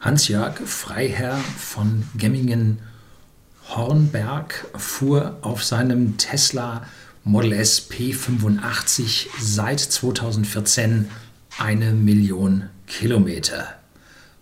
Hans-Jörg 0.00 0.58
Freiherr 0.64 1.38
von 1.58 2.04
Gemmingen-Hornberg 2.16 4.66
fuhr 4.74 5.36
auf 5.42 5.62
seinem 5.62 6.16
Tesla 6.16 6.86
Model 7.22 7.52
S 7.52 7.90
P85 7.90 9.26
seit 9.38 9.78
2014 9.78 11.10
eine 11.58 11.92
Million 11.92 12.70
Kilometer. 12.86 13.74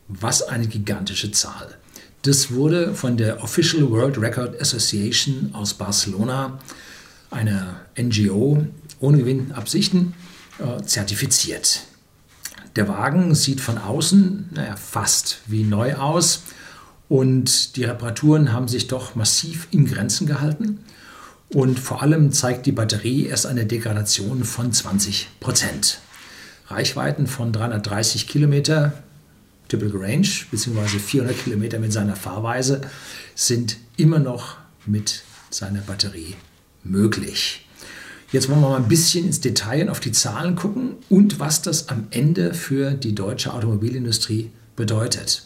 Was 0.07 0.43
eine 0.43 0.69
gigantische 0.69 1.33
Zahl. 1.33 1.77
Das 2.23 2.53
wurde 2.53 2.95
von 2.95 3.17
der 3.17 3.43
Official 3.43 3.91
World 3.91 4.21
Record 4.21 4.61
Association 4.61 5.51
aus 5.55 5.75
Barcelona, 5.75 6.61
einer 7.31 7.81
NGO 8.01 8.65
ohne 9.01 9.19
Gewinnabsichten, 9.19 10.15
äh, 10.61 10.85
zertifiziert. 10.85 11.88
Der 12.79 12.87
Wagen 12.87 13.35
sieht 13.35 13.61
von 13.61 13.77
außen 13.77 14.51
naja, 14.53 14.77
fast 14.77 15.41
wie 15.49 15.65
neu 15.65 15.97
aus 15.97 16.45
und 17.09 17.75
die 17.75 17.83
Reparaturen 17.83 18.53
haben 18.53 18.69
sich 18.69 18.87
doch 18.87 19.17
massiv 19.17 19.67
in 19.73 19.85
Grenzen 19.85 20.29
gehalten. 20.29 20.79
Und 21.53 21.81
vor 21.81 22.03
allem 22.03 22.31
zeigt 22.31 22.67
die 22.67 22.73
Batterie 22.73 23.27
erst 23.27 23.47
eine 23.47 23.67
Degradation 23.67 24.45
von 24.45 24.73
20 24.73 25.29
Prozent. 25.41 25.99
Reichweiten 26.69 27.27
von 27.27 27.53
330 27.53 28.29
Kilometer, 28.29 28.93
Typical 29.67 30.01
Range, 30.01 30.29
beziehungsweise 30.53 31.01
400 31.01 31.37
Kilometer 31.37 31.81
mit 31.81 31.93
seiner 31.93 32.15
Fahrweise, 32.15 32.83
sind 33.35 33.77
immer 33.97 34.21
noch 34.21 34.55
mit 34.87 35.25
seiner 35.51 35.81
Batterie 35.81 36.37
möglich. 36.85 37.67
Jetzt 38.31 38.51
wollen 38.51 38.61
wir 38.61 38.69
mal 38.69 38.77
ein 38.77 38.89
bisschen 38.89 39.25
ins 39.25 39.41
Detail 39.41 39.85
und 39.85 39.89
auf 39.89 40.01
die 40.01 40.13
Zahlen 40.13 40.55
gucken 40.55 40.97
und 41.09 41.41
was 41.41 41.63
das 41.63 41.89
am 41.89 42.09
Ende 42.11 42.53
für 42.53 42.91
die 42.91 43.15
deutsche 43.15 43.55
Automobilindustrie 43.55 44.51
bedeutet. 44.77 45.45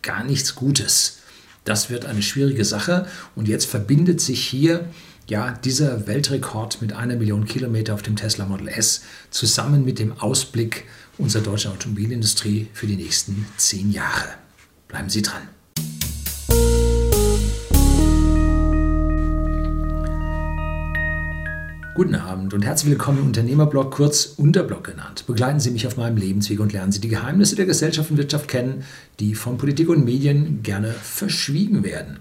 Gar 0.00 0.24
nichts 0.24 0.54
Gutes. 0.54 1.18
Das 1.64 1.90
wird 1.90 2.06
eine 2.06 2.22
schwierige 2.22 2.64
Sache 2.64 3.06
und 3.36 3.46
jetzt 3.46 3.66
verbindet 3.66 4.22
sich 4.22 4.42
hier 4.42 4.88
ja 5.28 5.52
dieser 5.52 6.06
Weltrekord 6.06 6.80
mit 6.80 6.94
einer 6.94 7.16
Million 7.16 7.44
Kilometer 7.44 7.92
auf 7.92 8.02
dem 8.02 8.16
Tesla 8.16 8.46
Model 8.46 8.68
S 8.68 9.02
zusammen 9.30 9.84
mit 9.84 9.98
dem 9.98 10.18
Ausblick 10.18 10.84
unserer 11.18 11.42
deutschen 11.42 11.72
Automobilindustrie 11.72 12.68
für 12.72 12.86
die 12.86 12.96
nächsten 12.96 13.46
zehn 13.58 13.92
Jahre. 13.92 14.30
Bleiben 14.88 15.10
Sie 15.10 15.22
dran. 15.22 15.42
Guten 21.94 22.14
Abend 22.14 22.54
und 22.54 22.64
herzlich 22.64 22.92
willkommen 22.92 23.18
im 23.18 23.26
Unternehmerblog, 23.26 23.90
kurz 23.90 24.32
Unterblog 24.38 24.84
genannt. 24.84 25.26
Begleiten 25.26 25.60
Sie 25.60 25.70
mich 25.70 25.86
auf 25.86 25.98
meinem 25.98 26.16
Lebensweg 26.16 26.58
und 26.58 26.72
lernen 26.72 26.90
Sie 26.90 27.02
die 27.02 27.08
Geheimnisse 27.08 27.54
der 27.54 27.66
Gesellschaft 27.66 28.10
und 28.10 28.16
Wirtschaft 28.16 28.48
kennen, 28.48 28.84
die 29.20 29.34
von 29.34 29.58
Politik 29.58 29.90
und 29.90 30.02
Medien 30.02 30.62
gerne 30.62 30.90
verschwiegen 30.90 31.84
werden. 31.84 32.16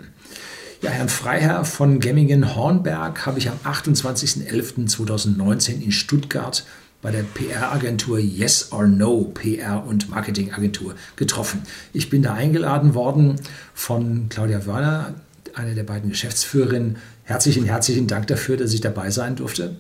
Ja, 0.81 0.89
Herrn 0.89 1.08
Freiherr 1.08 1.63
von 1.63 2.02
Gemmingen-Hornberg 2.02 3.25
habe 3.25 3.39
ich 3.39 3.50
am 3.50 3.55
28.11.2019 3.63 5.81
in 5.81 5.94
Stuttgart 5.94 6.66
bei 7.02 7.11
der 7.11 7.23
PR-Agentur 7.23 8.19
Yes 8.19 8.73
or 8.73 8.88
No 8.88 9.31
PR 9.33 9.85
und 9.88 10.09
Marketingagentur 10.09 10.95
getroffen. 11.16 11.61
Ich 11.94 12.09
bin 12.09 12.23
da 12.23 12.33
eingeladen 12.33 12.94
worden 12.94 13.38
von 13.73 14.28
Claudia 14.28 14.66
Wörner, 14.66 15.13
eine 15.55 15.75
der 15.75 15.83
beiden 15.83 16.09
Geschäftsführerinnen 16.09 16.97
herzlichen, 17.23 17.66
herzlichen 17.66 18.07
Dank 18.07 18.27
dafür, 18.27 18.57
dass 18.57 18.73
ich 18.73 18.81
dabei 18.81 19.09
sein 19.09 19.35
durfte. 19.35 19.77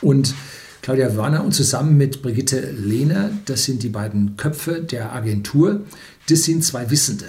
Und 0.00 0.34
Claudia 0.82 1.16
Wörner 1.16 1.44
und 1.44 1.52
zusammen 1.52 1.96
mit 1.96 2.20
Brigitte 2.20 2.70
Lehner, 2.70 3.30
das 3.46 3.64
sind 3.64 3.82
die 3.82 3.88
beiden 3.88 4.36
Köpfe 4.36 4.82
der 4.82 5.12
Agentur, 5.12 5.80
das 6.28 6.42
sind 6.42 6.62
zwei 6.62 6.90
Wissende. 6.90 7.26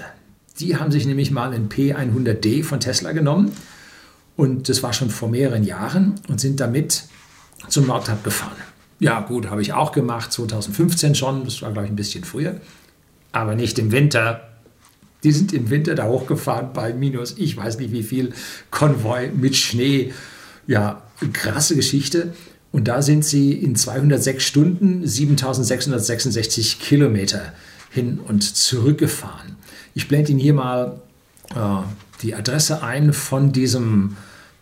Die 0.59 0.75
haben 0.75 0.91
sich 0.91 1.05
nämlich 1.05 1.31
mal 1.31 1.53
ein 1.53 1.69
P100D 1.69 2.63
von 2.63 2.79
Tesla 2.79 3.13
genommen 3.13 3.51
und 4.35 4.67
das 4.67 4.83
war 4.83 4.91
schon 4.91 5.09
vor 5.09 5.29
mehreren 5.29 5.63
Jahren 5.63 6.15
und 6.27 6.41
sind 6.41 6.59
damit 6.59 7.03
zum 7.69 7.87
Nordhub 7.87 8.23
gefahren. 8.23 8.57
Ja, 8.99 9.21
gut, 9.21 9.49
habe 9.49 9.61
ich 9.61 9.73
auch 9.73 9.91
gemacht, 9.91 10.33
2015 10.33 11.15
schon, 11.15 11.45
das 11.45 11.61
war 11.61 11.71
glaube 11.71 11.85
ich 11.85 11.93
ein 11.93 11.97
bisschen 11.97 12.23
früher, 12.23 12.59
aber 13.31 13.55
nicht 13.55 13.79
im 13.79 13.91
Winter. 13.91 14.54
Die 15.25 15.31
sind 15.31 15.53
im 15.53 15.71
Winter 15.71 15.95
da 15.95 16.05
hochgefahren 16.05 16.71
bei 16.71 16.93
minus, 16.93 17.33
ich 17.37 17.57
weiß 17.57 17.79
nicht 17.79 17.91
wie 17.91 18.03
viel, 18.03 18.31
Konvoi 18.69 19.31
mit 19.35 19.55
Schnee. 19.55 20.13
Ja, 20.67 21.01
krasse 21.33 21.75
Geschichte. 21.75 22.35
Und 22.71 22.87
da 22.87 23.01
sind 23.01 23.25
sie 23.25 23.53
in 23.53 23.75
206 23.75 24.43
Stunden 24.43 25.07
7666 25.07 26.79
Kilometer 26.79 27.53
hin 27.89 28.19
und 28.19 28.43
zurück 28.43 28.99
gefahren. 28.99 29.55
Ich 29.95 30.07
blende 30.07 30.31
Ihnen 30.31 30.39
hier 30.39 30.53
mal 30.53 31.01
äh, 31.55 31.57
die 32.21 32.35
Adresse 32.35 32.83
ein 32.83 33.11
von 33.11 33.51
diesem 33.51 34.17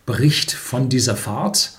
Bericht 0.06 0.52
von 0.52 0.88
dieser 0.88 1.14
Fahrt. 1.14 1.72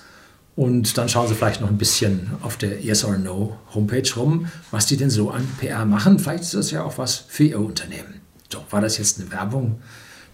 Und 0.54 0.96
dann 0.96 1.08
schauen 1.08 1.26
Sie 1.26 1.34
vielleicht 1.34 1.60
noch 1.60 1.70
ein 1.70 1.78
bisschen 1.78 2.30
auf 2.42 2.56
der 2.56 2.80
Yes 2.82 3.04
or 3.04 3.18
No 3.18 3.58
Homepage 3.74 4.08
rum, 4.16 4.46
was 4.70 4.86
die 4.86 4.96
denn 4.96 5.10
so 5.10 5.30
an 5.30 5.44
PR 5.58 5.84
machen. 5.86 6.20
Vielleicht 6.20 6.44
ist 6.44 6.54
das 6.54 6.70
ja 6.70 6.84
auch 6.84 6.98
was 6.98 7.16
für 7.16 7.44
Ihr 7.44 7.58
Unternehmen. 7.58 8.15
So, 8.52 8.64
war 8.70 8.80
das 8.80 8.98
jetzt 8.98 9.20
eine 9.20 9.30
Werbung? 9.30 9.80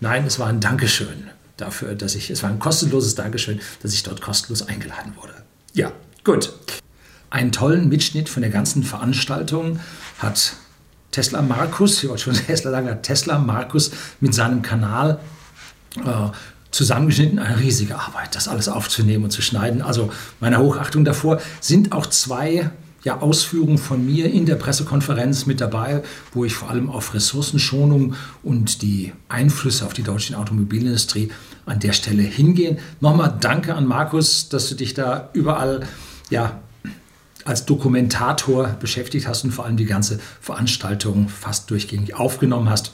Nein, 0.01 0.27
es 0.27 0.39
war 0.39 0.49
ein 0.49 0.61
Dankeschön 0.61 1.31
dafür, 1.57 1.95
dass 1.95 2.15
ich, 2.15 2.31
es 2.31 2.43
war 2.43 2.51
ein 2.51 2.59
kostenloses 2.59 3.15
Dankeschön, 3.15 3.61
dass 3.83 3.93
ich 3.93 4.03
dort 4.03 4.21
kostenlos 4.21 4.67
eingeladen 4.67 5.15
wurde. 5.17 5.35
Ja, 5.75 5.93
gut. 6.25 6.53
Einen 7.31 7.53
tollen 7.53 7.89
Mitschnitt 7.89 8.29
von 8.29 8.43
der 8.43 8.51
ganzen 8.51 8.83
Veranstaltung 8.83 9.81
hat 10.19 10.55
Tesla 11.13 11.41
Markus, 11.41 12.03
ich 12.03 12.09
wollte 12.09 12.23
schon 12.25 12.35
Tesla 12.47 12.71
sagen, 12.71 12.89
hat 12.89 13.03
Tesla 13.03 13.39
Markus 13.39 13.93
mit 14.21 14.35
seinem 14.35 14.63
Kanal 14.63 15.21
äh, 16.05 16.31
zusammengeschnitten. 16.71 17.39
Eine 17.39 17.59
riesige 17.61 17.99
Arbeit, 17.99 18.35
das 18.35 18.49
alles 18.49 18.69
aufzunehmen 18.69 19.25
und 19.25 19.31
zu 19.31 19.41
schneiden. 19.43 19.83
Also 19.83 20.13
meine 20.41 20.59
Hochachtung 20.59 21.05
davor 21.05 21.41
sind 21.61 21.93
auch 21.93 22.07
zwei 22.07 22.71
ja, 23.05 23.21
Ausführungen 23.21 23.79
von 23.79 24.05
mir 24.05 24.31
in 24.31 24.47
der 24.47 24.55
Pressekonferenz 24.55 25.47
mit 25.47 25.61
dabei, 25.61 26.03
wo 26.33 26.45
ich 26.45 26.55
vor 26.55 26.71
allem 26.71 26.89
auf 26.89 27.15
Ressourcenschonung 27.15 28.15
und 28.43 28.83
die 28.83 29.13
Einflüsse 29.29 29.85
auf 29.85 29.93
die 29.93 30.05
deutsche 30.05 30.39
Automobilindustrie 30.39 31.31
an 31.67 31.81
der 31.81 31.93
Stelle 31.93 32.23
hingehe. 32.23 32.79
Nochmal 33.01 33.37
danke 33.41 33.75
an 33.75 33.87
Markus, 33.87 34.49
dass 34.49 34.69
du 34.69 34.77
dich 34.77 34.95
da 34.95 35.31
überall 35.33 35.87
ja, 36.31 36.61
als 37.45 37.67
Dokumentator 37.67 38.69
beschäftigt 38.81 39.27
hast 39.27 39.45
und 39.45 39.51
vor 39.51 39.65
allem 39.65 39.77
die 39.77 39.85
ganze 39.85 40.21
Veranstaltung 40.41 41.29
fast 41.29 41.71
durchgängig 41.71 42.15
aufgenommen 42.15 42.71
hast. 42.71 42.93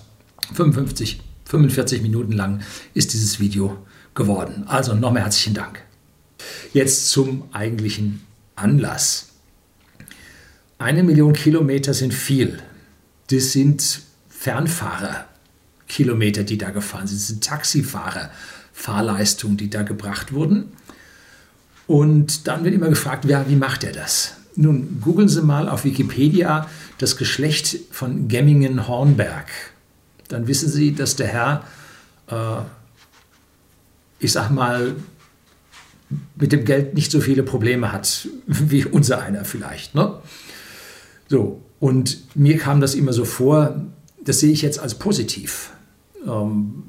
55, 0.54 1.20
45 1.44 2.02
Minuten 2.02 2.32
lang 2.32 2.60
ist 2.94 3.12
dieses 3.12 3.40
Video 3.40 3.76
geworden. 4.14 4.64
Also 4.66 4.94
nochmal 4.94 5.22
herzlichen 5.22 5.54
Dank. 5.54 5.82
Jetzt 6.72 7.10
zum 7.10 7.44
eigentlichen 7.52 8.22
Anlass. 8.56 9.27
Eine 10.78 11.02
Million 11.02 11.32
Kilometer 11.32 11.92
sind 11.92 12.14
viel. 12.14 12.60
Das 13.30 13.50
sind 13.52 14.02
Fernfahrerkilometer, 14.28 16.44
die 16.44 16.56
da 16.56 16.70
gefahren 16.70 17.08
sind. 17.08 17.20
Das 17.20 17.26
sind 17.26 17.42
Taxifahrerfahrleistungen, 17.42 19.56
die 19.56 19.70
da 19.70 19.82
gebracht 19.82 20.32
wurden. 20.32 20.66
Und 21.88 22.46
dann 22.46 22.62
wird 22.64 22.74
immer 22.74 22.90
gefragt, 22.90 23.26
wer, 23.26 23.48
wie 23.48 23.56
macht 23.56 23.82
er 23.82 23.90
das? 23.92 24.34
Nun, 24.54 25.00
googeln 25.00 25.28
Sie 25.28 25.42
mal 25.42 25.68
auf 25.68 25.84
Wikipedia 25.84 26.68
das 26.98 27.16
Geschlecht 27.16 27.80
von 27.90 28.28
Gemmingen-Hornberg. 28.28 29.46
Dann 30.28 30.46
wissen 30.46 30.68
Sie, 30.68 30.94
dass 30.94 31.16
der 31.16 31.26
Herr, 31.28 31.64
äh, 32.28 32.60
ich 34.20 34.30
sag 34.32 34.50
mal, 34.50 34.94
mit 36.36 36.52
dem 36.52 36.64
Geld 36.64 36.94
nicht 36.94 37.10
so 37.10 37.20
viele 37.20 37.42
Probleme 37.42 37.92
hat 37.92 38.28
wie 38.46 38.84
unser 38.84 39.22
einer 39.22 39.44
vielleicht. 39.44 39.94
Ne? 39.94 40.14
So, 41.28 41.62
und 41.80 42.36
mir 42.36 42.58
kam 42.58 42.80
das 42.80 42.94
immer 42.94 43.12
so 43.12 43.24
vor, 43.24 43.80
das 44.22 44.40
sehe 44.40 44.52
ich 44.52 44.62
jetzt 44.62 44.78
als 44.78 44.94
positiv. 44.94 45.70
Ähm, 46.26 46.82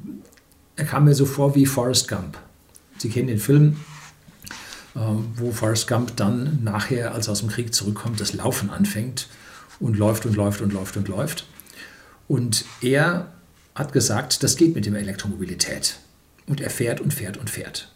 er 0.75 0.85
kam 0.85 1.05
mir 1.05 1.13
so 1.13 1.25
vor 1.25 1.55
wie 1.55 1.65
Forrest 1.65 2.07
Gump. 2.07 2.37
Sie 2.97 3.09
kennen 3.09 3.27
den 3.27 3.39
Film, 3.39 3.77
ähm, 4.95 5.25
wo 5.35 5.51
Forrest 5.51 5.87
Gump 5.87 6.15
dann 6.15 6.63
nachher, 6.63 7.13
als 7.13 7.27
er 7.27 7.33
aus 7.33 7.39
dem 7.39 7.49
Krieg 7.49 7.73
zurückkommt, 7.73 8.19
das 8.19 8.33
Laufen 8.33 8.69
anfängt 8.69 9.27
und 9.79 9.97
läuft 9.97 10.25
und 10.25 10.35
läuft 10.35 10.61
und 10.61 10.73
läuft 10.73 10.97
und 10.97 11.07
läuft. 11.07 11.45
Und 12.27 12.65
er 12.81 13.31
hat 13.75 13.93
gesagt, 13.93 14.43
das 14.43 14.55
geht 14.55 14.75
mit 14.75 14.85
der 14.85 14.95
Elektromobilität. 14.95 15.99
Und 16.47 16.61
er 16.61 16.69
fährt 16.69 17.01
und 17.01 17.13
fährt 17.13 17.37
und 17.37 17.49
fährt. 17.49 17.91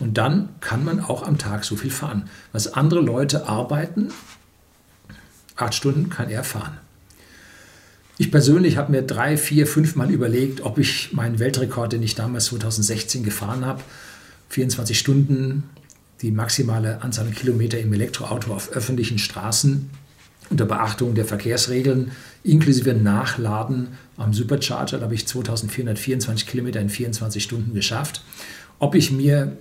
Und 0.00 0.18
dann 0.18 0.48
kann 0.60 0.84
man 0.84 1.00
auch 1.00 1.22
am 1.22 1.38
Tag 1.38 1.64
so 1.64 1.76
viel 1.76 1.90
fahren. 1.90 2.28
Was 2.52 2.72
andere 2.74 3.00
Leute 3.00 3.48
arbeiten, 3.48 4.08
acht 5.62 5.74
Stunden 5.74 6.10
kann 6.10 6.30
er 6.30 6.44
fahren. 6.44 6.78
Ich 8.18 8.30
persönlich 8.30 8.76
habe 8.76 8.92
mir 8.92 9.02
drei, 9.02 9.36
vier, 9.36 9.66
fünf 9.66 9.96
Mal 9.96 10.10
überlegt, 10.10 10.60
ob 10.60 10.78
ich 10.78 11.12
meinen 11.12 11.38
Weltrekord, 11.38 11.92
den 11.92 12.02
ich 12.02 12.14
damals 12.14 12.46
2016 12.46 13.24
gefahren 13.24 13.64
habe, 13.64 13.82
24 14.50 14.98
Stunden, 14.98 15.64
die 16.20 16.30
maximale 16.30 17.02
Anzahl 17.02 17.26
an 17.26 17.34
Kilometer 17.34 17.80
im 17.80 17.92
Elektroauto 17.92 18.52
auf 18.52 18.70
öffentlichen 18.70 19.18
Straßen 19.18 19.90
unter 20.50 20.66
Beachtung 20.66 21.14
der 21.14 21.24
Verkehrsregeln 21.24 22.12
inklusive 22.44 22.94
Nachladen 22.94 23.88
am 24.16 24.32
Supercharger. 24.32 24.98
Da 24.98 25.04
habe 25.04 25.14
ich 25.14 25.26
2424 25.26 26.46
Kilometer 26.46 26.80
in 26.80 26.90
24 26.90 27.42
Stunden 27.42 27.74
geschafft. 27.74 28.22
Ob 28.78 28.94
ich 28.94 29.10
mir 29.10 29.56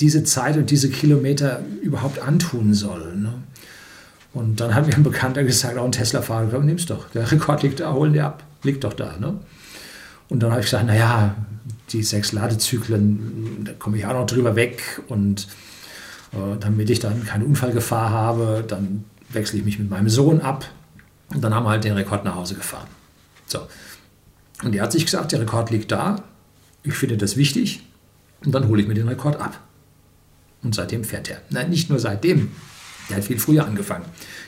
diese 0.00 0.22
Zeit 0.24 0.56
und 0.56 0.70
diese 0.70 0.90
Kilometer 0.90 1.62
überhaupt 1.82 2.20
antun 2.20 2.72
soll. 2.72 3.16
Ne? 3.16 3.34
Und 4.38 4.60
dann 4.60 4.72
hat 4.72 4.86
mir 4.86 4.94
ein 4.94 5.02
Bekannter 5.02 5.42
gesagt, 5.42 5.76
auch 5.76 5.84
ein 5.84 5.90
Tesla-Fahrer, 5.90 6.60
nimm's 6.60 6.86
doch, 6.86 7.10
der 7.10 7.28
Rekord 7.28 7.64
liegt 7.64 7.80
da, 7.80 7.92
holen 7.92 8.12
die 8.12 8.20
ab, 8.20 8.44
liegt 8.62 8.84
doch 8.84 8.92
da. 8.92 9.16
Ne? 9.18 9.34
Und 10.28 10.40
dann 10.40 10.52
habe 10.52 10.60
ich 10.60 10.66
gesagt, 10.66 10.86
naja, 10.86 11.34
die 11.90 12.04
sechs 12.04 12.30
Ladezyklen, 12.30 13.64
da 13.64 13.72
komme 13.72 13.98
ich 13.98 14.06
auch 14.06 14.12
noch 14.12 14.26
drüber 14.26 14.54
weg 14.54 15.02
und 15.08 15.48
äh, 16.32 16.56
damit 16.60 16.88
ich 16.88 17.00
dann 17.00 17.26
keine 17.26 17.46
Unfallgefahr 17.46 18.10
habe, 18.10 18.64
dann 18.66 19.04
wechsle 19.30 19.58
ich 19.58 19.64
mich 19.64 19.80
mit 19.80 19.90
meinem 19.90 20.08
Sohn 20.08 20.40
ab 20.40 20.66
und 21.34 21.42
dann 21.42 21.52
haben 21.52 21.64
wir 21.64 21.70
halt 21.70 21.82
den 21.82 21.94
Rekord 21.94 22.24
nach 22.24 22.36
Hause 22.36 22.54
gefahren. 22.54 22.86
So. 23.46 23.66
Und 24.62 24.72
er 24.72 24.84
hat 24.84 24.92
sich 24.92 25.04
gesagt, 25.04 25.32
der 25.32 25.40
Rekord 25.40 25.72
liegt 25.72 25.90
da, 25.90 26.22
ich 26.84 26.94
finde 26.94 27.16
das 27.16 27.36
wichtig 27.36 27.82
und 28.44 28.54
dann 28.54 28.68
hole 28.68 28.82
ich 28.82 28.86
mir 28.86 28.94
den 28.94 29.08
Rekord 29.08 29.40
ab. 29.40 29.58
Und 30.62 30.76
seitdem 30.76 31.02
fährt 31.02 31.28
er. 31.28 31.42
Nein, 31.50 31.70
nicht 31.70 31.90
nur 31.90 31.98
seitdem, 31.98 32.52
der 33.08 33.18
hat 33.18 33.24
viel 33.24 33.38
früher 33.38 33.66
angefangen. 33.66 34.04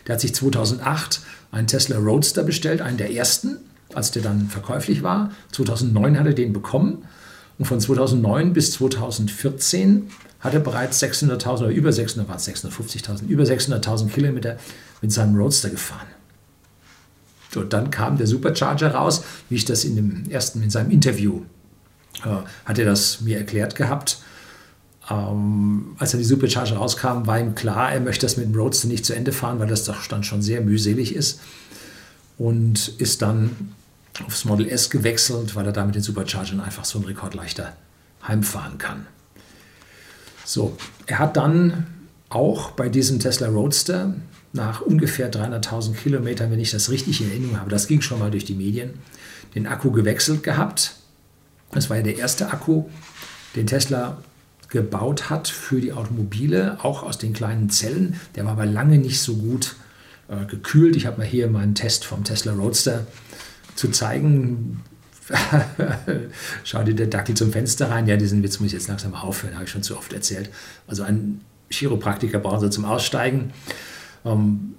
Der 0.06 0.14
hat 0.14 0.20
sich 0.20 0.34
2008 0.34 1.20
einen 1.52 1.66
Tesla 1.66 1.98
Roadster 1.98 2.42
bestellt, 2.42 2.80
einen 2.80 2.98
der 2.98 3.12
ersten, 3.12 3.58
als 3.94 4.10
der 4.10 4.22
dann 4.22 4.48
verkäuflich 4.48 5.02
war. 5.02 5.32
2009 5.52 6.18
hat 6.18 6.26
er 6.26 6.34
den 6.34 6.52
bekommen 6.52 7.04
und 7.58 7.64
von 7.64 7.80
2009 7.80 8.52
bis 8.52 8.72
2014 8.72 10.10
hat 10.40 10.54
er 10.54 10.60
bereits 10.60 11.02
600.000 11.02 11.58
oder 11.58 11.68
über 11.68 11.92
600, 11.92 12.28
war 12.28 12.38
650.000, 12.38 13.26
über 13.26 13.44
600.000 13.44 14.08
Kilometer 14.08 14.56
mit 15.02 15.12
seinem 15.12 15.36
Roadster 15.36 15.68
gefahren. 15.68 16.06
So, 17.52 17.62
dann 17.62 17.90
kam 17.90 18.16
der 18.16 18.26
Supercharger 18.26 18.94
raus, 18.94 19.24
wie 19.48 19.56
ich 19.56 19.64
das 19.64 19.84
in 19.84 19.96
dem 19.96 20.30
ersten, 20.30 20.62
in 20.62 20.70
seinem 20.70 20.90
Interview, 20.90 21.42
äh, 22.24 22.36
hat 22.64 22.78
er 22.78 22.84
das 22.84 23.20
mir 23.20 23.38
erklärt 23.38 23.74
gehabt. 23.74 24.22
Ähm, 25.10 25.96
als 25.98 26.12
dann 26.12 26.20
die 26.20 26.26
Supercharger 26.26 26.76
rauskam, 26.76 27.26
war 27.26 27.40
ihm 27.40 27.54
klar, 27.54 27.92
er 27.92 28.00
möchte 28.00 28.26
das 28.26 28.36
mit 28.36 28.46
dem 28.46 28.54
Roadster 28.54 28.88
nicht 28.88 29.04
zu 29.04 29.14
Ende 29.14 29.32
fahren, 29.32 29.58
weil 29.58 29.66
das 29.66 29.84
doch 29.84 30.06
dann 30.06 30.22
schon 30.22 30.40
sehr 30.40 30.60
mühselig 30.60 31.14
ist. 31.14 31.40
Und 32.38 32.88
ist 32.98 33.20
dann 33.20 33.74
aufs 34.24 34.44
Model 34.44 34.68
S 34.68 34.88
gewechselt, 34.88 35.54
weil 35.56 35.66
er 35.66 35.72
damit 35.72 35.94
den 35.94 36.02
Superchargern 36.02 36.60
einfach 36.60 36.84
so 36.84 36.98
einen 36.98 37.06
Rekord 37.06 37.34
leichter 37.34 37.74
heimfahren 38.26 38.78
kann. 38.78 39.06
So, 40.44 40.76
er 41.06 41.18
hat 41.18 41.36
dann 41.36 41.86
auch 42.28 42.70
bei 42.72 42.88
diesem 42.88 43.18
Tesla 43.18 43.48
Roadster 43.48 44.14
nach 44.52 44.80
ungefähr 44.80 45.30
300.000 45.30 45.94
Kilometern, 45.94 46.50
wenn 46.50 46.60
ich 46.60 46.70
das 46.70 46.90
richtig 46.90 47.20
in 47.20 47.30
Erinnerung 47.30 47.60
habe, 47.60 47.70
das 47.70 47.86
ging 47.86 48.00
schon 48.00 48.18
mal 48.18 48.30
durch 48.30 48.44
die 48.44 48.54
Medien, 48.54 48.94
den 49.54 49.66
Akku 49.66 49.90
gewechselt 49.90 50.42
gehabt. 50.42 50.96
Das 51.72 51.88
war 51.88 51.98
ja 51.98 52.02
der 52.02 52.18
erste 52.18 52.50
Akku, 52.50 52.84
den 53.54 53.66
Tesla 53.66 54.18
gebaut 54.70 55.30
hat 55.30 55.48
für 55.48 55.80
die 55.80 55.92
Automobile, 55.92 56.78
auch 56.82 57.02
aus 57.02 57.18
den 57.18 57.32
kleinen 57.32 57.70
Zellen. 57.70 58.18
Der 58.36 58.44
war 58.44 58.52
aber 58.52 58.66
lange 58.66 58.98
nicht 58.98 59.20
so 59.20 59.36
gut 59.36 59.74
äh, 60.28 60.46
gekühlt. 60.46 60.96
Ich 60.96 61.06
habe 61.06 61.18
mal 61.18 61.26
hier 61.26 61.48
meinen 61.48 61.74
Test 61.74 62.04
vom 62.04 62.24
Tesla 62.24 62.52
Roadster 62.52 63.06
zu 63.74 63.88
zeigen. 63.88 64.82
Schau 66.64 66.82
dir 66.84 66.94
der 66.94 67.08
Dackel 67.08 67.36
zum 67.36 67.52
Fenster 67.52 67.90
rein. 67.90 68.06
Ja, 68.06 68.16
diesen 68.16 68.42
Witz 68.42 68.60
muss 68.60 68.68
ich 68.68 68.72
jetzt 68.74 68.88
langsam 68.88 69.14
aufhören, 69.14 69.54
habe 69.54 69.64
ich 69.64 69.70
schon 69.70 69.82
zu 69.82 69.96
oft 69.96 70.12
erzählt. 70.12 70.50
Also 70.86 71.02
ein 71.02 71.40
Chiropraktiker 71.70 72.38
brauchen 72.38 72.60
sie 72.60 72.70
zum 72.70 72.84
Aussteigen. 72.84 73.52
Ähm, 74.24 74.74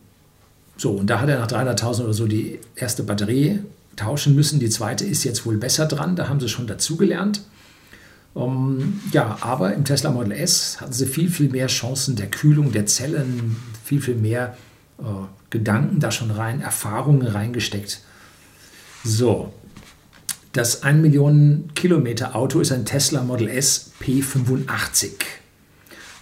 so, 0.77 0.91
und 0.91 1.07
da 1.07 1.19
hat 1.19 1.29
er 1.29 1.39
nach 1.39 1.47
300.000 1.47 2.03
oder 2.03 2.13
so 2.13 2.27
die 2.27 2.59
erste 2.75 3.03
Batterie 3.03 3.59
tauschen 3.95 4.35
müssen. 4.35 4.59
Die 4.59 4.69
zweite 4.69 5.05
ist 5.05 5.23
jetzt 5.23 5.45
wohl 5.45 5.57
besser 5.57 5.85
dran, 5.85 6.15
da 6.15 6.29
haben 6.29 6.39
sie 6.39 6.49
schon 6.49 6.67
dazugelernt. 6.67 7.41
Um, 8.33 9.01
ja, 9.11 9.37
aber 9.41 9.73
im 9.73 9.83
Tesla 9.83 10.09
Model 10.09 10.31
S 10.31 10.79
hatten 10.79 10.93
sie 10.93 11.05
viel, 11.05 11.29
viel 11.29 11.49
mehr 11.49 11.67
Chancen 11.67 12.15
der 12.15 12.27
Kühlung 12.27 12.71
der 12.71 12.85
Zellen, 12.85 13.57
viel, 13.83 14.01
viel 14.01 14.15
mehr 14.15 14.55
äh, 14.99 15.03
Gedanken 15.49 15.99
da 15.99 16.11
schon 16.11 16.31
rein, 16.31 16.61
Erfahrungen 16.61 17.27
reingesteckt. 17.27 18.01
So, 19.03 19.51
das 20.53 20.83
1 20.83 21.01
Millionen 21.01 21.73
Kilometer 21.75 22.35
Auto 22.35 22.61
ist 22.61 22.71
ein 22.71 22.85
Tesla 22.85 23.23
Model 23.23 23.49
S 23.49 23.91
P85. 24.01 25.11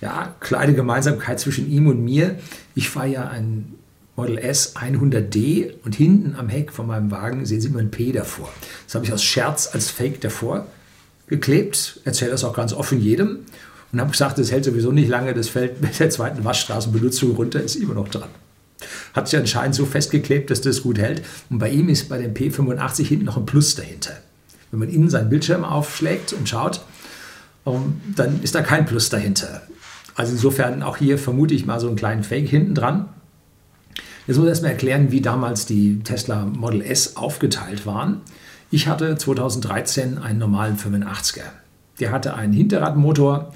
Ja, 0.02 0.34
kleine 0.40 0.74
Gemeinsamkeit 0.74 1.40
zwischen 1.40 1.70
ihm 1.70 1.88
und 1.88 2.04
mir. 2.04 2.40
Ich 2.74 2.90
fahre 2.90 3.08
ja 3.08 3.28
ein 3.28 3.76
Model 4.16 4.38
S 4.38 4.76
100D 4.76 5.74
und 5.84 5.96
hinten 5.96 6.36
am 6.36 6.50
Heck 6.50 6.72
von 6.72 6.88
meinem 6.88 7.12
Wagen 7.12 7.46
sehen 7.46 7.62
Sie 7.62 7.68
immer 7.68 7.80
ein 7.80 7.92
P 7.92 8.12
davor. 8.12 8.50
Das 8.86 8.96
habe 8.96 9.06
ich 9.06 9.14
aus 9.14 9.24
Scherz 9.24 9.70
als 9.72 9.92
Fake 9.92 10.22
davor 10.22 10.66
geklebt, 11.30 12.02
erzähle 12.04 12.32
das 12.32 12.44
auch 12.44 12.54
ganz 12.54 12.74
offen 12.74 13.00
jedem 13.02 13.40
und 13.92 14.00
habe 14.00 14.12
gesagt, 14.12 14.38
das 14.38 14.52
hält 14.52 14.66
sowieso 14.66 14.92
nicht 14.92 15.08
lange, 15.08 15.34
das 15.34 15.50
fällt 15.50 15.82
mit 15.82 16.00
der 16.00 16.10
zweiten 16.10 16.44
Waschstraßenbenutzung 16.44 17.36
runter, 17.36 17.62
ist 17.62 17.76
immer 17.76 17.94
noch 17.94 18.10
dran. 18.10 18.30
Hat 19.14 19.28
sich 19.28 19.40
anscheinend 19.40 19.76
so 19.76 19.86
festgeklebt, 19.86 20.50
dass 20.50 20.62
das 20.62 20.84
gut 20.84 21.00
hält. 21.00 21.22
Und 21.50 21.60
bei 21.60 21.70
ihm 21.70 21.90
ist 21.90 22.08
bei 22.08 22.18
dem 22.18 22.34
P85 22.34 23.04
hinten 23.06 23.26
noch 23.26 23.38
ein 23.38 23.46
Plus 23.46 23.76
dahinter. 23.76 24.14
Wenn 24.72 24.80
man 24.80 24.90
innen 24.90 25.10
seinen 25.10 25.30
Bildschirm 25.30 25.66
aufschlägt 25.66 26.32
und 26.34 26.48
schaut, 26.48 26.82
ähm, 27.66 28.00
dann 28.16 28.42
ist 28.42 28.56
da 28.56 28.62
kein 28.62 28.86
Plus 28.86 29.10
dahinter. 29.10 29.64
Also 30.16 30.34
insofern 30.34 30.84
auch 30.84 30.98
hier 30.98 31.18
vermute 31.18 31.54
ich 31.54 31.66
mal 31.66 31.80
so 31.80 31.88
einen 31.88 31.96
kleinen 31.96 32.24
Fake 32.24 32.48
hinten 32.48 32.76
dran. 32.76 33.10
Jetzt 34.28 34.38
muss 34.38 34.46
ich 34.46 34.50
erstmal 34.50 34.72
erklären, 34.72 35.12
wie 35.12 35.22
damals 35.22 35.66
die 35.66 36.00
Tesla 36.04 36.46
Model 36.46 36.82
S 36.82 37.16
aufgeteilt 37.16 37.86
waren. 37.86 38.22
Ich 38.72 38.88
hatte 38.88 39.16
2013 39.16 40.20
einen 40.20 40.40
normalen 40.40 40.78
85er. 40.78 41.42
Der 42.00 42.12
hatte 42.12 42.36
einen 42.36 42.54
Hinterradmotor 42.54 43.54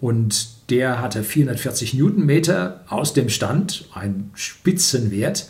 und 0.00 0.70
der 0.70 1.00
hatte 1.00 1.22
440 1.22 1.94
Newtonmeter 1.94 2.84
aus 2.88 3.14
dem 3.14 3.28
Stand, 3.28 3.86
ein 3.94 4.30
Spitzenwert 4.34 5.48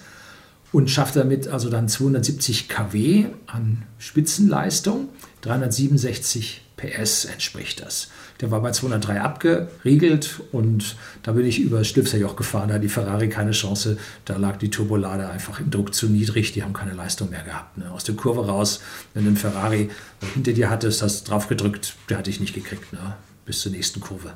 und 0.72 0.90
schafft 0.90 1.16
damit 1.16 1.48
also 1.48 1.70
dann 1.70 1.88
270 1.88 2.68
kW 2.68 3.26
an 3.46 3.84
Spitzenleistung, 3.98 5.08
367 5.40 6.62
PS 6.76 7.24
entspricht 7.24 7.80
das. 7.80 8.08
Der 8.40 8.52
war 8.52 8.60
bei 8.62 8.70
203 8.70 9.20
abgeriegelt 9.20 10.40
und 10.52 10.96
da 11.24 11.32
bin 11.32 11.44
ich 11.44 11.58
über 11.58 11.78
das 11.78 11.88
Schlüpferjoch 11.88 12.36
gefahren. 12.36 12.68
Da 12.68 12.76
hat 12.76 12.84
die 12.84 12.88
Ferrari 12.88 13.28
keine 13.28 13.50
Chance. 13.50 13.98
Da 14.24 14.36
lag 14.36 14.58
die 14.58 14.70
Turbolade 14.70 15.28
einfach 15.28 15.58
im 15.58 15.70
Druck 15.70 15.92
zu 15.92 16.06
niedrig. 16.06 16.52
Die 16.52 16.62
haben 16.62 16.72
keine 16.72 16.92
Leistung 16.92 17.30
mehr 17.30 17.42
gehabt. 17.42 17.78
Ne? 17.78 17.90
Aus 17.90 18.04
der 18.04 18.14
Kurve 18.14 18.46
raus, 18.46 18.80
wenn 19.14 19.24
du 19.24 19.28
einen 19.30 19.36
Ferrari 19.36 19.90
hinter 20.34 20.52
dir 20.52 20.70
hattest, 20.70 21.02
hast 21.02 21.26
du 21.26 21.30
drauf 21.30 21.48
gedrückt, 21.48 21.94
der 22.08 22.18
hatte 22.18 22.30
ich 22.30 22.38
nicht 22.38 22.54
gekriegt. 22.54 22.92
Ne? 22.92 23.16
Bis 23.44 23.60
zur 23.60 23.72
nächsten 23.72 24.00
Kurve. 24.00 24.34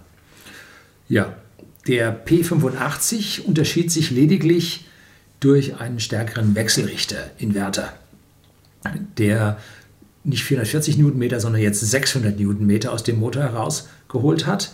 Ja, 1.08 1.36
der 1.86 2.24
P85 2.26 3.42
unterschied 3.42 3.92
sich 3.92 4.10
lediglich 4.10 4.86
durch 5.40 5.80
einen 5.80 6.00
stärkeren 6.00 6.54
Wechselrichter-Inverter. 6.54 7.92
Der 9.18 9.58
nicht 10.24 10.44
440 10.44 10.98
Newtonmeter, 10.98 11.40
sondern 11.40 11.62
jetzt 11.62 11.80
600 11.80 12.38
Newtonmeter 12.38 12.92
aus 12.92 13.02
dem 13.02 13.18
Motor 13.18 13.42
herausgeholt 13.42 14.46
hat. 14.46 14.72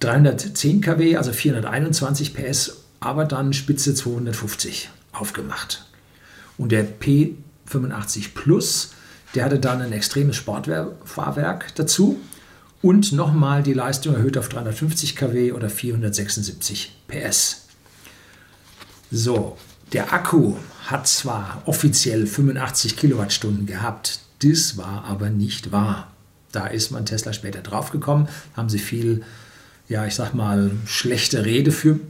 310 0.00 0.80
kW, 0.80 1.16
also 1.16 1.32
421 1.32 2.34
PS, 2.34 2.82
aber 3.00 3.24
dann 3.24 3.52
Spitze 3.52 3.94
250 3.94 4.90
aufgemacht. 5.12 5.86
Und 6.58 6.72
der 6.72 6.86
P85 6.86 8.34
Plus, 8.34 8.92
der 9.34 9.44
hatte 9.44 9.58
dann 9.58 9.82
ein 9.82 9.92
extremes 9.92 10.36
Sportfahrwerk 10.36 11.74
dazu 11.74 12.18
und 12.82 13.12
nochmal 13.12 13.62
die 13.62 13.72
Leistung 13.72 14.14
erhöht 14.14 14.38
auf 14.38 14.48
350 14.48 15.16
kW 15.16 15.52
oder 15.52 15.68
476 15.70 16.92
PS. 17.08 17.66
So, 19.10 19.56
der 19.92 20.12
Akku 20.12 20.56
hat 20.86 21.08
zwar 21.08 21.62
offiziell 21.66 22.26
85 22.26 22.96
Kilowattstunden 22.96 23.66
gehabt, 23.66 24.20
das 24.40 24.76
war 24.76 25.04
aber 25.04 25.30
nicht 25.30 25.72
wahr. 25.72 26.12
Da 26.52 26.66
ist 26.66 26.90
man 26.90 27.06
Tesla 27.06 27.32
später 27.32 27.60
draufgekommen, 27.60 28.28
haben 28.54 28.68
sie 28.68 28.78
viel, 28.78 29.22
ja, 29.88 30.06
ich 30.06 30.14
sag 30.14 30.34
mal, 30.34 30.70
schlechte 30.86 31.44
Rede 31.44 31.72
für 31.72 32.00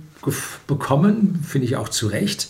bekommen, 0.67 1.45
finde 1.47 1.67
ich 1.67 1.77
auch 1.77 1.89
zu 1.89 2.09
Recht, 2.09 2.49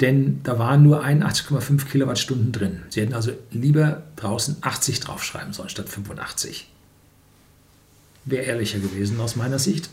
denn 0.00 0.40
da 0.44 0.58
waren 0.58 0.82
nur 0.82 1.04
81,5 1.04 1.86
Kilowattstunden 1.86 2.52
drin. 2.52 2.82
Sie 2.88 3.00
hätten 3.00 3.14
also 3.14 3.32
lieber 3.50 4.02
draußen 4.16 4.56
80 4.60 5.00
draufschreiben 5.00 5.52
sollen 5.52 5.68
statt 5.68 5.88
85. 5.88 6.70
Wäre 8.24 8.44
ehrlicher 8.44 8.78
gewesen 8.78 9.20
aus 9.20 9.34
meiner 9.34 9.58
Sicht. 9.58 9.90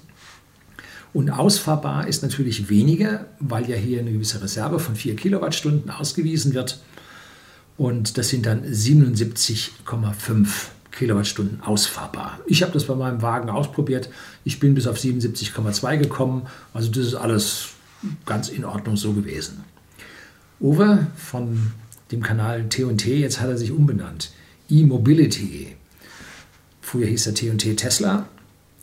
Und 1.14 1.30
ausfahrbar 1.32 2.08
ist 2.08 2.22
natürlich 2.22 2.70
weniger, 2.70 3.26
weil 3.40 3.68
ja 3.70 3.78
hier 3.78 4.00
eine 4.00 4.12
gewisse 4.12 4.42
Reserve 4.42 4.80
von 4.80 4.96
4 4.96 5.16
Kilowattstunden 5.16 5.90
ausgewiesen 5.90 6.54
wird. 6.54 6.80
Und 7.78 8.18
das 8.18 8.30
sind 8.30 8.46
dann 8.46 8.64
77,5 8.64 10.48
Kilowattstunden 10.92 11.62
ausfahrbar. 11.62 12.40
Ich 12.48 12.62
habe 12.64 12.72
das 12.72 12.86
bei 12.86 12.96
meinem 12.96 13.22
Wagen 13.22 13.50
ausprobiert. 13.50 14.10
Ich 14.46 14.60
bin 14.60 14.76
bis 14.76 14.88
auf 14.88 14.98
77,2 14.98 15.98
gekommen. 15.98 16.44
Also 16.74 16.90
das 16.90 17.08
ist 17.08 17.16
alles 17.16 17.68
ganz 18.26 18.50
in 18.50 18.64
Ordnung 18.64 18.96
so 18.96 19.14
gewesen. 19.14 19.64
Uwe 20.62 21.08
von 21.18 21.74
dem 22.12 22.22
Kanal 22.22 22.70
T&T, 22.70 23.20
jetzt 23.20 23.42
hat 23.42 23.50
er 23.50 23.58
sich 23.58 23.72
umbenannt. 23.72 24.32
E-Mobility. 24.70 25.76
Früher 26.82 27.08
hieß 27.08 27.28
er 27.28 27.34
T&T 27.34 27.76
Tesla. 27.76 28.28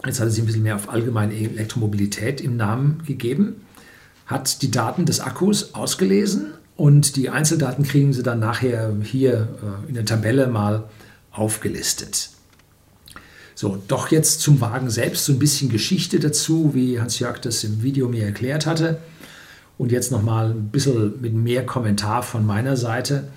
Jetzt 0.05 0.21
hat 0.21 0.27
er 0.27 0.31
sich 0.31 0.43
ein 0.43 0.47
bisschen 0.47 0.65
mehr 0.65 0.77
auf 0.77 0.91
allgemeine 0.91 1.35
Elektromobilität 1.35 2.41
im 2.41 2.57
Namen 2.57 3.03
gegeben. 3.07 3.63
Hat 4.27 4.61
die 4.61 4.71
Daten 4.71 5.07
des 5.07 5.21
Akkus 5.21 5.75
ausgelesen 5.75 6.53
und 6.76 7.17
die 7.17 7.31
Einzeldaten 7.31 7.85
kriegen 7.85 8.12
Sie 8.12 8.23
dann 8.23 8.41
nachher 8.41 8.95
hier 9.02 9.49
äh, 9.62 9.88
in 9.88 9.95
der 9.95 10.05
Tabelle 10.05 10.47
mal 10.47 10.85
aufgelistet. 11.31 12.31
So, 13.55 13.83
doch 13.88 14.11
jetzt 14.11 14.41
zum 14.41 14.61
Wagen 14.61 14.91
selbst 14.91 15.25
so 15.25 15.33
ein 15.33 15.38
bisschen 15.38 15.71
Geschichte 15.71 16.19
dazu, 16.19 16.75
wie 16.75 17.00
Hans-Jörg 17.00 17.38
das 17.38 17.62
im 17.64 17.83
Video 17.83 18.09
mir 18.09 18.25
erklärt 18.25 18.67
hatte. 18.67 18.99
Und 19.79 19.93
jetzt 19.93 20.11
nochmal 20.11 20.50
ein 20.50 20.69
bisschen 20.69 21.21
mit 21.21 21.35
mehr 21.35 21.64
Kommentar 21.67 22.23
von 22.23 22.47
meiner 22.47 22.76
Seite. 22.76 23.29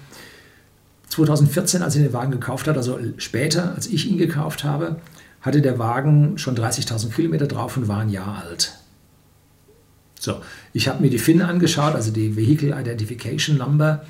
2014, 1.10 1.82
als 1.82 1.96
ich 1.96 2.04
den 2.04 2.14
Wagen 2.14 2.32
gekauft 2.32 2.68
habe, 2.68 2.78
also 2.78 3.00
später, 3.18 3.74
als 3.76 3.88
ich 3.88 4.10
ihn 4.10 4.18
gekauft 4.18 4.64
habe, 4.64 4.98
hatte 5.42 5.62
der 5.62 5.78
Wagen 5.80 6.38
schon 6.38 6.58
30.000 6.58 7.12
Kilometer 7.12 7.48
drauf 7.48 7.78
und 7.78 7.88
war 7.88 8.00
ein 8.00 8.10
Jahr 8.10 8.44
alt. 8.44 8.74
So, 10.26 10.42
ich 10.74 10.88
habe 10.88 11.04
mir 11.04 11.12
die 11.12 11.20
FIN 11.20 11.44
angeschaut, 11.44 11.94
also 11.94 12.10
die 12.12 12.36
Vehicle 12.36 12.76
Identification 12.78 13.58
Number, 13.58 14.04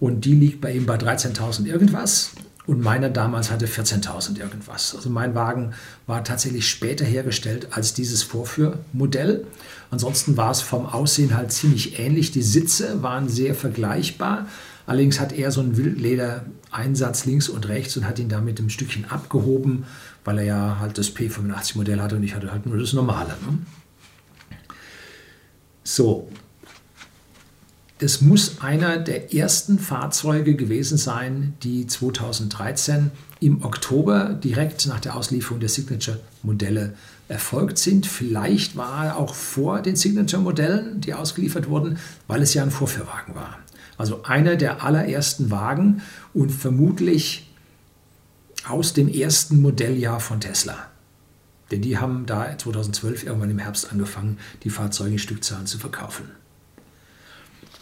und 0.00 0.24
die 0.24 0.34
liegt 0.34 0.62
bei 0.62 0.72
ihm 0.72 0.86
bei 0.86 0.96
13.000 0.96 1.66
irgendwas. 1.66 2.32
Und 2.66 2.80
meiner 2.80 3.10
damals 3.10 3.50
hatte 3.50 3.66
14.000 3.66 4.38
irgendwas. 4.38 4.94
Also 4.96 5.10
mein 5.10 5.34
Wagen 5.34 5.74
war 6.06 6.24
tatsächlich 6.24 6.68
später 6.68 7.04
hergestellt 7.04 7.68
als 7.72 7.92
dieses 7.92 8.22
Vorführmodell. 8.22 9.44
Ansonsten 9.90 10.36
war 10.36 10.52
es 10.52 10.62
vom 10.62 10.86
Aussehen 10.86 11.36
halt 11.36 11.52
ziemlich 11.52 11.98
ähnlich. 11.98 12.30
Die 12.30 12.42
Sitze 12.42 13.02
waren 13.02 13.28
sehr 13.28 13.54
vergleichbar. 13.54 14.46
Allerdings 14.86 15.20
hat 15.20 15.32
er 15.32 15.50
so 15.50 15.60
einen 15.60 15.76
Wildleder-Einsatz 15.76 17.26
links 17.26 17.48
und 17.48 17.68
rechts 17.68 17.96
und 17.96 18.06
hat 18.06 18.18
ihn 18.18 18.28
damit 18.28 18.58
ein 18.58 18.70
Stückchen 18.70 19.04
abgehoben, 19.10 19.84
weil 20.24 20.38
er 20.38 20.44
ja 20.44 20.76
halt 20.80 20.98
das 20.98 21.14
P85-Modell 21.14 22.00
hatte 22.00 22.16
und 22.16 22.22
ich 22.22 22.34
hatte 22.34 22.50
halt 22.50 22.64
nur 22.64 22.78
das 22.78 22.92
normale. 22.92 23.36
Ne? 23.46 23.58
So, 25.84 26.28
es 27.98 28.20
muss 28.20 28.60
einer 28.60 28.98
der 28.98 29.32
ersten 29.32 29.78
Fahrzeuge 29.78 30.56
gewesen 30.56 30.98
sein, 30.98 31.54
die 31.62 31.86
2013 31.86 33.12
im 33.38 33.64
Oktober 33.64 34.34
direkt 34.34 34.86
nach 34.86 34.98
der 34.98 35.16
Auslieferung 35.16 35.60
der 35.60 35.68
Signature-Modelle 35.68 36.94
erfolgt 37.28 37.78
sind. 37.78 38.06
Vielleicht 38.06 38.76
war 38.76 39.06
er 39.06 39.16
auch 39.18 39.34
vor 39.34 39.82
den 39.82 39.94
Signature-Modellen, 39.94 41.00
die 41.00 41.14
ausgeliefert 41.14 41.68
wurden, 41.68 41.98
weil 42.26 42.42
es 42.42 42.54
ja 42.54 42.62
ein 42.64 42.72
Vorführwagen 42.72 43.34
war. 43.36 43.58
Also 43.96 44.24
einer 44.24 44.56
der 44.56 44.82
allerersten 44.82 45.50
Wagen 45.50 46.02
und 46.34 46.50
vermutlich 46.50 47.52
aus 48.68 48.94
dem 48.94 49.08
ersten 49.08 49.60
Modelljahr 49.60 50.18
von 50.18 50.40
Tesla. 50.40 50.91
Denn 51.72 51.82
die 51.82 51.98
haben 51.98 52.26
da 52.26 52.56
2012 52.56 53.24
irgendwann 53.24 53.50
im 53.50 53.58
Herbst 53.58 53.90
angefangen, 53.90 54.38
die 54.62 54.70
Fahrzeuge 54.70 55.12
in 55.12 55.18
Stückzahlen 55.18 55.66
zu 55.66 55.78
verkaufen. 55.78 56.30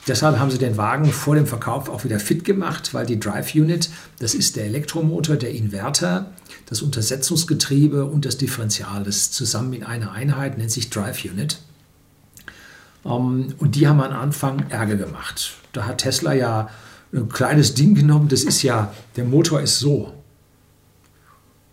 Deshalb 0.07 0.39
haben 0.39 0.51
sie 0.51 0.59
den 0.59 0.77
Wagen 0.77 1.13
vor 1.13 1.35
dem 1.35 1.47
Verkauf 1.47 1.89
auch 1.89 2.05
wieder 2.05 2.19
fit 2.19 2.45
gemacht, 2.45 2.95
weil 2.95 3.05
die 3.05 3.21
Drive 3.21 3.55
Unit, 3.55 3.91
das 4.19 4.35
ist 4.35 4.57
der 4.57 4.65
Elektromotor, 4.65 5.37
der 5.37 5.51
Inverter, 5.51 6.33
das 6.67 6.81
Untersetzungsgetriebe 6.83 8.07
und 8.07 8.25
das 8.25 8.39
Differential, 8.39 9.05
das 9.05 9.31
zusammen 9.31 9.75
in 9.75 9.85
einer 9.85 10.13
Einheit 10.13 10.57
nennt 10.57 10.71
sich 10.71 10.89
Drive 10.89 11.25
Unit. 11.25 11.59
Ähm, 13.05 13.55
und 13.59 13.75
die 13.75 13.89
haben 13.89 14.01
am 14.01 14.13
Anfang 14.13 14.71
Ärger 14.71 14.97
gemacht. 14.97 15.53
Da 15.73 15.85
hat 15.87 15.99
Tesla 15.99 16.33
ja 16.33 16.71
ein 17.13 17.29
kleines 17.29 17.75
Ding 17.75 17.95
genommen, 17.95 18.29
das 18.29 18.43
ist 18.43 18.63
ja, 18.63 18.95
der 19.17 19.25
Motor 19.25 19.61
ist 19.61 19.81
so. 19.81 20.15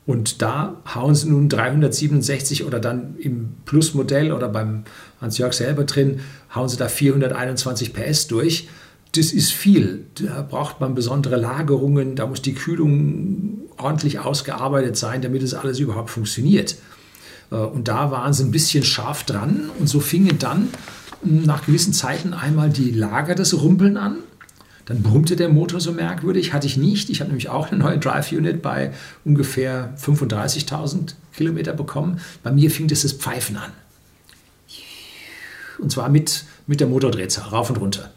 Und 0.08 0.42
da 0.42 0.78
hauen 0.96 1.14
sie 1.16 1.30
nun 1.30 1.50
367 1.50 2.64
oder 2.64 2.80
dann 2.80 3.18
im 3.20 3.50
Plus-Modell 3.66 4.32
oder 4.32 4.48
beim 4.48 4.86
Hans-Jörg 5.20 5.52
selber 5.52 5.84
drin, 5.84 6.22
hauen 6.56 6.70
sie 6.70 6.78
da 6.78 6.88
421 6.88 7.94
PS 7.94 8.28
durch. 8.28 8.70
Das 9.16 9.34
ist 9.34 9.52
viel. 9.52 10.06
Da 10.16 10.48
braucht 10.50 10.80
man 10.80 10.96
besondere 10.96 11.36
Lagerungen, 11.36 12.16
da 12.16 12.26
muss 12.26 12.42
die 12.42 12.54
Kühlung 12.54 13.68
ordentlich 13.76 14.20
ausgearbeitet 14.20 14.96
sein, 14.96 15.22
damit 15.22 15.44
es 15.44 15.54
alles 15.54 15.80
überhaupt 15.80 16.10
funktioniert. 16.10 16.78
Äh, 17.52 17.56
und 17.56 17.90
da 17.90 18.10
waren 18.10 18.32
sie 18.32 18.46
ein 18.46 18.52
bisschen 18.52 18.86
scharf 18.86 19.26
dran 19.26 19.70
und 19.78 19.88
so 19.88 20.00
fingen 20.00 20.40
dann 20.40 20.70
hm, 21.22 21.44
nach 21.44 21.66
gewissen 21.66 21.92
Zeiten 21.92 22.34
einmal 22.34 22.70
die 22.70 22.92
Lager 22.92 23.36
des 23.36 23.62
Rumpeln 23.62 23.98
an 23.98 24.20
dann 24.88 25.04
brummte 25.04 25.36
der 25.36 25.50
Motor 25.50 25.82
so 25.82 25.92
merkwürdig, 25.92 26.54
hatte 26.54 26.66
ich 26.66 26.78
nicht. 26.78 27.10
Ich 27.10 27.20
habe 27.20 27.30
nämlich 27.30 27.50
auch 27.50 27.68
eine 27.68 27.78
neue 27.78 28.00
Drive-Unit 28.00 28.62
bei 28.62 28.94
ungefähr 29.26 29.94
35.000 30.02 31.14
Kilometer 31.36 31.74
bekommen. 31.74 32.22
Bei 32.42 32.52
mir 32.52 32.72
fing 32.72 32.88
das 32.88 33.02
das 33.02 33.12
Pfeifen 33.12 33.58
an. 33.58 33.72
Und 35.80 35.92
zwar 35.92 36.08
mit, 36.08 36.46
mit 36.68 36.80
der 36.80 36.88
Motordrehzahl, 36.88 37.50
rauf 37.50 37.70
und 37.70 37.78
runter. 37.78 38.12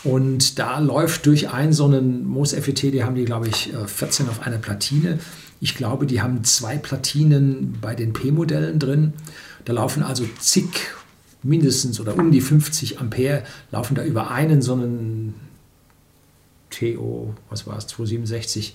Und 0.03 0.57
da 0.57 0.79
läuft 0.79 1.27
durch 1.27 1.51
einen 1.51 1.73
so 1.73 1.85
einen 1.85 2.25
MOS-FET, 2.25 2.81
die 2.81 3.03
haben 3.03 3.15
die, 3.15 3.25
glaube 3.25 3.49
ich, 3.49 3.71
14 3.85 4.29
auf 4.29 4.41
einer 4.41 4.57
Platine. 4.57 5.19
Ich 5.59 5.75
glaube, 5.75 6.07
die 6.07 6.21
haben 6.21 6.43
zwei 6.43 6.77
Platinen 6.77 7.77
bei 7.81 7.93
den 7.93 8.13
P-Modellen 8.13 8.79
drin. 8.79 9.13
Da 9.65 9.73
laufen 9.73 10.01
also 10.01 10.25
zig, 10.39 10.69
mindestens 11.43 11.99
oder 11.99 12.17
um 12.17 12.31
die 12.31 12.41
50 12.41 12.99
Ampere, 12.99 13.43
laufen 13.69 13.93
da 13.93 14.03
über 14.03 14.31
einen 14.31 14.63
so 14.63 14.73
einen 14.73 15.35
TO, 16.71 17.35
was 17.49 17.67
war 17.67 17.77
es, 17.77 17.85
267 17.87 18.73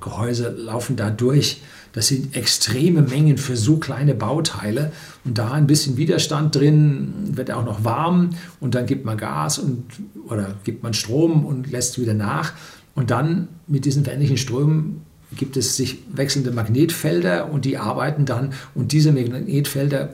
Gehäuse 0.00 0.50
laufen 0.50 0.96
da 0.96 1.10
durch. 1.10 1.62
Das 1.92 2.08
sind 2.08 2.34
extreme 2.36 3.02
Mengen 3.02 3.38
für 3.38 3.56
so 3.56 3.76
kleine 3.76 4.14
Bauteile. 4.14 4.92
Und 5.24 5.38
da 5.38 5.52
ein 5.52 5.66
bisschen 5.66 5.96
Widerstand 5.96 6.54
drin, 6.54 7.12
wird 7.32 7.50
auch 7.50 7.64
noch 7.64 7.84
warm 7.84 8.30
und 8.60 8.74
dann 8.74 8.86
gibt 8.86 9.04
man 9.04 9.18
Gas 9.18 9.58
und, 9.58 9.84
oder 10.28 10.54
gibt 10.64 10.82
man 10.82 10.94
Strom 10.94 11.44
und 11.44 11.70
lässt 11.70 12.00
wieder 12.00 12.14
nach. 12.14 12.54
Und 12.94 13.10
dann 13.10 13.48
mit 13.66 13.84
diesen 13.84 14.04
veränderlichen 14.04 14.38
Strömen 14.38 15.02
gibt 15.36 15.56
es 15.56 15.76
sich 15.76 15.98
wechselnde 16.12 16.50
Magnetfelder 16.50 17.50
und 17.50 17.64
die 17.64 17.78
arbeiten 17.78 18.26
dann 18.26 18.52
und 18.74 18.92
diese 18.92 19.12
Magnetfelder 19.12 20.10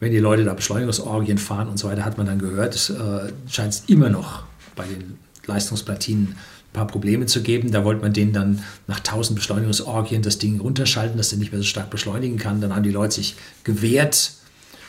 Wenn 0.00 0.12
die 0.12 0.18
Leute 0.18 0.44
da 0.44 0.54
Beschleunigungsorgien 0.54 1.38
fahren 1.38 1.68
und 1.68 1.78
so 1.78 1.88
weiter, 1.88 2.04
hat 2.04 2.16
man 2.16 2.26
dann 2.26 2.38
gehört, 2.38 2.74
äh, 2.90 3.32
scheint 3.48 3.74
es 3.74 3.84
immer 3.86 4.08
noch 4.08 4.44
bei 4.74 4.86
den 4.86 5.18
Leistungsplatinen 5.46 6.36
paar 6.72 6.86
Probleme 6.86 7.26
zu 7.26 7.42
geben. 7.42 7.70
Da 7.70 7.84
wollte 7.84 8.02
man 8.02 8.12
denen 8.12 8.32
dann 8.32 8.64
nach 8.86 8.98
1000 8.98 9.36
Beschleunigungsorgien 9.36 10.22
das 10.22 10.38
Ding 10.38 10.60
runterschalten, 10.60 11.16
dass 11.16 11.30
der 11.30 11.38
nicht 11.38 11.52
mehr 11.52 11.60
so 11.60 11.66
stark 11.66 11.90
beschleunigen 11.90 12.38
kann. 12.38 12.60
Dann 12.60 12.74
haben 12.74 12.82
die 12.82 12.90
Leute 12.90 13.16
sich 13.16 13.36
gewehrt 13.64 14.32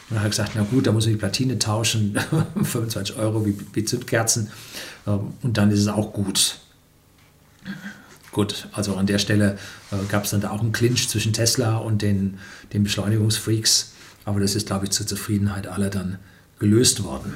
und 0.09 0.19
haben 0.19 0.29
gesagt, 0.29 0.51
na 0.55 0.63
gut, 0.63 0.87
da 0.87 0.91
muss 0.91 1.05
man 1.05 1.13
die 1.13 1.19
Platine 1.19 1.57
tauschen, 1.57 2.17
25 2.55 3.15
Euro 3.17 3.45
wie, 3.45 3.57
wie 3.73 3.85
Zündkerzen 3.85 4.49
ähm, 5.07 5.33
und 5.41 5.57
dann 5.57 5.71
ist 5.71 5.79
es 5.79 5.87
auch 5.87 6.13
gut. 6.13 6.57
Gut, 8.31 8.67
also 8.71 8.95
an 8.95 9.07
der 9.07 9.19
Stelle 9.19 9.57
äh, 9.91 9.95
gab 10.09 10.23
es 10.23 10.31
dann 10.31 10.41
da 10.41 10.51
auch 10.51 10.61
einen 10.61 10.71
Clinch 10.71 11.09
zwischen 11.09 11.33
Tesla 11.33 11.77
und 11.77 12.01
den, 12.01 12.37
den 12.71 12.83
Beschleunigungsfreaks. 12.83 13.91
Aber 14.23 14.39
das 14.39 14.55
ist, 14.55 14.67
glaube 14.67 14.85
ich, 14.85 14.91
zur 14.91 15.05
Zufriedenheit 15.05 15.67
aller 15.67 15.89
dann 15.89 16.17
gelöst 16.59 17.03
worden. 17.03 17.33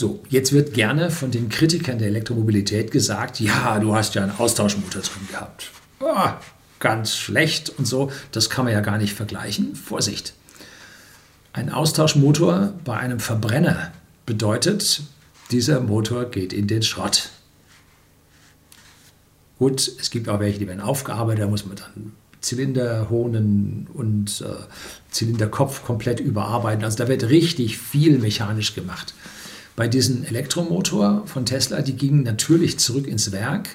So, 0.00 0.18
jetzt 0.30 0.54
wird 0.54 0.72
gerne 0.72 1.10
von 1.10 1.30
den 1.30 1.50
Kritikern 1.50 1.98
der 1.98 2.08
Elektromobilität 2.08 2.90
gesagt, 2.90 3.38
ja, 3.38 3.78
du 3.80 3.94
hast 3.94 4.14
ja 4.14 4.22
einen 4.22 4.30
Austauschmotor 4.30 5.02
drin 5.02 5.28
gehabt. 5.30 5.72
Oh, 6.00 6.30
ganz 6.78 7.14
schlecht 7.14 7.68
und 7.68 7.86
so, 7.86 8.10
das 8.32 8.48
kann 8.48 8.64
man 8.64 8.72
ja 8.72 8.80
gar 8.80 8.96
nicht 8.96 9.12
vergleichen. 9.12 9.74
Vorsicht. 9.74 10.32
Ein 11.52 11.68
Austauschmotor 11.68 12.72
bei 12.82 12.96
einem 12.96 13.20
Verbrenner 13.20 13.92
bedeutet, 14.24 15.02
dieser 15.50 15.80
Motor 15.80 16.30
geht 16.30 16.54
in 16.54 16.66
den 16.66 16.82
Schrott. 16.82 17.28
Gut, 19.58 19.86
es 20.00 20.10
gibt 20.10 20.30
auch 20.30 20.40
welche, 20.40 20.60
die 20.60 20.66
werden 20.66 20.80
aufgearbeitet, 20.80 21.44
da 21.44 21.48
muss 21.48 21.66
man 21.66 21.76
dann 21.76 22.12
Zylinderhohnen 22.40 23.86
und 23.92 24.40
äh, 24.40 24.62
Zylinderkopf 25.10 25.84
komplett 25.84 26.20
überarbeiten. 26.20 26.84
Also 26.84 26.96
da 26.96 27.06
wird 27.06 27.24
richtig 27.24 27.76
viel 27.76 28.16
mechanisch 28.16 28.74
gemacht. 28.74 29.12
Bei 29.76 29.88
diesem 29.88 30.24
Elektromotor 30.24 31.26
von 31.26 31.46
Tesla, 31.46 31.82
die 31.82 31.96
gingen 31.96 32.22
natürlich 32.22 32.78
zurück 32.78 33.06
ins 33.06 33.32
Werk, 33.32 33.70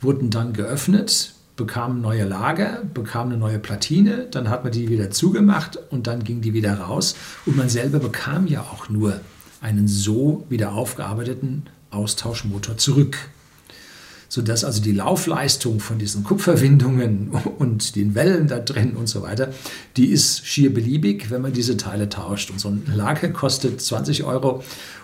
wurden 0.00 0.30
dann 0.30 0.52
geöffnet, 0.52 1.34
bekamen 1.56 2.00
neue 2.00 2.24
Lager, 2.24 2.82
bekamen 2.94 3.32
eine 3.32 3.40
neue 3.40 3.58
Platine, 3.58 4.26
dann 4.30 4.48
hat 4.48 4.64
man 4.64 4.72
die 4.72 4.88
wieder 4.88 5.10
zugemacht 5.10 5.78
und 5.90 6.06
dann 6.06 6.24
ging 6.24 6.40
die 6.40 6.54
wieder 6.54 6.74
raus. 6.74 7.16
Und 7.46 7.56
man 7.56 7.68
selber 7.68 7.98
bekam 7.98 8.46
ja 8.46 8.60
auch 8.62 8.88
nur 8.88 9.20
einen 9.60 9.88
so 9.88 10.46
wieder 10.48 10.72
aufgearbeiteten 10.72 11.64
Austauschmotor 11.90 12.78
zurück 12.78 13.18
sodass 14.30 14.62
also 14.62 14.80
die 14.80 14.92
Laufleistung 14.92 15.80
von 15.80 15.98
diesen 15.98 16.22
Kupferwindungen 16.22 17.30
und 17.58 17.96
den 17.96 18.14
Wellen 18.14 18.46
da 18.46 18.60
drin 18.60 18.96
und 18.96 19.08
so 19.08 19.22
weiter, 19.22 19.52
die 19.96 20.06
ist 20.06 20.46
schier 20.46 20.72
beliebig, 20.72 21.30
wenn 21.30 21.42
man 21.42 21.52
diese 21.52 21.76
Teile 21.76 22.08
tauscht. 22.08 22.50
Und 22.50 22.60
so 22.60 22.68
ein 22.68 22.84
Lager 22.94 23.28
kostet 23.28 23.82
20 23.82 24.22
Euro 24.24 24.62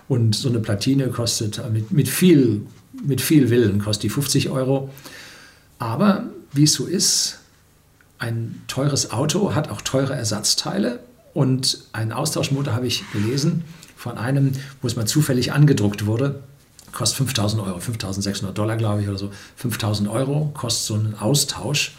und 0.08 0.36
so 0.36 0.48
eine 0.48 0.60
Platine 0.60 1.08
kostet 1.08 1.60
mit, 1.72 1.90
mit, 1.90 2.08
viel, 2.08 2.62
mit 3.04 3.20
viel 3.20 3.50
Willen 3.50 3.80
kostet 3.80 4.04
die 4.04 4.10
50 4.10 4.48
Euro. 4.48 4.90
Aber 5.80 6.30
wie 6.52 6.62
es 6.62 6.72
so 6.72 6.86
ist, 6.86 7.40
ein 8.18 8.62
teures 8.68 9.10
Auto 9.10 9.56
hat 9.56 9.70
auch 9.70 9.82
teure 9.82 10.14
Ersatzteile 10.14 11.00
und 11.34 11.80
einen 11.92 12.12
Austauschmotor 12.12 12.74
habe 12.74 12.86
ich 12.86 13.02
gelesen 13.12 13.64
von 13.96 14.18
einem, 14.18 14.52
wo 14.80 14.86
es 14.86 14.94
mal 14.94 15.06
zufällig 15.06 15.52
angedruckt 15.52 16.06
wurde 16.06 16.44
kostet 16.96 17.18
5000 17.18 17.62
Euro, 17.62 17.78
5600 17.78 18.56
Dollar, 18.56 18.76
glaube 18.76 19.02
ich, 19.02 19.08
oder 19.08 19.18
so. 19.18 19.30
5000 19.56 20.08
Euro 20.08 20.50
kostet 20.54 20.86
so 20.86 20.94
ein 20.94 21.14
Austausch. 21.18 21.94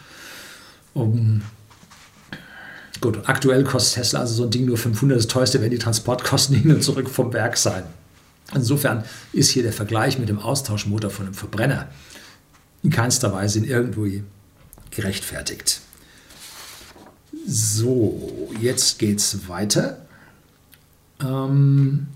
Um, 0.96 1.44
gut, 3.00 3.20
aktuell 3.26 3.64
kostet 3.64 4.02
Tesla 4.02 4.22
also 4.22 4.34
so 4.34 4.44
ein 4.46 4.50
Ding 4.50 4.66
nur 4.66 4.78
500. 4.78 5.16
Das 5.16 5.28
teuerste 5.28 5.62
werden 5.62 5.72
die 5.72 5.78
Transportkosten 5.78 6.56
hin 6.62 6.74
und 6.74 6.84
zurück 6.84 7.10
vom 7.10 7.32
Werk 7.32 7.58
sein. 7.58 7.84
Insofern 8.56 9.04
ist 9.34 9.52
hier 9.52 9.62
der 9.62 9.74
Vergleich 9.74 10.18
mit 10.18 10.30
dem 10.30 10.40
Austauschmotor 10.40 11.12
von 11.12 11.28
einem 11.28 11.36
Verbrenner 11.36 11.90
in 12.82 12.90
keinster 12.90 13.32
Weise 13.32 13.60
in 13.60 13.66
irgendwo 13.66 14.08
gerechtfertigt. 14.90 15.82
So, 17.46 18.50
jetzt 18.60 18.98
geht 18.98 19.20
es 19.20 19.48
weiter. 19.48 20.08
Ähm, 21.22 22.08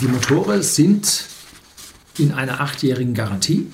die 0.00 0.08
Motoren 0.08 0.62
sind 0.62 1.24
in 2.18 2.32
einer 2.32 2.60
achtjährigen 2.60 3.14
Garantie. 3.14 3.70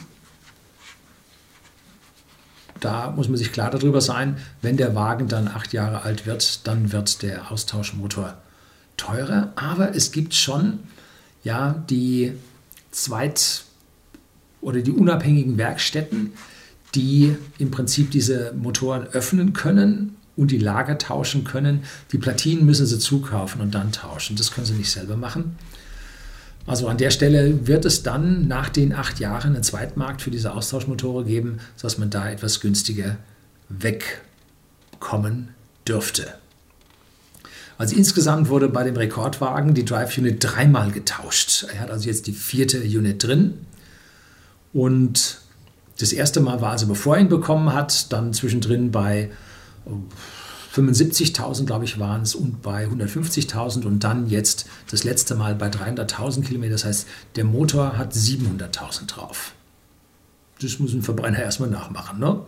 Da 2.81 3.11
muss 3.11 3.29
man 3.29 3.37
sich 3.37 3.53
klar 3.53 3.71
darüber 3.71 4.01
sein, 4.01 4.37
wenn 4.61 4.77
der 4.77 4.95
Wagen 4.95 5.29
dann 5.29 5.49
acht 5.49 5.73
Jahre 5.73 6.03
alt 6.03 6.27
wird, 6.27 6.67
dann 6.67 6.93
wird 6.93 7.23
der 7.23 7.51
Austauschmotor 7.51 8.37
teurer. 8.97 9.53
Aber 9.57 9.95
es 9.95 10.13
gibt 10.13 10.35
schon 10.35 10.81
ja, 11.45 11.83
die 11.91 12.33
Zweit- 12.91 13.65
oder 14.61 14.81
die 14.81 14.93
unabhängigen 14.93 15.59
Werkstätten, 15.59 16.33
die 16.95 17.37
im 17.59 17.71
Prinzip 17.71 18.11
diese 18.11 18.53
Motoren 18.53 19.07
öffnen 19.09 19.53
können 19.53 20.17
und 20.37 20.51
die 20.51 20.59
Lager 20.59 20.99
tauschen 20.99 21.45
können. 21.45 21.85
Die 22.13 22.19
Platinen 22.19 22.65
müssen 22.67 22.87
sie 22.87 22.99
zukaufen 22.99 23.61
und 23.61 23.75
dann 23.75 23.93
tauschen. 23.93 24.37
Das 24.37 24.53
können 24.53 24.67
sie 24.67 24.75
nicht 24.75 24.91
selber 24.91 25.17
machen. 25.17 25.57
Also 26.67 26.87
an 26.89 26.97
der 26.97 27.11
Stelle 27.11 27.67
wird 27.67 27.85
es 27.85 28.03
dann 28.03 28.47
nach 28.47 28.69
den 28.69 28.95
acht 28.95 29.19
Jahren 29.19 29.55
einen 29.55 29.65
Zweitmarkt 29.65 30.23
für 30.23 30.31
diese 30.31 30.53
Austauschmotoren 30.53 31.27
geben, 31.27 31.59
sodass 31.77 31.99
man 31.99 32.11
da 32.11 32.31
etwas 32.31 32.61
günstiger 32.61 33.17
wegkommen 33.69 35.49
dürfte. 35.87 36.35
Also 37.79 37.97
insgesamt 37.97 38.49
wurde 38.49 38.69
bei 38.69 38.85
dem 38.85 38.97
Rekordwagen 38.97 39.75
die 39.75 39.85
Drive 39.85 40.17
Unit 40.17 40.37
dreimal 40.39 40.93
getauscht. 40.93 41.67
Er 41.73 41.81
hat 41.81 41.91
also 41.91 42.09
jetzt 42.09 42.29
die 42.29 42.33
vierte 42.33 42.81
Unit 42.81 43.25
drin. 43.25 43.55
Und 44.73 45.41
das 45.99 46.13
erste 46.13 46.41
Mal 46.41 46.61
war 46.61 46.71
also, 46.71 46.87
bevor 46.87 47.17
er 47.17 47.23
ihn 47.23 47.29
bekommen 47.29 47.73
hat, 47.73 48.13
dann 48.13 48.33
zwischendrin 48.33 48.93
bei 48.93 49.31
75.000, 50.75 51.67
glaube 51.67 51.85
ich, 51.85 51.99
waren 51.99 52.23
es 52.23 52.35
und 52.35 52.63
bei 52.63 52.87
150.000 52.87 53.85
und 53.85 54.05
dann 54.05 54.29
jetzt 54.29 54.67
das 54.91 55.05
letzte 55.05 55.35
Mal 55.35 55.55
bei 55.55 55.69
300.000 55.69 56.43
Kilometer. 56.45 56.73
Das 56.73 56.85
heißt, 56.85 57.07
der 57.37 57.45
Motor 57.45 57.99
hat 57.99 58.15
700.000 58.15 59.07
drauf. 59.07 59.53
Das 60.61 60.79
muss 60.79 60.95
ein 60.95 61.03
Verbrenner 61.03 61.41
erstmal 61.41 61.69
nachmachen. 61.69 62.19
Ne? 62.19 62.41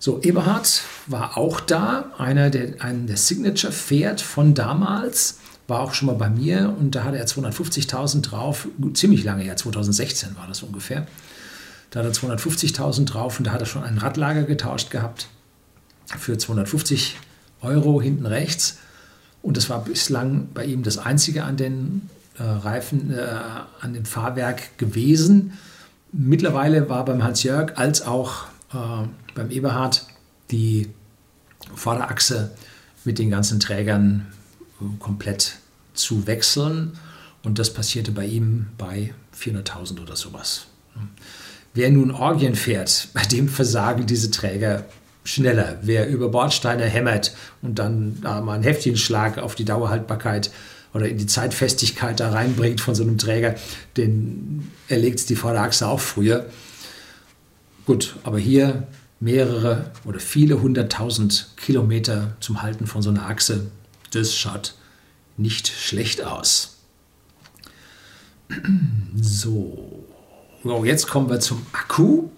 So, 0.00 0.20
Eberhard 0.22 0.82
war 1.06 1.36
auch 1.36 1.60
da, 1.60 2.12
einer 2.18 2.50
der, 2.50 2.82
einer 2.82 3.06
der 3.06 3.16
Signature 3.16 3.72
fährt 3.72 4.20
von 4.20 4.54
damals, 4.54 5.38
war 5.68 5.80
auch 5.80 5.94
schon 5.94 6.06
mal 6.06 6.14
bei 6.14 6.30
mir 6.30 6.74
und 6.76 6.96
da 6.96 7.04
hatte 7.04 7.18
er 7.18 7.26
250.000 7.26 8.22
drauf, 8.22 8.66
ziemlich 8.94 9.22
lange 9.22 9.44
her, 9.44 9.56
2016 9.56 10.36
war 10.36 10.48
das 10.48 10.62
ungefähr. 10.62 11.06
Da 11.90 12.00
hat 12.00 12.06
er 12.06 12.12
250.000 12.12 13.04
drauf 13.04 13.38
und 13.38 13.46
da 13.46 13.52
hat 13.52 13.60
er 13.60 13.66
schon 13.66 13.84
ein 13.84 13.98
Radlager 13.98 14.42
getauscht 14.42 14.90
gehabt 14.90 15.28
für 16.18 16.38
250 16.38 17.16
Euro 17.62 18.00
hinten 18.00 18.26
rechts. 18.26 18.78
Und 19.42 19.56
das 19.56 19.70
war 19.70 19.84
bislang 19.84 20.48
bei 20.52 20.64
ihm 20.64 20.82
das 20.82 20.98
einzige 20.98 21.44
an 21.44 21.56
den 21.56 22.08
äh, 22.38 22.42
Reifen, 22.42 23.12
äh, 23.12 23.26
an 23.80 23.94
dem 23.94 24.04
Fahrwerk 24.04 24.78
gewesen. 24.78 25.54
Mittlerweile 26.12 26.88
war 26.88 27.04
beim 27.04 27.22
Hans-Jörg 27.22 27.76
als 27.76 28.02
auch 28.02 28.46
äh, 28.72 29.06
beim 29.34 29.50
Eberhard 29.50 30.06
die 30.50 30.90
Vorderachse 31.74 32.50
mit 33.04 33.18
den 33.18 33.30
ganzen 33.30 33.60
Trägern 33.60 34.26
äh, 34.80 34.84
komplett 34.98 35.56
zu 35.94 36.26
wechseln. 36.26 36.98
Und 37.42 37.58
das 37.58 37.72
passierte 37.72 38.12
bei 38.12 38.26
ihm 38.26 38.66
bei 38.76 39.14
400.000 39.38 40.02
oder 40.02 40.16
sowas. 40.16 40.66
Wer 41.72 41.90
nun 41.90 42.10
Orgien 42.10 42.54
fährt, 42.54 43.08
bei 43.14 43.22
dem 43.22 43.48
versagen 43.48 44.06
diese 44.06 44.30
Träger 44.30 44.84
schneller. 45.24 45.78
Wer 45.82 46.08
über 46.08 46.28
Bordsteine 46.28 46.84
hämmert 46.84 47.34
und 47.62 47.78
dann 47.78 48.18
da 48.22 48.40
mal 48.40 48.54
einen 48.54 48.62
Heftchenschlag 48.62 49.38
auf 49.38 49.54
die 49.54 49.64
Dauerhaltbarkeit 49.64 50.50
oder 50.92 51.08
in 51.08 51.18
die 51.18 51.26
Zeitfestigkeit 51.26 52.18
da 52.20 52.30
reinbringt 52.30 52.80
von 52.80 52.94
so 52.94 53.02
einem 53.02 53.18
Träger, 53.18 53.54
den 53.96 54.70
erlegt 54.88 55.28
die 55.28 55.36
Vorderachse 55.36 55.86
auch 55.86 56.00
früher. 56.00 56.46
Gut, 57.86 58.16
aber 58.22 58.38
hier 58.38 58.86
mehrere 59.20 59.90
oder 60.04 60.18
viele 60.18 60.62
hunderttausend 60.62 61.50
Kilometer 61.56 62.36
zum 62.40 62.62
Halten 62.62 62.86
von 62.86 63.02
so 63.02 63.10
einer 63.10 63.26
Achse, 63.26 63.70
das 64.12 64.34
schaut 64.34 64.74
nicht 65.36 65.68
schlecht 65.68 66.24
aus. 66.24 66.78
So, 69.20 70.04
so, 70.64 70.84
jetzt 70.84 71.06
kommen 71.08 71.30
wir 71.30 71.40
zum 71.40 71.64
Akku. 71.72 72.28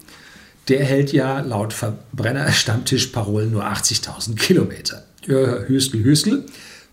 Der 0.68 0.85
hält 0.85 1.12
ja 1.12 1.40
laut 1.40 1.72
Verbrenner-Stammtischparolen 1.72 3.51
nur 3.51 3.64
80.000 3.64 4.37
Kilometer. 4.37 5.05
Hüstel, 5.27 6.03
Hüstel, 6.05 6.46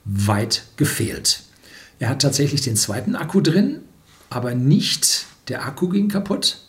weit 0.05 0.63
gefehlt. 0.75 1.43
Er 1.99 2.09
hat 2.09 2.21
tatsächlich 2.21 2.61
den 2.61 2.75
zweiten 2.75 3.15
Akku 3.15 3.41
drin, 3.41 3.81
aber 4.29 4.55
nicht 4.55 5.25
der 5.47 5.65
Akku 5.65 5.89
ging 5.89 6.07
kaputt, 6.07 6.59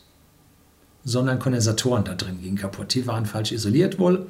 sondern 1.05 1.39
Kondensatoren 1.39 2.05
da 2.05 2.15
drin 2.15 2.41
gingen 2.41 2.57
kaputt. 2.57 2.95
Die 2.95 3.07
waren 3.07 3.27
falsch 3.27 3.53
isoliert 3.53 3.99
wohl. 3.99 4.27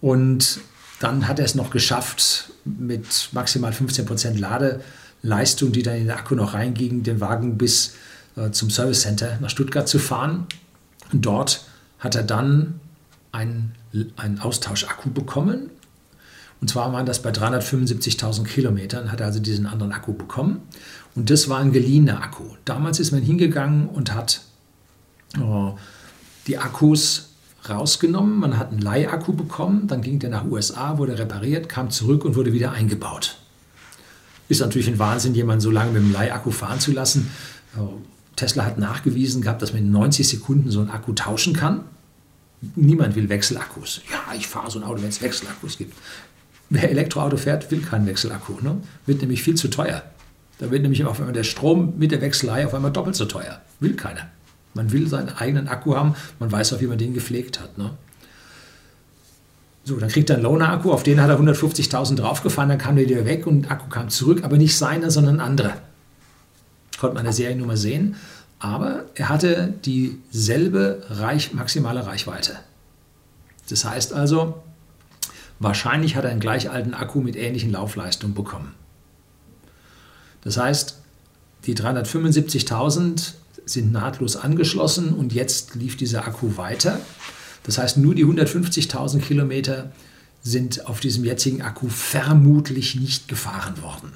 Und 0.00 0.60
dann 1.00 1.28
hat 1.28 1.38
er 1.38 1.44
es 1.44 1.54
noch 1.54 1.70
geschafft, 1.70 2.50
mit 2.64 3.30
maximal 3.32 3.72
15% 3.72 4.38
Ladeleistung, 4.38 5.72
die 5.72 5.82
dann 5.82 5.96
in 5.96 6.06
den 6.06 6.10
Akku 6.16 6.34
noch 6.34 6.54
reinging, 6.54 7.02
den 7.02 7.20
Wagen 7.20 7.58
bis 7.58 7.94
äh, 8.36 8.50
zum 8.50 8.70
Service 8.70 9.02
Center 9.02 9.38
nach 9.40 9.50
Stuttgart 9.50 9.88
zu 9.88 9.98
fahren. 9.98 10.46
Dort 11.12 11.66
hat 11.98 12.14
er 12.14 12.22
dann 12.22 12.80
einen, 13.32 13.74
einen 14.16 14.40
Austauschakku 14.40 15.10
bekommen. 15.10 15.70
Und 16.60 16.70
zwar 16.70 16.92
waren 16.92 17.06
das 17.06 17.20
bei 17.20 17.30
375.000 17.30 18.44
Kilometern, 18.44 19.12
hat 19.12 19.20
er 19.20 19.26
also 19.26 19.40
diesen 19.40 19.66
anderen 19.66 19.92
Akku 19.92 20.14
bekommen. 20.14 20.62
Und 21.14 21.30
das 21.30 21.48
war 21.48 21.58
ein 21.58 21.72
geliehener 21.72 22.22
Akku. 22.22 22.44
Damals 22.64 22.98
ist 22.98 23.12
man 23.12 23.22
hingegangen 23.22 23.88
und 23.88 24.14
hat 24.14 24.40
äh, 25.34 25.72
die 26.46 26.58
Akkus 26.58 27.30
rausgenommen. 27.68 28.38
Man 28.38 28.58
hat 28.58 28.70
einen 28.70 28.80
Leihakku 28.80 29.32
bekommen, 29.32 29.86
dann 29.86 30.00
ging 30.00 30.18
der 30.18 30.30
nach 30.30 30.44
USA, 30.44 30.98
wurde 30.98 31.18
repariert, 31.18 31.68
kam 31.68 31.90
zurück 31.90 32.24
und 32.24 32.36
wurde 32.36 32.52
wieder 32.52 32.72
eingebaut. 32.72 33.38
Ist 34.48 34.60
natürlich 34.60 34.88
ein 34.88 34.98
Wahnsinn, 34.98 35.34
jemanden 35.34 35.60
so 35.60 35.70
lange 35.70 35.92
mit 35.92 36.02
dem 36.02 36.12
Leihakku 36.12 36.50
fahren 36.50 36.80
zu 36.80 36.92
lassen. 36.92 37.30
Tesla 38.36 38.64
hat 38.64 38.78
nachgewiesen 38.78 39.42
gehabt, 39.42 39.62
dass 39.62 39.72
man 39.72 39.82
in 39.82 39.90
90 39.90 40.28
Sekunden 40.28 40.70
so 40.70 40.80
einen 40.80 40.90
Akku 40.90 41.12
tauschen 41.12 41.54
kann. 41.54 41.80
Niemand 42.74 43.16
will 43.16 43.28
Wechselakkus. 43.28 44.02
Ja, 44.10 44.34
ich 44.34 44.46
fahre 44.46 44.70
so 44.70 44.78
ein 44.78 44.84
Auto, 44.84 45.02
wenn 45.02 45.08
es 45.08 45.22
Wechselakkus 45.22 45.78
gibt. 45.78 45.94
Wer 46.70 46.90
Elektroauto 46.90 47.36
fährt, 47.36 47.70
will 47.70 47.80
keinen 47.80 48.06
Wechselakku. 48.06 48.60
Ne? 48.62 48.78
Wird 49.06 49.20
nämlich 49.20 49.42
viel 49.42 49.54
zu 49.54 49.68
teuer. 49.68 50.02
Da 50.58 50.70
wird 50.70 50.82
nämlich 50.82 51.04
auf 51.04 51.18
einmal 51.18 51.34
der 51.34 51.44
Strom 51.44 51.94
mit 51.98 52.12
der 52.12 52.20
Wechselei 52.20 52.66
auf 52.66 52.74
einmal 52.74 52.92
doppelt 52.92 53.16
so 53.16 53.26
teuer. 53.26 53.60
Will 53.80 53.94
keiner. 53.94 54.28
Man 54.74 54.92
will 54.92 55.06
seinen 55.06 55.30
eigenen 55.30 55.68
Akku 55.68 55.94
haben, 55.94 56.14
man 56.38 56.52
weiß 56.52 56.72
auch, 56.72 56.80
wie 56.80 56.86
man 56.86 56.98
den 56.98 57.14
gepflegt 57.14 57.60
hat. 57.60 57.78
Ne? 57.78 57.92
So, 59.84 59.96
dann 59.96 60.08
kriegt 60.08 60.28
er 60.30 60.36
einen 60.36 60.42
Loaner-Akku, 60.42 60.92
auf 60.92 61.02
den 61.02 61.20
hat 61.20 61.30
er 61.30 61.38
150.000 61.38 62.16
draufgefahren, 62.16 62.68
dann 62.68 62.78
kam 62.78 62.96
der 62.96 63.08
wieder 63.08 63.24
weg 63.24 63.46
und 63.46 63.62
der 63.62 63.70
Akku 63.70 63.88
kam 63.88 64.08
zurück, 64.08 64.42
aber 64.42 64.56
nicht 64.56 64.76
seiner, 64.76 65.10
sondern 65.10 65.40
andere. 65.40 65.74
Konnte 66.98 67.14
man 67.14 67.22
in 67.22 67.26
der 67.26 67.32
Seriennummer 67.32 67.76
sehen. 67.76 68.16
Aber 68.58 69.04
er 69.14 69.28
hatte 69.28 69.74
dieselbe 69.84 71.04
Reich, 71.10 71.52
maximale 71.52 72.06
Reichweite. 72.06 72.58
Das 73.68 73.84
heißt 73.84 74.12
also, 74.12 74.62
wahrscheinlich 75.58 76.16
hat 76.16 76.24
er 76.24 76.30
einen 76.30 76.40
gleich 76.40 76.70
alten 76.70 76.94
Akku 76.94 77.20
mit 77.20 77.36
ähnlichen 77.36 77.72
Laufleistungen 77.72 78.34
bekommen. 78.34 78.74
Das 80.42 80.56
heißt, 80.56 80.98
die 81.66 81.74
375.000 81.74 83.32
sind 83.66 83.92
nahtlos 83.92 84.36
angeschlossen 84.36 85.12
und 85.12 85.32
jetzt 85.32 85.74
lief 85.74 85.96
dieser 85.96 86.26
Akku 86.26 86.56
weiter. 86.56 87.00
Das 87.64 87.78
heißt, 87.78 87.98
nur 87.98 88.14
die 88.14 88.24
150.000 88.24 89.20
Kilometer 89.20 89.90
sind 90.42 90.86
auf 90.86 91.00
diesem 91.00 91.24
jetzigen 91.24 91.62
Akku 91.62 91.88
vermutlich 91.88 92.94
nicht 92.94 93.26
gefahren 93.26 93.82
worden. 93.82 94.12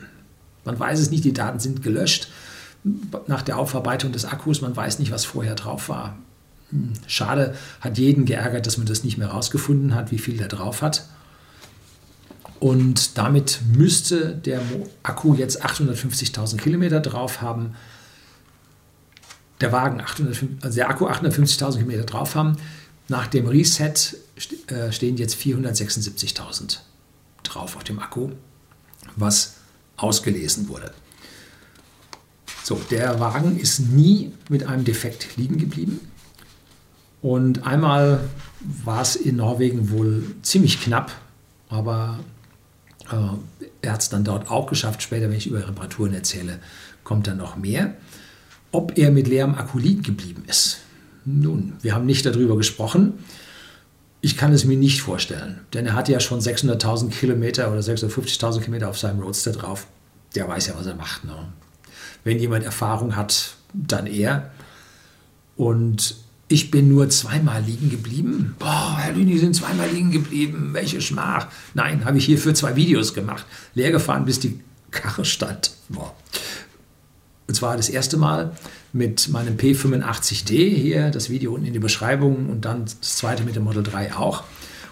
Man 0.64 0.78
weiß 0.78 1.00
es 1.00 1.10
nicht, 1.10 1.24
die 1.24 1.32
Daten 1.32 1.58
sind 1.58 1.82
gelöscht 1.82 2.28
nach 3.26 3.42
der 3.42 3.58
Aufarbeitung 3.58 4.12
des 4.12 4.24
Akkus. 4.24 4.60
Man 4.60 4.74
weiß 4.74 4.98
nicht, 4.98 5.12
was 5.12 5.24
vorher 5.24 5.54
drauf 5.54 5.88
war. 5.88 6.16
Hm, 6.70 6.92
schade, 7.06 7.54
hat 7.80 7.98
jeden 7.98 8.24
geärgert, 8.24 8.66
dass 8.66 8.78
man 8.78 8.86
das 8.86 9.04
nicht 9.04 9.18
mehr 9.18 9.28
rausgefunden 9.28 9.94
hat, 9.94 10.10
wie 10.10 10.18
viel 10.18 10.36
der 10.36 10.48
drauf 10.48 10.82
hat. 10.82 11.04
Und 12.58 13.16
damit 13.16 13.60
müsste 13.72 14.34
der 14.34 14.60
Akku 15.02 15.34
jetzt 15.34 15.64
850.000 15.64 16.58
Kilometer 16.58 17.00
drauf 17.00 17.40
haben. 17.40 17.74
Der 19.62 19.72
Wagen 19.72 20.00
850, 20.00 20.62
also 20.62 20.76
der 20.76 20.90
Akku 20.90 21.06
850.000 21.06 21.76
Kilometer 21.78 22.04
drauf 22.04 22.34
haben. 22.34 22.56
Nach 23.08 23.26
dem 23.26 23.46
Reset 23.46 23.94
äh, 24.68 24.92
stehen 24.92 25.16
jetzt 25.16 25.36
476.000 25.36 26.78
drauf 27.42 27.76
auf 27.76 27.84
dem 27.84 27.98
Akku, 27.98 28.30
was 29.16 29.54
ausgelesen 29.96 30.68
wurde. 30.68 30.92
So, 32.62 32.80
der 32.90 33.20
Wagen 33.20 33.58
ist 33.58 33.80
nie 33.80 34.32
mit 34.48 34.66
einem 34.66 34.84
Defekt 34.84 35.36
liegen 35.36 35.58
geblieben. 35.58 36.00
Und 37.22 37.66
einmal 37.66 38.20
war 38.84 39.02
es 39.02 39.16
in 39.16 39.36
Norwegen 39.36 39.90
wohl 39.90 40.24
ziemlich 40.42 40.80
knapp, 40.80 41.12
aber 41.68 42.20
äh, 43.10 43.16
er 43.82 43.92
hat 43.92 44.02
es 44.02 44.08
dann 44.08 44.24
dort 44.24 44.50
auch 44.50 44.66
geschafft. 44.66 45.02
Später, 45.02 45.28
wenn 45.28 45.36
ich 45.36 45.46
über 45.46 45.66
Reparaturen 45.66 46.14
erzähle, 46.14 46.58
kommt 47.04 47.26
dann 47.26 47.36
noch 47.36 47.56
mehr. 47.56 47.94
Ob 48.72 48.96
er 48.96 49.10
mit 49.10 49.26
leerem 49.26 49.54
Akku 49.54 49.78
liegen 49.78 50.02
geblieben 50.02 50.44
ist. 50.46 50.78
Nun, 51.24 51.74
wir 51.82 51.94
haben 51.94 52.06
nicht 52.06 52.24
darüber 52.24 52.56
gesprochen. 52.56 53.14
Ich 54.22 54.36
kann 54.36 54.52
es 54.52 54.64
mir 54.64 54.76
nicht 54.76 55.00
vorstellen, 55.00 55.60
denn 55.72 55.86
er 55.86 55.94
hat 55.94 56.08
ja 56.08 56.20
schon 56.20 56.40
600.000 56.40 57.10
Kilometer 57.10 57.72
oder 57.72 57.80
650.000 57.80 58.60
Kilometer 58.60 58.88
auf 58.88 58.98
seinem 58.98 59.20
Roadster 59.20 59.52
drauf. 59.52 59.86
Der 60.34 60.46
weiß 60.46 60.68
ja, 60.68 60.74
was 60.76 60.86
er 60.86 60.94
macht. 60.94 61.24
Ne? 61.24 61.34
Wenn 62.24 62.38
jemand 62.38 62.64
Erfahrung 62.64 63.16
hat, 63.16 63.54
dann 63.72 64.06
er. 64.06 64.50
Und 65.56 66.16
ich 66.48 66.70
bin 66.70 66.88
nur 66.88 67.08
zweimal 67.08 67.62
liegen 67.62 67.90
geblieben. 67.90 68.56
Boah, 68.58 68.98
Herr 68.98 69.12
Lüni, 69.12 69.38
sind 69.38 69.54
zweimal 69.54 69.88
liegen 69.88 70.10
geblieben. 70.10 70.70
Welche 70.72 71.00
Schmach. 71.00 71.46
Nein, 71.74 72.04
habe 72.04 72.18
ich 72.18 72.24
hierfür 72.24 72.54
zwei 72.54 72.74
Videos 72.76 73.14
gemacht. 73.14 73.46
Leer 73.74 73.92
gefahren, 73.92 74.24
bis 74.24 74.40
die 74.40 74.60
Karre 74.90 75.24
stand. 75.24 75.72
Boah. 75.88 76.12
Und 77.46 77.54
zwar 77.54 77.76
das 77.76 77.88
erste 77.88 78.16
Mal 78.16 78.52
mit 78.92 79.28
meinem 79.28 79.56
P85D 79.56 80.74
hier, 80.74 81.10
das 81.10 81.30
Video 81.30 81.52
unten 81.52 81.66
in 81.66 81.72
die 81.72 81.78
Beschreibung 81.78 82.48
und 82.48 82.64
dann 82.64 82.84
das 82.84 83.16
zweite 83.16 83.44
mit 83.44 83.56
dem 83.56 83.64
Model 83.64 83.82
3 83.82 84.14
auch. 84.14 84.44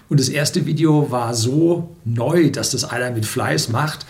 Und 0.09 0.21
das 0.21 0.29
erste 0.29 0.65
Video 0.67 1.11
war 1.11 1.35
so 1.35 1.97
neu, 2.05 2.51
dass 2.51 2.71
das 2.71 2.85
einer 2.85 3.11
mit 3.11 3.27
Fleiß 3.27 3.69
macht. 3.69 4.07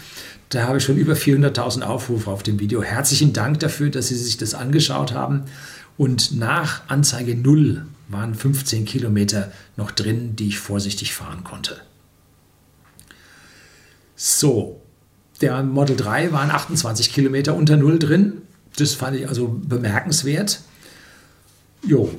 Da 0.49 0.67
habe 0.67 0.79
ich 0.79 0.85
schon 0.85 0.97
über 0.97 1.15
400.000 1.15 1.83
Aufrufe 1.83 2.31
auf 2.31 2.43
dem 2.43 2.59
Video. 2.59 2.83
Herzlichen 2.83 3.33
Dank 3.33 3.61
dafür, 3.61 3.91
dass 3.91 4.09
Sie 4.09 4.17
sich 4.17 4.39
das 4.39 4.55
angeschaut 4.55 5.13
haben. 5.13 5.45
Und 5.99 6.37
nach 6.39 6.83
Anzeige 6.89 7.35
0 7.35 7.85
waren 8.09 8.35
15 8.35 8.85
Kilometer 8.85 9.53
noch 9.77 9.91
drin, 9.91 10.37
die 10.37 10.49
ich 10.49 10.59
vorsichtig 10.59 11.13
fahren 11.13 11.45
konnte. 11.45 11.77
So, 14.17 14.81
der 15.41 15.63
Model 15.63 15.97
3 15.97 16.33
waren 16.33 16.51
28 16.51 17.13
Kilometer 17.13 17.55
unter 17.55 17.77
0 17.77 17.99
drin. 17.99 18.33
Das 18.77 18.95
fand 18.95 19.17
ich 19.17 19.29
also 19.29 19.49
bemerkenswert. 19.49 20.61
Jo, 21.87 22.11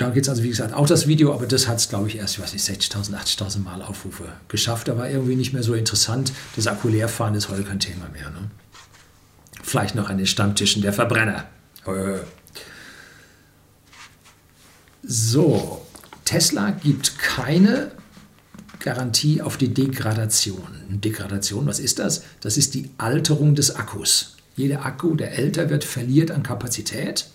da 0.00 0.08
geht 0.08 0.22
es 0.22 0.28
also, 0.30 0.42
wie 0.42 0.48
gesagt, 0.48 0.72
auch 0.72 0.86
das 0.86 1.06
Video, 1.06 1.34
aber 1.34 1.46
das 1.46 1.68
hat 1.68 1.76
es, 1.76 1.90
glaube 1.90 2.08
ich, 2.08 2.16
erst, 2.16 2.34
ich 2.34 2.42
weiß 2.42 2.52
nicht, 2.54 2.64
60.000, 2.64 3.14
80.000 3.14 3.58
Mal 3.58 3.82
Aufrufe 3.82 4.24
geschafft. 4.48 4.88
Aber 4.88 5.10
irgendwie 5.10 5.36
nicht 5.36 5.52
mehr 5.52 5.62
so 5.62 5.74
interessant. 5.74 6.32
Das 6.56 6.66
Akku 6.66 6.88
leerfahren 6.88 7.34
ist 7.34 7.50
heute 7.50 7.64
kein 7.64 7.80
Thema 7.80 8.08
mehr. 8.08 8.30
Ne? 8.30 8.50
Vielleicht 9.62 9.94
noch 9.94 10.08
an 10.08 10.16
den 10.16 10.26
Stammtischen 10.26 10.80
der 10.80 10.94
Verbrenner. 10.94 11.44
So, 15.02 15.86
Tesla 16.24 16.70
gibt 16.70 17.18
keine 17.18 17.90
Garantie 18.78 19.42
auf 19.42 19.58
die 19.58 19.74
Degradation. 19.74 20.68
Degradation, 20.88 21.66
was 21.66 21.78
ist 21.78 21.98
das? 21.98 22.22
Das 22.40 22.56
ist 22.56 22.74
die 22.74 22.88
Alterung 22.96 23.54
des 23.54 23.76
Akkus. 23.76 24.36
Jeder 24.56 24.86
Akku, 24.86 25.14
der 25.14 25.38
älter 25.38 25.68
wird, 25.68 25.84
verliert 25.84 26.30
an 26.30 26.42
Kapazität 26.42 27.26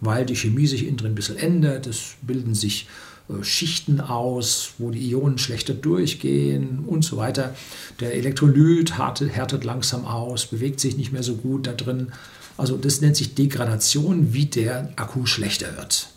weil 0.00 0.26
die 0.26 0.36
Chemie 0.36 0.66
sich 0.66 0.86
innen 0.86 0.96
drin 0.96 1.12
ein 1.12 1.14
bisschen 1.14 1.38
ändert. 1.38 1.86
Es 1.86 2.16
bilden 2.22 2.54
sich 2.54 2.86
äh, 3.28 3.42
Schichten 3.42 4.00
aus, 4.00 4.72
wo 4.78 4.90
die 4.90 5.10
Ionen 5.10 5.38
schlechter 5.38 5.74
durchgehen 5.74 6.84
und 6.86 7.04
so 7.04 7.16
weiter. 7.16 7.54
Der 8.00 8.14
Elektrolyt 8.14 8.98
härtet 8.98 9.64
langsam 9.64 10.04
aus, 10.04 10.46
bewegt 10.46 10.80
sich 10.80 10.96
nicht 10.96 11.12
mehr 11.12 11.22
so 11.22 11.36
gut 11.36 11.66
da 11.66 11.72
drin. 11.72 12.12
Also 12.56 12.76
das 12.76 13.00
nennt 13.00 13.16
sich 13.16 13.34
Degradation, 13.34 14.32
wie 14.32 14.46
der 14.46 14.92
Akku 14.96 15.26
schlechter 15.26 15.76
wird. 15.76 16.08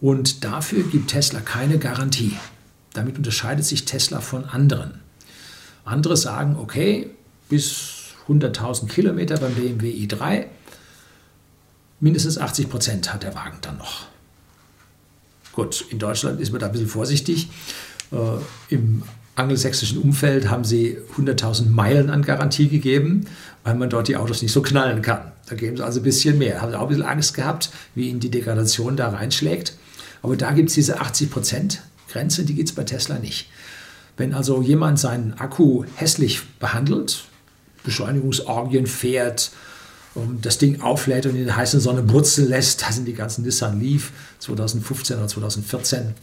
Und 0.00 0.44
dafür 0.44 0.84
gibt 0.84 1.10
Tesla 1.10 1.40
keine 1.40 1.78
Garantie. 1.78 2.36
Damit 2.92 3.16
unterscheidet 3.16 3.64
sich 3.64 3.84
Tesla 3.84 4.20
von 4.20 4.44
anderen. 4.44 5.00
Andere 5.84 6.16
sagen, 6.16 6.56
okay, 6.56 7.10
bis 7.48 8.14
100.000 8.28 8.88
Kilometer 8.88 9.38
beim 9.38 9.54
BMW 9.54 9.90
i3 9.90 10.46
mindestens 12.00 12.38
80 12.38 12.68
Prozent 12.68 13.12
hat 13.12 13.22
der 13.22 13.34
Wagen 13.34 13.58
dann 13.62 13.78
noch. 13.78 14.06
Gut, 15.52 15.86
in 15.90 15.98
Deutschland 15.98 16.40
ist 16.40 16.52
man 16.52 16.60
da 16.60 16.66
ein 16.66 16.72
bisschen 16.72 16.88
vorsichtig. 16.88 17.48
Äh, 18.12 18.74
Im 18.74 19.02
angelsächsischen 19.36 19.98
Umfeld 19.98 20.50
haben 20.50 20.64
sie 20.64 20.98
100.000 21.16 21.68
Meilen 21.68 22.10
an 22.10 22.22
Garantie 22.22 22.68
gegeben, 22.68 23.26
weil 23.64 23.74
man 23.74 23.90
dort 23.90 24.08
die 24.08 24.16
Autos 24.16 24.42
nicht 24.42 24.52
so 24.52 24.62
knallen 24.62 25.02
kann. 25.02 25.32
Da 25.48 25.54
geben 25.54 25.76
sie 25.76 25.84
also 25.84 26.00
ein 26.00 26.04
bisschen 26.04 26.38
mehr. 26.38 26.60
Haben 26.60 26.72
sie 26.72 26.78
auch 26.78 26.82
ein 26.82 26.88
bisschen 26.88 27.04
Angst 27.04 27.34
gehabt, 27.34 27.70
wie 27.94 28.08
ihnen 28.08 28.20
die 28.20 28.30
Degradation 28.30 28.96
da 28.96 29.10
reinschlägt. 29.10 29.74
Aber 30.22 30.36
da 30.36 30.52
gibt 30.52 30.70
es 30.70 30.74
diese 30.74 31.00
80% 31.00 31.78
Grenze, 32.10 32.44
die 32.44 32.54
gibt 32.54 32.68
es 32.68 32.74
bei 32.74 32.84
Tesla 32.84 33.18
nicht. 33.18 33.48
Wenn 34.16 34.32
also 34.32 34.62
jemand 34.62 34.98
seinen 34.98 35.34
Akku 35.34 35.84
hässlich 35.94 36.42
behandelt, 36.58 37.24
Beschleunigungsorgien 37.84 38.86
fährt, 38.86 39.52
das 40.40 40.58
Ding 40.58 40.80
auflädt 40.80 41.26
und 41.26 41.36
in 41.36 41.44
der 41.44 41.56
heißen 41.56 41.80
Sonne 41.80 42.02
brutzeln 42.02 42.48
lässt, 42.48 42.82
da 42.82 42.92
sind 42.92 43.06
die 43.06 43.14
ganzen 43.14 43.44
Nissan 43.44 43.80
Leaf 43.80 44.12
2015 44.38 45.16
oder 45.18 45.28
2014 45.28 46.14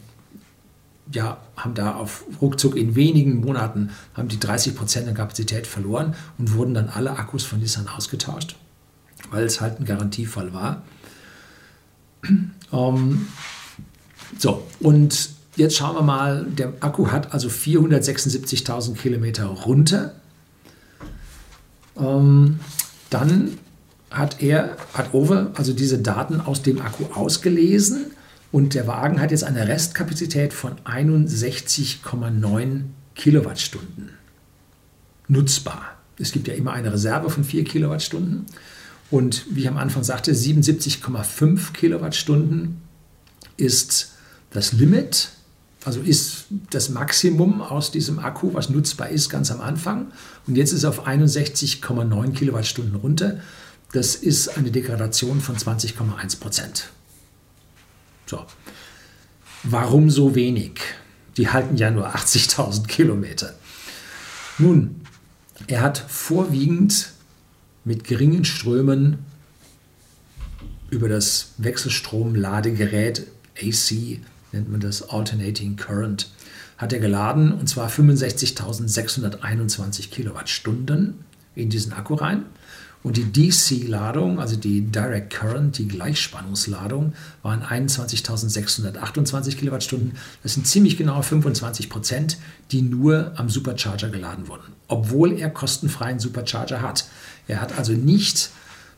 ja, 1.12 1.38
haben 1.56 1.74
da 1.74 1.94
auf 1.96 2.24
ruckzuck 2.40 2.76
in 2.76 2.94
wenigen 2.94 3.40
Monaten 3.40 3.90
haben 4.14 4.28
die 4.28 4.40
30 4.40 4.74
Prozent 4.74 5.06
der 5.06 5.14
Kapazität 5.14 5.66
verloren 5.66 6.14
und 6.38 6.54
wurden 6.54 6.74
dann 6.74 6.88
alle 6.88 7.10
Akkus 7.12 7.44
von 7.44 7.60
Nissan 7.60 7.88
ausgetauscht, 7.88 8.56
weil 9.30 9.44
es 9.44 9.60
halt 9.60 9.80
ein 9.80 9.84
Garantiefall 9.84 10.52
war. 10.52 10.82
Ähm, 12.72 13.28
so, 14.36 14.66
und 14.80 15.30
jetzt 15.54 15.76
schauen 15.76 15.94
wir 15.94 16.02
mal, 16.02 16.44
der 16.44 16.72
Akku 16.80 17.12
hat 17.12 17.32
also 17.32 17.46
476.000 17.48 18.94
Kilometer 18.96 19.44
runter. 19.44 20.14
Ähm, 21.96 22.58
dann 23.10 23.58
hat 24.16 24.42
er, 24.42 24.76
hat 24.92 25.12
Over 25.12 25.50
also 25.54 25.72
diese 25.72 25.98
Daten 25.98 26.40
aus 26.40 26.62
dem 26.62 26.80
Akku 26.80 27.04
ausgelesen 27.14 28.06
und 28.52 28.74
der 28.74 28.86
Wagen 28.86 29.20
hat 29.20 29.30
jetzt 29.30 29.44
eine 29.44 29.66
Restkapazität 29.68 30.52
von 30.52 30.72
61,9 30.84 32.82
Kilowattstunden 33.14 34.10
nutzbar. 35.28 35.96
Es 36.18 36.32
gibt 36.32 36.48
ja 36.48 36.54
immer 36.54 36.72
eine 36.72 36.92
Reserve 36.92 37.30
von 37.30 37.44
4 37.44 37.64
Kilowattstunden. 37.64 38.46
Und 39.10 39.44
wie 39.50 39.60
ich 39.60 39.68
am 39.68 39.76
Anfang 39.76 40.04
sagte, 40.04 40.32
77,5 40.32 41.72
Kilowattstunden 41.72 42.80
ist 43.56 44.12
das 44.50 44.72
Limit, 44.72 45.30
also 45.84 46.00
ist 46.00 46.46
das 46.70 46.88
Maximum 46.88 47.60
aus 47.60 47.90
diesem 47.90 48.18
Akku, 48.18 48.54
was 48.54 48.70
nutzbar 48.70 49.10
ist, 49.10 49.28
ganz 49.28 49.50
am 49.50 49.60
Anfang. 49.60 50.12
Und 50.46 50.56
jetzt 50.56 50.72
ist 50.72 50.78
es 50.78 50.84
auf 50.84 51.06
61,9 51.06 52.32
Kilowattstunden 52.32 52.96
runter. 52.96 53.40
Das 53.94 54.14
ist 54.16 54.58
eine 54.58 54.72
Degradation 54.72 55.40
von 55.40 55.56
20,1 55.56 56.40
Prozent. 56.40 56.90
So. 58.26 58.44
Warum 59.62 60.10
so 60.10 60.34
wenig? 60.34 60.80
Die 61.36 61.50
halten 61.50 61.76
ja 61.76 61.92
nur 61.92 62.12
80.000 62.12 62.88
Kilometer. 62.88 63.54
Nun, 64.58 65.02
er 65.68 65.82
hat 65.82 65.98
vorwiegend 65.98 67.12
mit 67.84 68.02
geringen 68.02 68.44
Strömen 68.44 69.18
über 70.90 71.08
das 71.08 71.52
Wechselstrom-Ladegerät 71.58 73.28
AC, 73.56 74.18
nennt 74.50 74.72
man 74.72 74.80
das 74.80 75.08
Alternating 75.08 75.76
Current, 75.76 76.32
hat 76.78 76.92
er 76.92 76.98
geladen 76.98 77.52
und 77.52 77.68
zwar 77.68 77.88
65.621 77.88 80.10
Kilowattstunden 80.10 81.24
in 81.54 81.70
diesen 81.70 81.92
Akku 81.92 82.14
rein. 82.14 82.46
Und 83.04 83.18
die 83.18 83.30
DC-Ladung, 83.30 84.40
also 84.40 84.56
die 84.56 84.80
Direct 84.80 85.28
Current, 85.28 85.76
die 85.76 85.86
Gleichspannungsladung, 85.86 87.12
waren 87.42 87.62
21.628 87.62 89.56
Kilowattstunden. 89.56 90.12
Das 90.42 90.54
sind 90.54 90.66
ziemlich 90.66 90.96
genau 90.96 91.20
25 91.20 91.90
Prozent, 91.90 92.38
die 92.72 92.80
nur 92.80 93.32
am 93.36 93.50
Supercharger 93.50 94.08
geladen 94.08 94.48
wurden, 94.48 94.72
obwohl 94.88 95.38
er 95.38 95.50
kostenfreien 95.50 96.18
Supercharger 96.18 96.80
hat. 96.80 97.04
Er 97.46 97.60
hat 97.60 97.76
also 97.76 97.92
nicht 97.92 98.48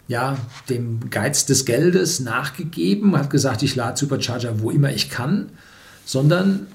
ja, 0.07 0.37
dem 0.69 1.11
Geiz 1.11 1.45
des 1.47 1.65
Geldes 1.65 2.21
nachgegeben, 2.21 3.17
hat 3.17 3.29
gesagt, 3.29 3.65
ich 3.65 3.75
lade 3.75 3.99
Supercharger, 3.99 4.61
wo 4.61 4.71
immer 4.71 4.93
ich 4.93 5.11
kann, 5.11 5.51
sondern 6.05 6.69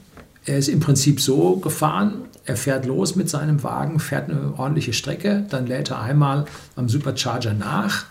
er 0.45 0.58
ist 0.58 0.69
im 0.69 0.80
Prinzip 0.80 1.21
so 1.21 1.58
gefahren, 1.58 2.23
er 2.45 2.58
fährt 2.58 2.86
los 2.86 3.15
mit 3.15 3.30
seinem 3.30 3.63
Wagen, 3.63 3.99
fährt 3.99 4.30
eine 4.30 4.58
ordentliche 4.58 4.93
Strecke, 4.93 5.45
dann 5.49 5.67
lädt 5.67 5.91
er 5.91 6.01
einmal 6.01 6.45
am 6.75 6.89
Supercharger 6.89 7.54
nach, 7.54 8.06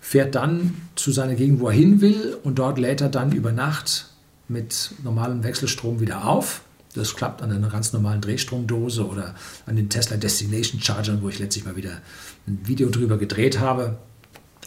fährt 0.00 0.34
dann 0.34 0.74
zu 0.96 1.12
seiner 1.12 1.34
Gegend, 1.34 1.60
wo 1.60 1.68
er 1.68 1.74
hin 1.74 2.00
will 2.00 2.38
und 2.42 2.58
dort 2.58 2.78
lädt 2.78 3.00
er 3.00 3.10
dann 3.10 3.32
über 3.32 3.52
Nacht 3.52 4.06
mit 4.48 4.92
normalem 5.04 5.44
Wechselstrom 5.44 6.00
wieder 6.00 6.26
auf. 6.26 6.62
Das 6.94 7.14
klappt 7.14 7.42
an 7.42 7.52
einer 7.52 7.68
ganz 7.68 7.92
normalen 7.92 8.22
Drehstromdose 8.22 9.06
oder 9.06 9.34
an 9.66 9.76
den 9.76 9.90
Tesla 9.90 10.16
Destination 10.16 10.80
Chargern, 10.80 11.22
wo 11.22 11.28
ich 11.28 11.38
letztlich 11.38 11.66
mal 11.66 11.76
wieder 11.76 11.98
ein 12.46 12.60
Video 12.64 12.88
drüber 12.88 13.18
gedreht 13.18 13.60
habe. 13.60 13.98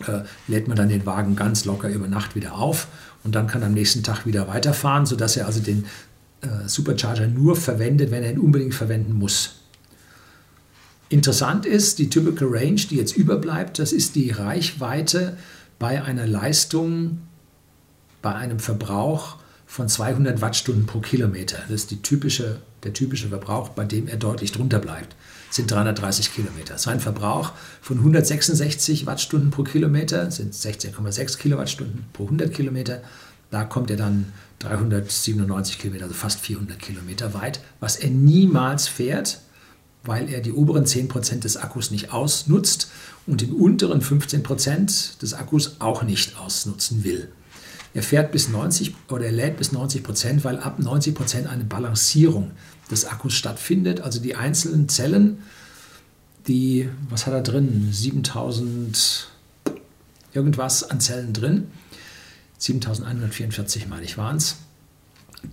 Äh, 0.07 0.21
lädt 0.47 0.67
man 0.67 0.77
dann 0.77 0.89
den 0.89 1.05
Wagen 1.05 1.35
ganz 1.35 1.65
locker 1.65 1.89
über 1.89 2.07
Nacht 2.07 2.35
wieder 2.35 2.53
auf 2.55 2.87
und 3.23 3.35
dann 3.35 3.47
kann 3.47 3.63
am 3.63 3.73
nächsten 3.73 4.03
Tag 4.03 4.25
wieder 4.25 4.47
weiterfahren, 4.47 5.05
sodass 5.05 5.35
er 5.35 5.47
also 5.47 5.59
den 5.59 5.85
äh, 6.41 6.67
Supercharger 6.67 7.27
nur 7.27 7.55
verwendet, 7.55 8.11
wenn 8.11 8.23
er 8.23 8.31
ihn 8.31 8.39
unbedingt 8.39 8.73
verwenden 8.73 9.13
muss. 9.13 9.55
Interessant 11.09 11.65
ist, 11.65 11.99
die 11.99 12.09
Typical 12.09 12.47
Range, 12.49 12.79
die 12.89 12.95
jetzt 12.95 13.17
überbleibt, 13.17 13.79
das 13.79 13.91
ist 13.91 14.15
die 14.15 14.31
Reichweite 14.31 15.37
bei 15.77 16.01
einer 16.01 16.25
Leistung, 16.25 17.19
bei 18.21 18.33
einem 18.33 18.59
Verbrauch 18.59 19.37
von 19.65 19.89
200 19.89 20.41
Wattstunden 20.41 20.85
pro 20.85 20.99
Kilometer. 20.99 21.57
Das 21.63 21.81
ist 21.81 21.91
die 21.91 22.01
typische, 22.01 22.61
der 22.83 22.93
typische 22.93 23.29
Verbrauch, 23.29 23.69
bei 23.69 23.85
dem 23.85 24.07
er 24.07 24.17
deutlich 24.17 24.51
drunter 24.51 24.79
bleibt, 24.79 25.15
sind 25.49 25.69
330 25.69 26.33
Kilometer. 26.33 26.77
Sein 26.77 26.99
Verbrauch 26.99 27.51
von 27.81 27.97
166 27.97 29.05
Wattstunden 29.05 29.51
pro 29.51 29.63
Kilometer 29.63 30.31
sind 30.31 30.53
16,6 30.53 31.37
Kilowattstunden 31.37 32.05
pro 32.13 32.23
100 32.23 32.53
Kilometer. 32.53 33.01
Da 33.51 33.63
kommt 33.65 33.91
er 33.91 33.97
dann 33.97 34.33
397 34.59 35.77
Kilometer, 35.77 36.05
also 36.05 36.15
fast 36.15 36.39
400 36.39 36.79
Kilometer 36.79 37.33
weit, 37.33 37.59
was 37.79 37.97
er 37.97 38.09
niemals 38.09 38.87
fährt, 38.87 39.41
weil 40.03 40.29
er 40.29 40.41
die 40.41 40.53
oberen 40.53 40.85
10% 40.85 41.41
des 41.41 41.57
Akkus 41.57 41.91
nicht 41.91 42.11
ausnutzt 42.11 42.89
und 43.27 43.41
den 43.41 43.51
unteren 43.51 44.01
15% 44.01 45.19
des 45.19 45.33
Akkus 45.33 45.75
auch 45.79 46.03
nicht 46.03 46.37
ausnutzen 46.39 47.03
will. 47.03 47.31
Er 47.93 48.03
fährt 48.03 48.31
bis 48.31 48.47
90 48.47 48.95
oder 49.09 49.25
er 49.25 49.31
lädt 49.31 49.57
bis 49.57 49.73
90 49.73 50.03
Prozent, 50.03 50.43
weil 50.43 50.59
ab 50.59 50.79
90 50.79 51.13
Prozent 51.13 51.47
eine 51.47 51.65
Balancierung 51.65 52.51
des 52.89 53.05
Akkus 53.05 53.33
stattfindet. 53.33 53.99
Also 53.99 54.21
die 54.21 54.35
einzelnen 54.35 54.87
Zellen, 54.87 55.39
die, 56.47 56.89
was 57.09 57.25
hat 57.25 57.33
er 57.33 57.41
drin? 57.41 57.89
7000 57.91 59.27
irgendwas 60.33 60.89
an 60.89 61.01
Zellen 61.01 61.33
drin. 61.33 61.67
7144 62.61 63.87
meine 63.87 64.03
ich 64.03 64.17
waren 64.17 64.37
es, 64.37 64.57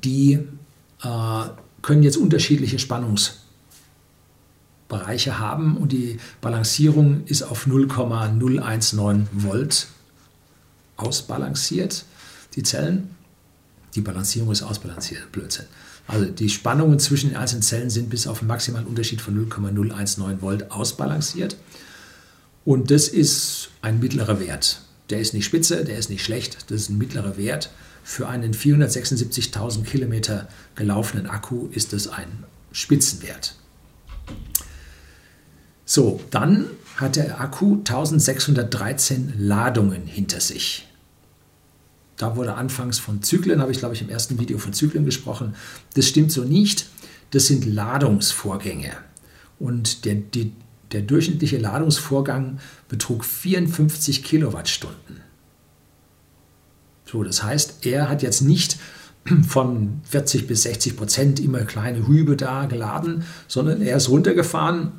die 0.05 0.41
äh, 1.03 1.45
können 1.81 2.03
jetzt 2.03 2.19
unterschiedliche 2.19 2.79
Spannungsbereiche 2.79 5.39
haben 5.39 5.79
und 5.79 5.93
die 5.93 6.19
Balancierung 6.43 7.25
ist 7.25 7.43
auf 7.43 7.67
0,019 7.67 9.29
Volt 9.33 9.87
ausbalanciert, 10.99 12.05
die 12.55 12.63
Zellen. 12.63 13.15
Die 13.95 14.03
Balancierung 14.03 14.53
ist 14.53 14.63
ausbalanciert, 14.63 15.33
Blödsinn. 15.33 15.65
Also 16.07 16.27
die 16.27 16.51
Spannungen 16.51 16.99
zwischen 16.99 17.31
den 17.31 17.39
einzelnen 17.39 17.63
Zellen 17.63 17.89
sind 17.89 18.11
bis 18.11 18.27
auf 18.27 18.41
einen 18.41 18.49
maximalen 18.49 18.87
Unterschied 18.87 19.23
von 19.23 19.35
0,019 19.35 20.43
Volt 20.43 20.71
ausbalanciert. 20.71 21.57
Und 22.67 22.91
das 22.91 23.09
ist 23.09 23.71
ein 23.81 23.99
mittlerer 23.99 24.41
Wert. 24.41 24.83
Der 25.11 25.21
ist 25.21 25.35
nicht 25.35 25.45
spitze, 25.45 25.85
der 25.85 25.99
ist 25.99 26.11
nicht 26.11 26.25
schlecht, 26.25 26.71
das 26.71 26.83
ist 26.83 26.91
ein 26.91 26.99
mittlerer 26.99 27.37
Wert. 27.37 27.71
Für 28.05 28.29
einen 28.29 28.55
476.000 28.55 29.85
Kilometer 29.85 30.49
gelaufenen 30.75 31.27
Akku 31.27 31.69
ist 31.73 31.93
das 31.93 32.09
ein 32.09 32.45
Spitzenwert. 32.73 33.55
So, 35.85 36.21
dann 36.31 36.67
hat 36.97 37.17
der 37.17 37.41
Akku 37.41 37.77
1613 37.77 39.35
Ladungen 39.39 40.07
hinter 40.07 40.41
sich. 40.41 40.87
Da 42.17 42.37
wurde 42.37 42.55
anfangs 42.55 42.99
von 42.99 43.23
Zyklen, 43.23 43.61
habe 43.61 43.73
ich 43.73 43.79
glaube 43.79 43.95
ich 43.95 44.03
im 44.03 44.11
ersten 44.11 44.39
Video 44.39 44.59
von 44.59 44.73
Zyklen 44.73 45.05
gesprochen. 45.05 45.55
Das 45.95 46.07
stimmt 46.07 46.33
so 46.33 46.45
nicht. 46.45 46.87
Das 47.31 47.47
sind 47.47 47.65
Ladungsvorgänge. 47.65 48.91
Und 49.59 50.05
der, 50.05 50.17
die, 50.17 50.53
der 50.93 51.03
durchschnittliche 51.03 51.59
Ladungsvorgang 51.59 52.59
betrug 52.89 53.25
54 53.25 54.25
Kilowattstunden. 54.25 55.21
So, 57.05 57.23
das 57.23 57.43
heißt, 57.43 57.87
er 57.87 58.09
hat 58.09 58.23
jetzt 58.23 58.43
nicht 58.43 58.79
von 59.49 60.01
40 60.05 60.47
bis 60.47 60.63
60 60.63 60.97
Prozent 60.97 61.41
immer 61.41 61.61
kleine 61.61 62.07
Hübe 62.07 62.37
da 62.37 62.67
geladen, 62.67 63.25
sondern 63.47 63.83
er 63.83 63.97
ist 63.97 64.09
runtergefahren, 64.09 64.93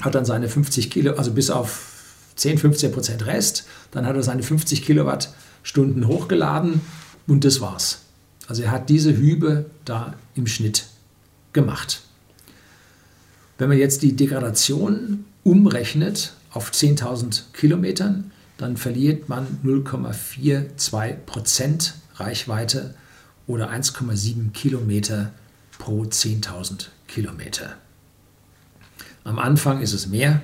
hat 0.00 0.14
dann 0.14 0.24
seine 0.24 0.48
50 0.48 0.90
Kilo, 0.90 1.14
also 1.14 1.32
bis 1.32 1.50
auf 1.50 1.92
10, 2.36 2.58
15 2.58 2.92
Prozent 2.92 3.26
Rest, 3.26 3.66
dann 3.90 4.06
hat 4.06 4.16
er 4.16 4.22
seine 4.22 4.42
50 4.42 4.84
Kilowattstunden 4.84 6.06
hochgeladen 6.06 6.80
und 7.26 7.44
das 7.44 7.60
war's. 7.60 8.00
Also 8.48 8.62
er 8.62 8.70
hat 8.70 8.88
diese 8.88 9.16
Hübe 9.16 9.66
da 9.84 10.14
im 10.34 10.46
Schnitt 10.46 10.86
gemacht. 11.52 12.02
Wenn 13.58 13.68
man 13.68 13.78
jetzt 13.78 14.02
die 14.02 14.16
Degradation 14.16 15.24
umrechnet 15.44 16.34
auf 16.52 16.70
10.000 16.70 17.52
Kilometern, 17.52 18.30
dann 18.58 18.76
verliert 18.76 19.28
man 19.28 19.46
0,42 19.64 21.14
Prozent 21.26 21.94
Reichweite 22.14 22.94
oder 23.46 23.70
1,7 23.70 24.52
Kilometer 24.52 25.32
pro 25.78 26.02
10.000 26.02 26.86
Kilometer. 27.08 27.76
Am 29.24 29.38
Anfang 29.38 29.80
ist 29.80 29.92
es 29.92 30.06
mehr, 30.06 30.42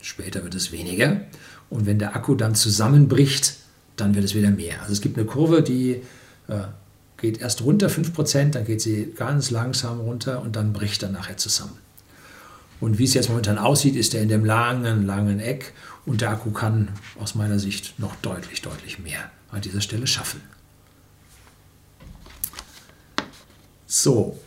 später 0.00 0.44
wird 0.44 0.54
es 0.54 0.72
weniger. 0.72 1.22
Und 1.70 1.86
wenn 1.86 1.98
der 1.98 2.16
Akku 2.16 2.34
dann 2.34 2.54
zusammenbricht, 2.54 3.54
dann 3.96 4.14
wird 4.14 4.24
es 4.24 4.34
wieder 4.34 4.50
mehr. 4.50 4.80
Also 4.80 4.92
es 4.92 5.00
gibt 5.00 5.18
eine 5.18 5.26
Kurve, 5.26 5.62
die 5.62 6.02
äh, 6.48 6.60
geht 7.18 7.40
erst 7.40 7.62
runter 7.62 7.88
5%, 7.88 8.50
dann 8.50 8.64
geht 8.64 8.80
sie 8.80 9.12
ganz 9.14 9.50
langsam 9.50 10.00
runter 10.00 10.40
und 10.42 10.56
dann 10.56 10.72
bricht 10.72 11.02
er 11.02 11.10
nachher 11.10 11.36
zusammen. 11.36 11.76
Und 12.80 12.98
wie 12.98 13.04
es 13.04 13.14
jetzt 13.14 13.28
momentan 13.28 13.58
aussieht, 13.58 13.96
ist 13.96 14.14
er 14.14 14.22
in 14.22 14.28
dem 14.28 14.44
langen, 14.44 15.06
langen 15.06 15.40
Eck 15.40 15.72
und 16.06 16.20
der 16.20 16.30
Akku 16.30 16.50
kann 16.52 16.88
aus 17.18 17.34
meiner 17.34 17.58
Sicht 17.58 17.98
noch 17.98 18.14
deutlich, 18.16 18.62
deutlich 18.62 18.98
mehr 18.98 19.30
an 19.50 19.60
dieser 19.60 19.80
Stelle 19.80 20.06
schaffen. 20.06 20.40
So, 23.86 24.38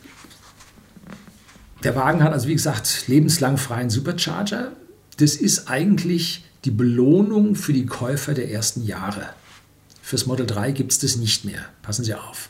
der 1.83 1.95
Wagen 1.95 2.23
hat 2.23 2.31
also 2.31 2.47
wie 2.47 2.53
gesagt 2.53 3.07
lebenslang 3.07 3.57
freien 3.57 3.89
Supercharger. 3.89 4.71
Das 5.17 5.35
ist 5.35 5.67
eigentlich 5.67 6.45
die 6.63 6.71
Belohnung 6.71 7.55
für 7.55 7.73
die 7.73 7.87
Käufer 7.87 8.35
der 8.35 8.51
ersten 8.51 8.83
Jahre. 8.83 9.29
Fürs 10.01 10.27
Model 10.27 10.45
3 10.45 10.71
gibt 10.71 10.91
es 10.91 10.99
das 10.99 11.15
nicht 11.15 11.43
mehr. 11.43 11.65
Passen 11.81 12.05
Sie 12.05 12.13
auf. 12.13 12.49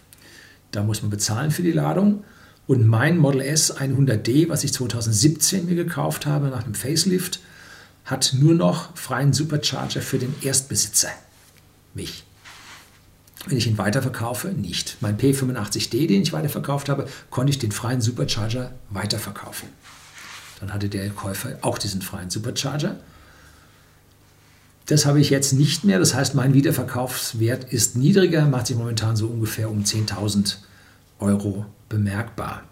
Da 0.72 0.84
muss 0.84 1.02
man 1.02 1.12
bezahlen 1.12 1.52
für 1.52 1.64
die 1.64 1.72
Ladung. 1.72 2.24
Und 2.68 2.88
mein 2.88 3.18
Model 3.18 3.42
S 3.42 3.76
100D, 3.76 4.50
was 4.50 4.64
ich 4.64 4.74
2017 4.74 5.66
mir 5.66 5.76
gekauft 5.76 6.26
habe 6.26 6.48
nach 6.48 6.64
einem 6.64 6.76
Facelift, 6.76 7.40
hat 8.06 8.34
nur 8.38 8.54
noch 8.54 8.96
freien 8.96 9.34
Supercharger 9.34 10.02
für 10.02 10.20
den 10.20 10.34
Erstbesitzer. 10.42 11.10
Mich. 11.94 12.24
Wenn 13.48 13.58
ich 13.58 13.68
ihn 13.68 13.78
weiterverkaufe, 13.78 14.50
nicht. 14.50 14.98
Mein 15.02 15.18
P85D, 15.18 16.08
den 16.08 16.22
ich 16.22 16.32
weiterverkauft 16.32 16.90
habe, 16.90 17.08
konnte 17.30 17.50
ich 17.50 17.60
den 17.60 17.72
freien 17.72 18.02
Supercharger 18.02 18.72
weiterverkaufen. 18.90 19.68
Dann 20.60 20.72
hatte 20.74 20.90
der 20.90 21.10
Käufer 21.10 21.58
auch 21.62 21.80
diesen 21.80 22.04
freien 22.04 22.30
Supercharger. 22.30 22.98
Das 24.86 25.06
habe 25.06 25.20
ich 25.20 25.32
jetzt 25.32 25.54
nicht 25.54 25.84
mehr. 25.84 25.98
Das 25.98 26.14
heißt, 26.14 26.36
mein 26.36 26.54
Wiederverkaufswert 26.54 27.74
ist 27.74 27.96
niedriger, 27.96 28.46
macht 28.46 28.68
sich 28.68 28.78
momentan 28.78 29.16
so 29.16 29.28
ungefähr 29.28 29.70
um 29.72 29.84
10.000 29.84 30.58
Euro 31.20 31.66
bemerkbar. 31.92 32.64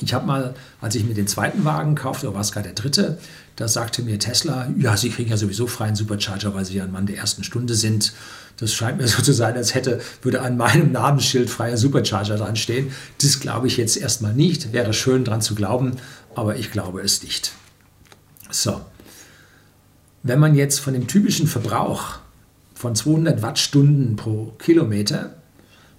Ich 0.00 0.12
habe 0.12 0.26
mal, 0.26 0.54
als 0.80 0.94
ich 0.94 1.04
mir 1.04 1.14
den 1.14 1.26
zweiten 1.26 1.64
Wagen 1.64 1.94
kaufte, 1.94 2.26
oder 2.26 2.34
war 2.34 2.42
es 2.42 2.52
gerade 2.52 2.68
der 2.68 2.74
dritte, 2.74 3.18
da 3.56 3.68
sagte 3.68 4.02
mir 4.02 4.18
Tesla, 4.18 4.68
ja, 4.76 4.96
Sie 4.96 5.10
kriegen 5.10 5.30
ja 5.30 5.36
sowieso 5.36 5.66
freien 5.66 5.94
Supercharger, 5.94 6.54
weil 6.54 6.64
Sie 6.64 6.76
ja 6.76 6.84
ein 6.84 6.90
Mann 6.90 7.06
der 7.06 7.16
ersten 7.16 7.44
Stunde 7.44 7.74
sind. 7.74 8.12
Das 8.56 8.74
scheint 8.74 8.98
mir 8.98 9.06
so 9.08 9.22
zu 9.22 9.32
sein, 9.32 9.56
als 9.56 9.74
hätte, 9.74 10.00
würde 10.22 10.42
an 10.42 10.56
meinem 10.56 10.92
Namensschild 10.92 11.48
freier 11.48 11.76
Supercharger 11.76 12.36
dran 12.36 12.56
stehen. 12.56 12.92
Das 13.22 13.40
glaube 13.40 13.68
ich 13.68 13.76
jetzt 13.76 13.96
erstmal 13.96 14.34
nicht. 14.34 14.72
Wäre 14.72 14.92
schön 14.92 15.24
dran 15.24 15.40
zu 15.40 15.54
glauben, 15.54 15.92
aber 16.34 16.56
ich 16.56 16.70
glaube 16.70 17.00
es 17.00 17.22
nicht. 17.22 17.52
So. 18.50 18.80
Wenn 20.24 20.40
man 20.40 20.54
jetzt 20.54 20.80
von 20.80 20.94
dem 20.94 21.06
typischen 21.06 21.46
Verbrauch 21.46 22.18
von 22.74 22.96
200 22.96 23.42
Wattstunden 23.42 24.16
pro 24.16 24.54
Kilometer 24.58 25.34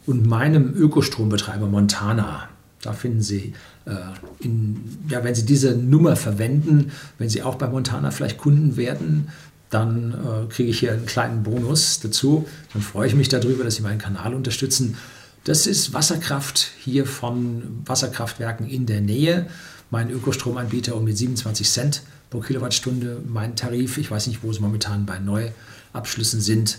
und 0.06 0.26
meinem 0.28 0.74
Ökostrombetreiber 0.74 1.68
Montana 1.68 2.50
da 2.86 2.94
finden 2.94 3.22
Sie, 3.22 3.54
äh, 3.86 3.96
in, 4.40 4.80
ja, 5.10 5.24
wenn 5.24 5.34
Sie 5.34 5.46
diese 5.46 5.76
Nummer 5.76 6.16
verwenden, 6.16 6.92
wenn 7.18 7.30
Sie 7.30 7.42
auch 7.42 7.56
bei 7.56 7.68
Montana 7.68 8.12
vielleicht 8.12 8.38
Kunden 8.38 8.78
werden, 8.78 9.30
dann 9.72 10.14
äh, 10.14 10.54
kriege 10.54 10.70
ich 10.70 10.80
hier 10.80 10.94
einen 10.94 11.08
kleinen 11.08 11.42
Bonus 11.42 12.00
dazu. 12.00 12.48
Dann 12.74 12.84
freue 12.84 13.08
ich 13.08 13.16
mich 13.16 13.28
darüber, 13.28 13.64
dass 13.64 13.76
Sie 13.76 13.82
meinen 13.82 13.98
Kanal 13.98 14.36
unterstützen. 14.36 14.98
Das 15.46 15.66
ist 15.66 15.94
Wasserkraft 15.94 16.72
hier 16.80 17.06
von 17.08 17.64
Wasserkraftwerken 17.86 18.70
in 18.70 18.86
der 18.86 19.02
Nähe. 19.02 19.48
Mein 19.90 20.12
Ökostromanbieter 20.12 20.96
um 20.96 21.06
die 21.06 21.14
27 21.14 21.68
Cent 21.68 22.04
pro 22.30 22.40
Kilowattstunde. 22.40 23.22
Mein 23.28 23.56
Tarif, 23.56 23.98
ich 23.98 24.12
weiß 24.12 24.28
nicht, 24.28 24.44
wo 24.44 24.52
es 24.52 24.60
momentan 24.60 25.08
bei 25.08 25.18
Neuabschlüssen 25.20 26.42
sind, 26.42 26.78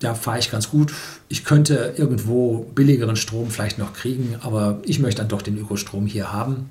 da 0.00 0.14
fahre 0.14 0.38
ich 0.38 0.50
ganz 0.50 0.70
gut. 0.70 0.92
Ich 1.28 1.44
könnte 1.44 1.94
irgendwo 1.96 2.64
billigeren 2.74 3.16
Strom 3.16 3.50
vielleicht 3.50 3.78
noch 3.78 3.92
kriegen, 3.92 4.36
aber 4.40 4.80
ich 4.84 4.98
möchte 4.98 5.22
dann 5.22 5.28
doch 5.28 5.42
den 5.42 5.58
Ökostrom 5.58 6.06
hier 6.06 6.32
haben, 6.32 6.70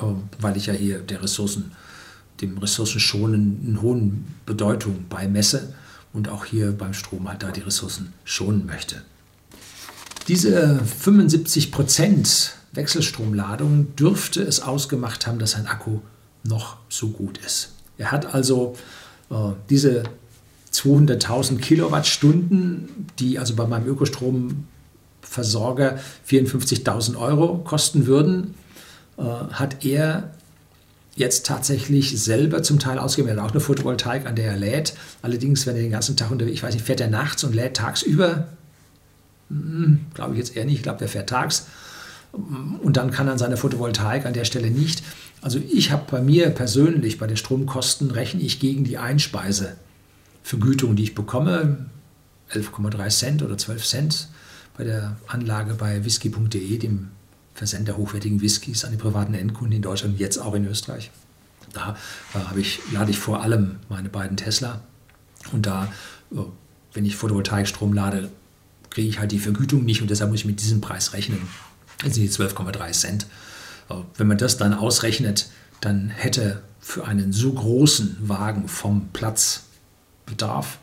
ähm, 0.00 0.24
weil 0.40 0.56
ich 0.56 0.66
ja 0.66 0.72
hier 0.72 0.98
der 1.00 1.22
Ressourcen, 1.22 1.72
dem 2.40 2.58
Ressourcenschonen 2.58 3.64
eine 3.68 3.82
hohe 3.82 4.10
Bedeutung 4.46 5.06
beimesse 5.08 5.74
und 6.12 6.28
auch 6.28 6.44
hier 6.44 6.72
beim 6.72 6.94
Strom 6.94 7.28
halt 7.28 7.42
da 7.42 7.50
die 7.50 7.60
Ressourcen 7.60 8.12
schonen 8.24 8.66
möchte. 8.66 9.02
Diese 10.28 10.80
75% 10.80 12.50
Wechselstromladung 12.72 13.94
dürfte 13.96 14.42
es 14.42 14.60
ausgemacht 14.60 15.26
haben, 15.26 15.38
dass 15.38 15.54
ein 15.54 15.66
Akku 15.66 16.00
noch 16.42 16.78
so 16.88 17.08
gut 17.08 17.38
ist. 17.38 17.72
Er 17.98 18.10
hat 18.10 18.34
also 18.34 18.74
äh, 19.30 19.52
diese 19.70 20.04
200.000 20.74 21.58
Kilowattstunden, 21.58 23.06
die 23.18 23.38
also 23.38 23.54
bei 23.54 23.66
meinem 23.66 23.86
Ökostromversorger 23.86 25.98
54.000 26.28 27.16
Euro 27.16 27.58
kosten 27.58 28.06
würden, 28.06 28.54
äh, 29.16 29.22
hat 29.22 29.84
er 29.84 30.32
jetzt 31.16 31.46
tatsächlich 31.46 32.20
selber 32.20 32.64
zum 32.64 32.80
Teil 32.80 32.98
ausgegeben. 32.98 33.36
Er 33.36 33.42
hat 33.42 33.50
auch 33.50 33.52
eine 33.52 33.60
Photovoltaik, 33.60 34.26
an 34.26 34.34
der 34.34 34.50
er 34.50 34.56
lädt. 34.56 34.94
Allerdings, 35.22 35.64
wenn 35.66 35.76
er 35.76 35.82
den 35.82 35.92
ganzen 35.92 36.16
Tag 36.16 36.32
unterwegs, 36.32 36.56
ich 36.56 36.62
weiß 36.62 36.74
nicht, 36.74 36.84
fährt 36.84 37.00
er 37.00 37.08
nachts 37.08 37.44
und 37.44 37.54
lädt 37.54 37.76
tagsüber? 37.76 38.48
Hm, 39.48 40.06
Glaube 40.14 40.32
ich 40.32 40.38
jetzt 40.38 40.56
eher 40.56 40.64
nicht. 40.64 40.78
Ich 40.78 40.82
glaube, 40.82 40.98
der 40.98 41.08
fährt 41.08 41.28
tags. 41.28 41.66
Und 42.32 42.96
dann 42.96 43.12
kann 43.12 43.28
er 43.28 43.38
seine 43.38 43.56
Photovoltaik 43.56 44.26
an 44.26 44.32
der 44.32 44.44
Stelle 44.44 44.72
nicht. 44.72 45.04
Also 45.40 45.60
ich 45.70 45.92
habe 45.92 46.02
bei 46.10 46.20
mir 46.20 46.50
persönlich, 46.50 47.18
bei 47.18 47.28
den 47.28 47.36
Stromkosten, 47.36 48.10
rechne 48.10 48.40
ich 48.40 48.58
gegen 48.58 48.82
die 48.82 48.98
Einspeise 48.98 49.76
Vergütung, 50.44 50.94
die 50.94 51.02
ich 51.02 51.14
bekomme, 51.14 51.86
11,3 52.52 53.08
Cent 53.08 53.42
oder 53.42 53.58
12 53.58 53.84
Cent 53.84 54.28
bei 54.76 54.84
der 54.84 55.16
Anlage 55.26 55.74
bei 55.74 56.04
whisky.de, 56.04 56.78
dem 56.78 57.08
Versender 57.54 57.96
hochwertigen 57.96 58.40
Whiskys 58.40 58.84
an 58.84 58.90
die 58.92 58.98
privaten 58.98 59.34
Endkunden 59.34 59.76
in 59.76 59.82
Deutschland, 59.82 60.18
jetzt 60.18 60.38
auch 60.38 60.54
in 60.54 60.66
Österreich. 60.66 61.10
Da 61.72 61.96
äh, 62.34 62.60
ich, 62.60 62.80
lade 62.92 63.10
ich 63.10 63.18
vor 63.18 63.42
allem 63.42 63.76
meine 63.88 64.10
beiden 64.10 64.36
Tesla 64.36 64.82
und 65.52 65.64
da, 65.66 65.92
äh, 66.32 66.36
wenn 66.92 67.06
ich 67.06 67.16
Photovoltaikstrom 67.16 67.94
lade, 67.94 68.30
kriege 68.90 69.08
ich 69.08 69.18
halt 69.18 69.32
die 69.32 69.38
Vergütung 69.38 69.84
nicht 69.84 70.02
und 70.02 70.10
deshalb 70.10 70.30
muss 70.30 70.40
ich 70.40 70.46
mit 70.46 70.60
diesem 70.60 70.80
Preis 70.80 71.14
rechnen. 71.14 71.40
Das 72.02 72.14
sind 72.14 72.22
die 72.22 72.30
12,3 72.30 72.92
Cent. 72.92 73.26
Äh, 73.88 73.94
wenn 74.18 74.26
man 74.26 74.36
das 74.36 74.58
dann 74.58 74.74
ausrechnet, 74.74 75.48
dann 75.80 76.10
hätte 76.10 76.62
für 76.80 77.06
einen 77.06 77.32
so 77.32 77.52
großen 77.52 78.18
Wagen 78.20 78.68
vom 78.68 79.08
Platz 79.12 79.63
Bedarf 80.26 80.78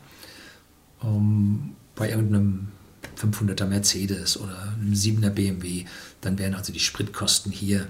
ähm, 1.02 1.74
bei 1.94 2.10
irgendeinem 2.10 2.68
500er 3.16 3.66
Mercedes 3.66 4.38
oder 4.38 4.74
einem 4.74 4.92
7er 4.92 5.30
BMW, 5.30 5.84
dann 6.20 6.38
wären 6.38 6.54
also 6.54 6.72
die 6.72 6.80
Spritkosten 6.80 7.52
hier 7.52 7.88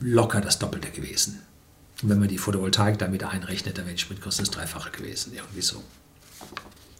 locker 0.00 0.40
das 0.40 0.58
Doppelte 0.58 0.90
gewesen. 0.90 1.40
Und 2.02 2.08
wenn 2.08 2.18
man 2.18 2.28
die 2.28 2.38
Photovoltaik 2.38 2.98
damit 2.98 3.22
einrechnet, 3.22 3.78
dann 3.78 3.86
wären 3.86 3.96
die 3.96 4.02
Spritkosten 4.02 4.44
das 4.44 4.54
Dreifache 4.54 4.90
gewesen, 4.90 5.32
irgendwie 5.34 5.62
so. 5.62 5.82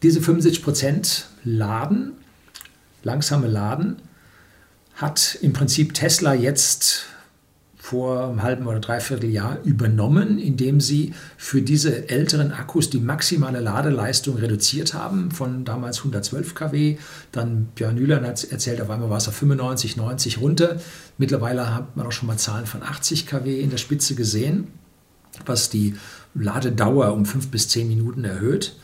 Diese 0.02 0.20
75% 0.20 1.24
Laden, 1.44 2.12
langsame 3.02 3.48
Laden, 3.48 4.00
hat 4.94 5.38
im 5.40 5.52
Prinzip 5.52 5.94
Tesla 5.94 6.34
jetzt 6.34 7.06
vor 7.92 8.28
einem 8.28 8.42
halben 8.42 8.66
oder 8.66 8.80
dreiviertel 8.80 9.28
Jahr 9.28 9.58
übernommen, 9.64 10.38
indem 10.38 10.80
sie 10.80 11.12
für 11.36 11.60
diese 11.60 12.08
älteren 12.08 12.50
Akkus 12.50 12.88
die 12.88 13.00
maximale 13.00 13.60
Ladeleistung 13.60 14.38
reduziert 14.38 14.94
haben 14.94 15.30
von 15.30 15.66
damals 15.66 15.98
112 15.98 16.54
kW. 16.54 16.96
Dann 17.32 17.66
Björn 17.74 17.96
Nühlern 17.96 18.26
hat 18.26 18.50
erzählt, 18.50 18.80
auf 18.80 18.88
einmal 18.88 19.10
war 19.10 19.18
es 19.18 19.28
auf 19.28 19.34
95, 19.34 19.98
90 19.98 20.40
runter. 20.40 20.76
Mittlerweile 21.18 21.74
hat 21.74 21.94
man 21.94 22.06
auch 22.06 22.12
schon 22.12 22.28
mal 22.28 22.38
Zahlen 22.38 22.64
von 22.64 22.82
80 22.82 23.26
kW 23.26 23.60
in 23.60 23.68
der 23.68 23.76
Spitze 23.76 24.14
gesehen, 24.14 24.68
was 25.44 25.68
die 25.68 25.94
Ladedauer 26.32 27.12
um 27.12 27.26
5 27.26 27.48
bis 27.48 27.68
10 27.68 27.88
Minuten 27.88 28.24
erhöht. 28.24 28.74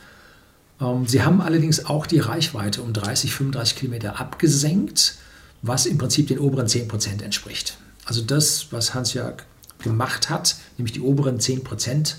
Ähm, 0.79 1.07
sie 1.07 1.23
haben 1.23 1.41
allerdings 1.41 1.83
auch 1.87 2.05
die 2.05 2.19
Reichweite 2.19 2.83
um 2.83 2.93
30, 2.93 3.33
35 3.33 3.75
Kilometer 3.75 4.19
abgesenkt, 4.19 5.15
was 5.63 5.87
im 5.87 5.97
Prinzip 5.97 6.27
den 6.27 6.37
oberen 6.37 6.67
10 6.67 6.87
Prozent 6.87 7.23
entspricht. 7.23 7.79
Also 8.09 8.23
das, 8.23 8.71
was 8.71 8.95
Hans-Jörg 8.95 9.43
gemacht 9.83 10.31
hat, 10.31 10.55
nämlich 10.79 10.93
die 10.93 11.01
oberen 11.01 11.39
10 11.39 11.63
Prozent, 11.63 12.17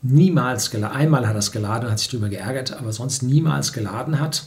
niemals 0.00 0.70
geladen, 0.70 0.96
einmal 0.96 1.28
hat 1.28 1.34
er 1.34 1.40
es 1.40 1.52
geladen 1.52 1.84
und 1.84 1.92
hat 1.92 1.98
sich 1.98 2.08
darüber 2.08 2.30
geärgert, 2.30 2.72
aber 2.72 2.94
sonst 2.94 3.22
niemals 3.22 3.74
geladen 3.74 4.18
hat. 4.18 4.46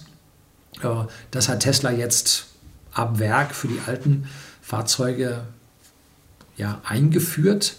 Das 1.30 1.50
hat 1.50 1.60
Tesla 1.60 1.92
jetzt 1.92 2.48
ab 2.92 3.20
Werk 3.20 3.54
für 3.54 3.68
die 3.68 3.80
alten 3.86 4.28
Fahrzeuge 4.60 5.42
ja, 6.58 6.82
eingeführt, 6.84 7.76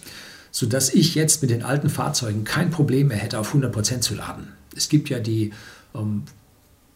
sodass 0.53 0.95
ich 0.95 1.17
jetzt 1.17 1.43
mit 1.43 1.51
den 1.51 1.65
alten 1.65 1.91
Fahrzeugen 1.91 2.45
kein 2.45 2.71
Problem 2.71 3.09
mehr 3.09 3.19
hätte, 3.19 3.41
auf 3.41 3.53
100% 3.53 4.01
zu 4.01 4.15
laden. 4.15 4.53
Es 4.77 4.89
gibt 4.89 5.09
ja 5.09 5.19
die 5.19 5.53
ähm, 5.93 6.23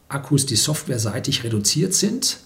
Akkus, 0.09 0.47
die 0.47 0.57
softwareseitig 0.57 1.43
reduziert 1.43 1.95
sind. 1.95 2.39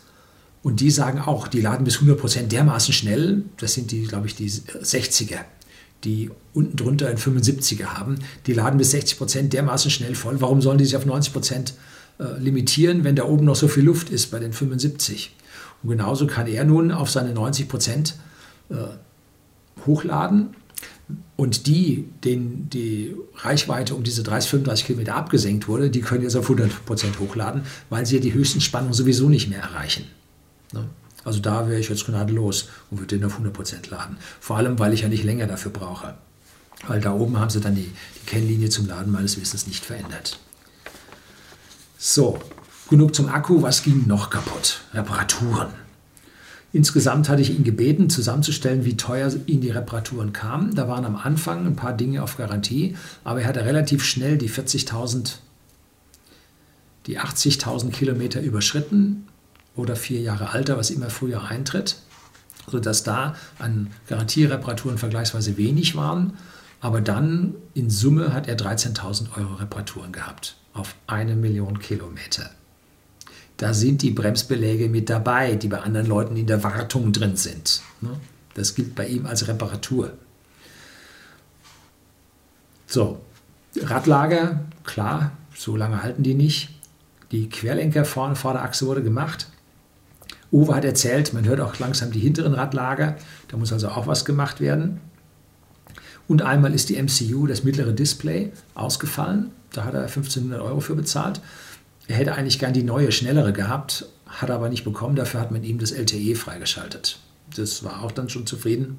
Und 0.68 0.80
die 0.80 0.90
sagen 0.90 1.18
auch, 1.18 1.48
die 1.48 1.62
laden 1.62 1.84
bis 1.84 1.96
100% 1.96 2.48
dermaßen 2.48 2.92
schnell. 2.92 3.42
Das 3.56 3.72
sind 3.72 3.90
die, 3.90 4.02
glaube 4.02 4.26
ich, 4.26 4.34
die 4.34 4.50
60er, 4.50 5.38
die 6.04 6.30
unten 6.52 6.76
drunter 6.76 7.08
ein 7.08 7.16
75er 7.16 7.86
haben. 7.86 8.18
Die 8.46 8.52
laden 8.52 8.76
bis 8.76 8.92
60% 8.92 9.48
dermaßen 9.48 9.90
schnell 9.90 10.14
voll. 10.14 10.42
Warum 10.42 10.60
sollen 10.60 10.76
die 10.76 10.84
sich 10.84 10.94
auf 10.94 11.06
90% 11.06 11.72
äh, 12.18 12.38
limitieren, 12.38 13.02
wenn 13.02 13.16
da 13.16 13.24
oben 13.24 13.46
noch 13.46 13.56
so 13.56 13.66
viel 13.66 13.82
Luft 13.82 14.10
ist 14.10 14.30
bei 14.30 14.40
den 14.40 14.52
75? 14.52 15.34
Und 15.82 15.88
genauso 15.88 16.26
kann 16.26 16.46
er 16.46 16.66
nun 16.66 16.92
auf 16.92 17.08
seine 17.08 17.32
90% 17.32 18.12
äh, 18.68 18.74
hochladen 19.86 20.50
und 21.36 21.66
die, 21.66 22.04
denen 22.24 22.68
die 22.68 23.16
Reichweite 23.36 23.94
um 23.94 24.02
diese 24.02 24.22
30, 24.22 24.50
35 24.50 24.84
Kilometer 24.84 25.14
abgesenkt 25.14 25.66
wurde, 25.66 25.88
die 25.88 26.02
können 26.02 26.24
jetzt 26.24 26.36
auf 26.36 26.50
100 26.50 26.84
Prozent 26.84 27.18
hochladen, 27.20 27.62
weil 27.88 28.04
sie 28.04 28.16
ja 28.16 28.20
die 28.20 28.34
höchsten 28.34 28.60
Spannungen 28.60 28.92
sowieso 28.92 29.30
nicht 29.30 29.48
mehr 29.48 29.60
erreichen. 29.60 30.04
Ne? 30.72 30.88
Also 31.24 31.40
da 31.40 31.68
wäre 31.68 31.80
ich 31.80 31.88
jetzt 31.88 32.06
gnadenlos 32.06 32.68
und 32.90 33.00
würde 33.00 33.16
den 33.16 33.24
auf 33.26 33.32
100 33.32 33.52
Prozent 33.52 33.90
laden. 33.90 34.16
Vor 34.40 34.56
allem, 34.56 34.78
weil 34.78 34.94
ich 34.94 35.02
ja 35.02 35.08
nicht 35.08 35.24
länger 35.24 35.46
dafür 35.46 35.72
brauche. 35.72 36.14
Weil 36.86 37.00
da 37.00 37.12
oben 37.12 37.38
haben 37.38 37.50
sie 37.50 37.60
dann 37.60 37.74
die, 37.74 37.90
die 38.14 38.26
Kennlinie 38.26 38.70
zum 38.70 38.86
Laden 38.86 39.12
meines 39.12 39.38
Wissens 39.40 39.66
nicht 39.66 39.84
verändert. 39.84 40.38
So, 41.98 42.38
genug 42.88 43.14
zum 43.14 43.28
Akku. 43.28 43.62
Was 43.62 43.82
ging 43.82 44.06
noch 44.06 44.30
kaputt? 44.30 44.80
Reparaturen. 44.94 45.68
Insgesamt 46.72 47.28
hatte 47.28 47.42
ich 47.42 47.50
ihn 47.50 47.64
gebeten, 47.64 48.10
zusammenzustellen, 48.10 48.84
wie 48.84 48.96
teuer 48.96 49.32
ihm 49.46 49.60
die 49.60 49.70
Reparaturen 49.70 50.32
kamen. 50.32 50.74
Da 50.74 50.86
waren 50.86 51.04
am 51.04 51.16
Anfang 51.16 51.66
ein 51.66 51.76
paar 51.76 51.94
Dinge 51.94 52.22
auf 52.22 52.36
Garantie, 52.36 52.96
aber 53.24 53.40
er 53.40 53.48
hatte 53.48 53.64
relativ 53.64 54.04
schnell 54.04 54.38
die 54.38 54.50
40.000, 54.50 55.36
die 57.06 57.18
80.000 57.18 57.90
Kilometer 57.90 58.40
überschritten 58.40 59.27
oder 59.78 59.96
vier 59.96 60.20
Jahre 60.20 60.50
Alter, 60.50 60.76
was 60.76 60.90
immer 60.90 61.10
früher 61.10 61.44
eintritt, 61.44 61.96
sodass 62.70 63.02
da 63.02 63.34
an 63.58 63.90
Garantiereparaturen 64.08 64.98
vergleichsweise 64.98 65.56
wenig 65.56 65.96
waren. 65.96 66.34
Aber 66.80 67.00
dann 67.00 67.54
in 67.74 67.90
Summe 67.90 68.32
hat 68.32 68.46
er 68.46 68.56
13.000 68.56 69.36
Euro 69.36 69.54
Reparaturen 69.54 70.12
gehabt 70.12 70.56
auf 70.74 70.94
eine 71.06 71.34
Million 71.34 71.80
Kilometer 71.80 72.50
da 73.58 73.74
sind 73.74 74.02
die 74.02 74.12
Bremsbeläge 74.12 74.88
mit 74.88 75.10
dabei, 75.10 75.56
die 75.56 75.68
bei 75.68 75.80
anderen 75.80 76.06
Leuten 76.06 76.36
in 76.36 76.46
der 76.46 76.62
Wartung 76.62 77.12
drin 77.12 77.36
sind. 77.36 77.82
Ne? 78.00 78.10
Das 78.54 78.74
gilt 78.74 78.94
bei 78.94 79.06
ihm 79.06 79.26
als 79.26 79.48
Reparatur. 79.48 80.12
So, 82.86 83.20
Radlager, 83.76 84.60
klar, 84.84 85.32
so 85.54 85.76
lange 85.76 86.02
halten 86.02 86.22
die 86.22 86.34
nicht. 86.34 86.70
Die 87.32 87.48
Querlenker 87.48 88.04
vorne 88.04 88.36
vor 88.36 88.52
der 88.52 88.62
Achse 88.62 88.86
wurde 88.86 89.02
gemacht. 89.02 89.48
Uwe 90.51 90.74
hat 90.74 90.84
erzählt, 90.84 91.34
man 91.34 91.44
hört 91.44 91.61
auch 91.61 91.78
langsam 91.78 92.11
die 92.11 92.20
hinteren 92.20 92.55
Radlager. 92.55 93.16
Da 93.49 93.57
muss 93.57 93.72
also 93.72 93.88
auch 93.88 94.07
was 94.07 94.24
gemacht 94.24 94.61
werden. 94.61 95.01
Und 96.26 96.42
einmal 96.42 96.74
ist 96.74 96.88
die 96.88 97.03
MCU, 97.03 97.46
das 97.46 97.64
mittlere 97.64 97.92
Display, 97.92 98.53
ausgefallen. 98.74 99.51
Da 99.72 99.84
hat 99.84 99.94
er 99.94 100.03
1500 100.03 100.61
Euro 100.61 100.80
für 100.80 100.94
bezahlt. 100.94 101.40
Er 102.07 102.16
hätte 102.16 102.34
eigentlich 102.34 102.59
gern 102.59 102.72
die 102.72 102.82
neue, 102.82 103.12
schnellere 103.12 103.53
gehabt, 103.53 104.07
hat 104.26 104.51
aber 104.51 104.68
nicht 104.68 104.84
bekommen. 104.84 105.16
Dafür 105.16 105.40
hat 105.40 105.51
man 105.51 105.64
ihm 105.64 105.78
das 105.78 105.90
LTE 105.90 106.34
freigeschaltet. 106.34 107.18
Das 107.55 107.84
war 107.84 108.03
auch 108.03 108.12
dann 108.12 108.28
schon 108.28 108.46
zufrieden. 108.46 108.99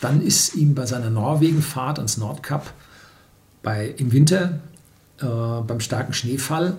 Dann 0.00 0.22
ist 0.22 0.54
ihm 0.54 0.74
bei 0.74 0.86
seiner 0.86 1.10
Norwegenfahrt 1.10 1.98
ans 1.98 2.16
Nordkap 2.16 2.72
bei, 3.62 3.94
im 3.98 4.12
Winter 4.12 4.60
äh, 5.20 5.26
beim 5.26 5.80
starken 5.80 6.12
Schneefall 6.12 6.76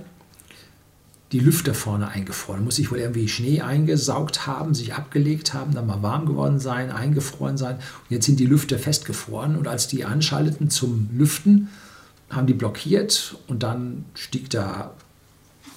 die 1.33 1.39
Lüfter 1.39 1.73
vorne 1.73 2.07
eingefroren. 2.07 2.63
Muss 2.63 2.77
sich 2.77 2.91
wohl 2.91 2.99
irgendwie 2.99 3.27
Schnee 3.27 3.61
eingesaugt 3.61 4.45
haben, 4.45 4.75
sich 4.75 4.93
abgelegt 4.93 5.53
haben, 5.53 5.73
dann 5.73 5.87
mal 5.87 6.03
warm 6.03 6.27
geworden 6.27 6.59
sein, 6.59 6.91
eingefroren 6.91 7.57
sein. 7.57 7.75
Und 7.75 8.09
jetzt 8.09 8.27
sind 8.27 8.39
die 8.39 8.45
Lüfter 8.45 8.77
festgefroren. 8.77 9.55
Und 9.55 9.67
als 9.67 9.87
die 9.87 10.05
anschalteten 10.05 10.69
zum 10.69 11.09
Lüften, 11.11 11.69
haben 12.29 12.47
die 12.47 12.53
blockiert 12.53 13.35
und 13.47 13.63
dann 13.63 14.05
stieg 14.13 14.49
da 14.49 14.91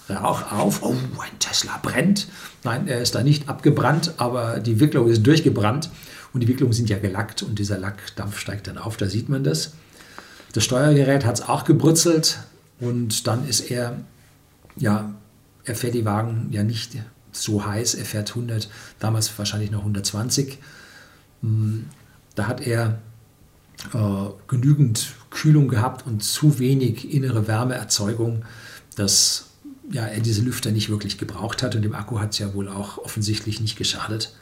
Rauch 0.09 0.53
auf, 0.53 0.83
oh, 0.83 0.93
ein 0.93 1.39
Tesla 1.41 1.81
brennt. 1.83 2.29
Nein, 2.63 2.87
er 2.87 3.01
ist 3.01 3.17
da 3.17 3.25
nicht 3.25 3.49
abgebrannt, 3.49 4.15
aber 4.19 4.61
die 4.61 4.79
Wicklung 4.79 5.09
ist 5.09 5.27
durchgebrannt 5.27 5.91
und 6.33 6.41
die 6.41 6.49
Wicklungen 6.49 6.73
sind 6.73 6.89
ja 6.89 6.99
gelackt 6.99 7.43
und 7.43 7.59
dieser 7.59 7.79
Lackdampf 7.79 8.39
steigt 8.39 8.69
dann 8.69 8.79
auf, 8.79 8.97
da 8.97 9.07
sieht 9.07 9.29
man 9.29 9.43
das. 9.43 9.73
Das 10.53 10.63
Steuergerät 10.63 11.25
hat 11.25 11.41
es 11.41 11.49
auch 11.49 11.65
gebrutzelt 11.65 12.39
und 12.79 13.27
dann 13.27 13.49
ist 13.49 13.71
er, 13.71 13.97
ja, 14.77 15.13
er 15.67 15.75
fährt 15.75 15.95
die 15.95 16.05
Wagen 16.05 16.49
ja 16.51 16.63
nicht 16.63 16.97
so 17.33 17.67
heiß, 17.67 17.95
er 17.95 18.05
fährt 18.05 18.31
100, 18.31 18.71
damals 18.99 19.37
wahrscheinlich 19.39 19.71
noch 19.71 19.81
120. 19.81 20.59
Hm, 21.43 21.87
da 22.35 22.47
hat 22.47 22.67
er 22.67 22.99
äh, 23.93 23.99
genügend 24.49 25.15
Kühlung 25.31 25.69
gehabt 25.69 26.07
und 26.07 26.23
zu 26.23 26.59
wenig 26.59 27.13
innere 27.13 27.47
Wärmeerzeugung, 27.47 28.45
dass 28.95 29.51
ja, 29.91 30.07
er 30.07 30.21
diese 30.21 30.43
Lüfter 30.43 30.71
nicht 30.71 30.89
wirklich 30.89 31.19
gebraucht 31.19 31.63
hat 31.63 31.75
und 31.75 31.83
dem 31.83 31.95
Akku 31.95 32.19
hat 32.19 32.33
es 32.33 32.39
ja 32.39 32.55
wohl 32.55 32.69
auch 32.69 32.99
offensichtlich 32.99 33.61
nicht 33.61 33.77
geschadet. 33.77 34.35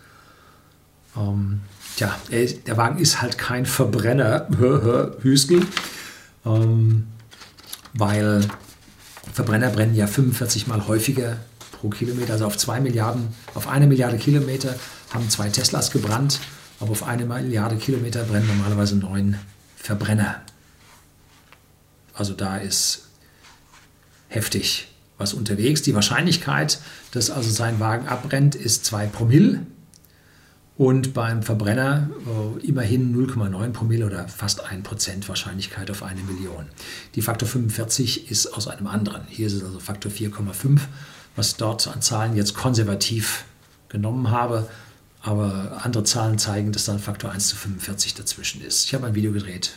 Ähm, 1.17 1.61
tja, 1.97 2.15
er, 2.31 2.47
der 2.47 2.77
Wagen 2.77 2.99
ist 2.99 3.21
halt 3.21 3.39
kein 3.39 3.67
Verbrenner, 3.67 4.49
Hüstel, 5.23 5.67
ähm, 6.45 7.07
weil 7.93 8.47
Verbrenner 9.33 9.71
brennen 9.71 9.95
ja 9.95 10.07
45 10.07 10.67
mal 10.67 10.87
häufiger 10.87 11.39
pro 11.73 11.89
Kilometer, 11.89 12.35
also 12.35 12.47
auf 12.47 12.57
zwei 12.57 12.81
Milliarden, 12.81 13.29
auf 13.55 13.69
eine 13.69 13.87
Milliarde 13.87 14.19
Kilometer 14.19 14.75
haben 15.11 15.29
zwei 15.31 15.49
Teslas 15.49 15.91
gebrannt, 15.91 16.41
aber 16.81 16.91
auf 16.91 17.03
eine 17.03 17.25
Milliarde 17.25 17.77
Kilometer 17.77 18.25
brennen 18.25 18.47
normalerweise 18.47 18.97
neun 18.97 19.39
Verbrenner. 19.77 20.43
Also 22.15 22.33
da 22.33 22.59
ist 22.59 23.09
heftig 24.29 24.89
was 25.19 25.35
unterwegs. 25.35 25.83
Die 25.83 25.95
Wahrscheinlichkeit, 25.95 26.79
dass 27.13 27.31
also 27.31 27.51
sein 27.51 27.81
Wagen 27.81 28.09
abbrennt, 28.09 28.55
ist 28.55 28.85
2 28.85 29.07
Promille. 29.07 29.65
Und 30.77 31.15
beim 31.15 31.43
Verbrenner 31.45 32.11
äh, 32.27 32.67
immerhin 32.67 33.15
0,9 33.15 33.71
Promille 33.71 34.07
oder 34.07 34.27
fast 34.27 34.67
1% 34.67 35.29
Wahrscheinlichkeit 35.29 35.89
auf 35.91 36.03
eine 36.03 36.21
Million. 36.23 36.67
Die 37.15 37.23
Faktor 37.23 37.49
45 37.49 38.29
ist 38.31 38.49
aus 38.49 38.67
einem 38.67 38.89
anderen. 38.89 39.23
Hier 39.29 39.47
ist 39.47 39.53
es 39.53 39.63
also 39.63 39.79
Faktor 39.79 40.11
4,5, 40.11 40.81
was 41.37 41.57
dort 41.57 41.87
an 41.87 42.03
Zahlen 42.03 42.35
jetzt 42.35 42.55
konservativ 42.55 43.45
genommen 43.89 44.31
habe. 44.31 44.69
Aber 45.23 45.81
andere 45.85 46.03
Zahlen 46.03 46.39
zeigen, 46.39 46.73
dass 46.73 46.87
dann 46.87 46.99
Faktor 46.99 47.31
1 47.31 47.47
zu 47.47 47.57
45 47.57 48.15
dazwischen 48.15 48.61
ist. 48.61 48.85
Ich 48.85 48.95
habe 48.95 49.07
ein 49.07 49.15
Video 49.15 49.33
gedreht 49.33 49.75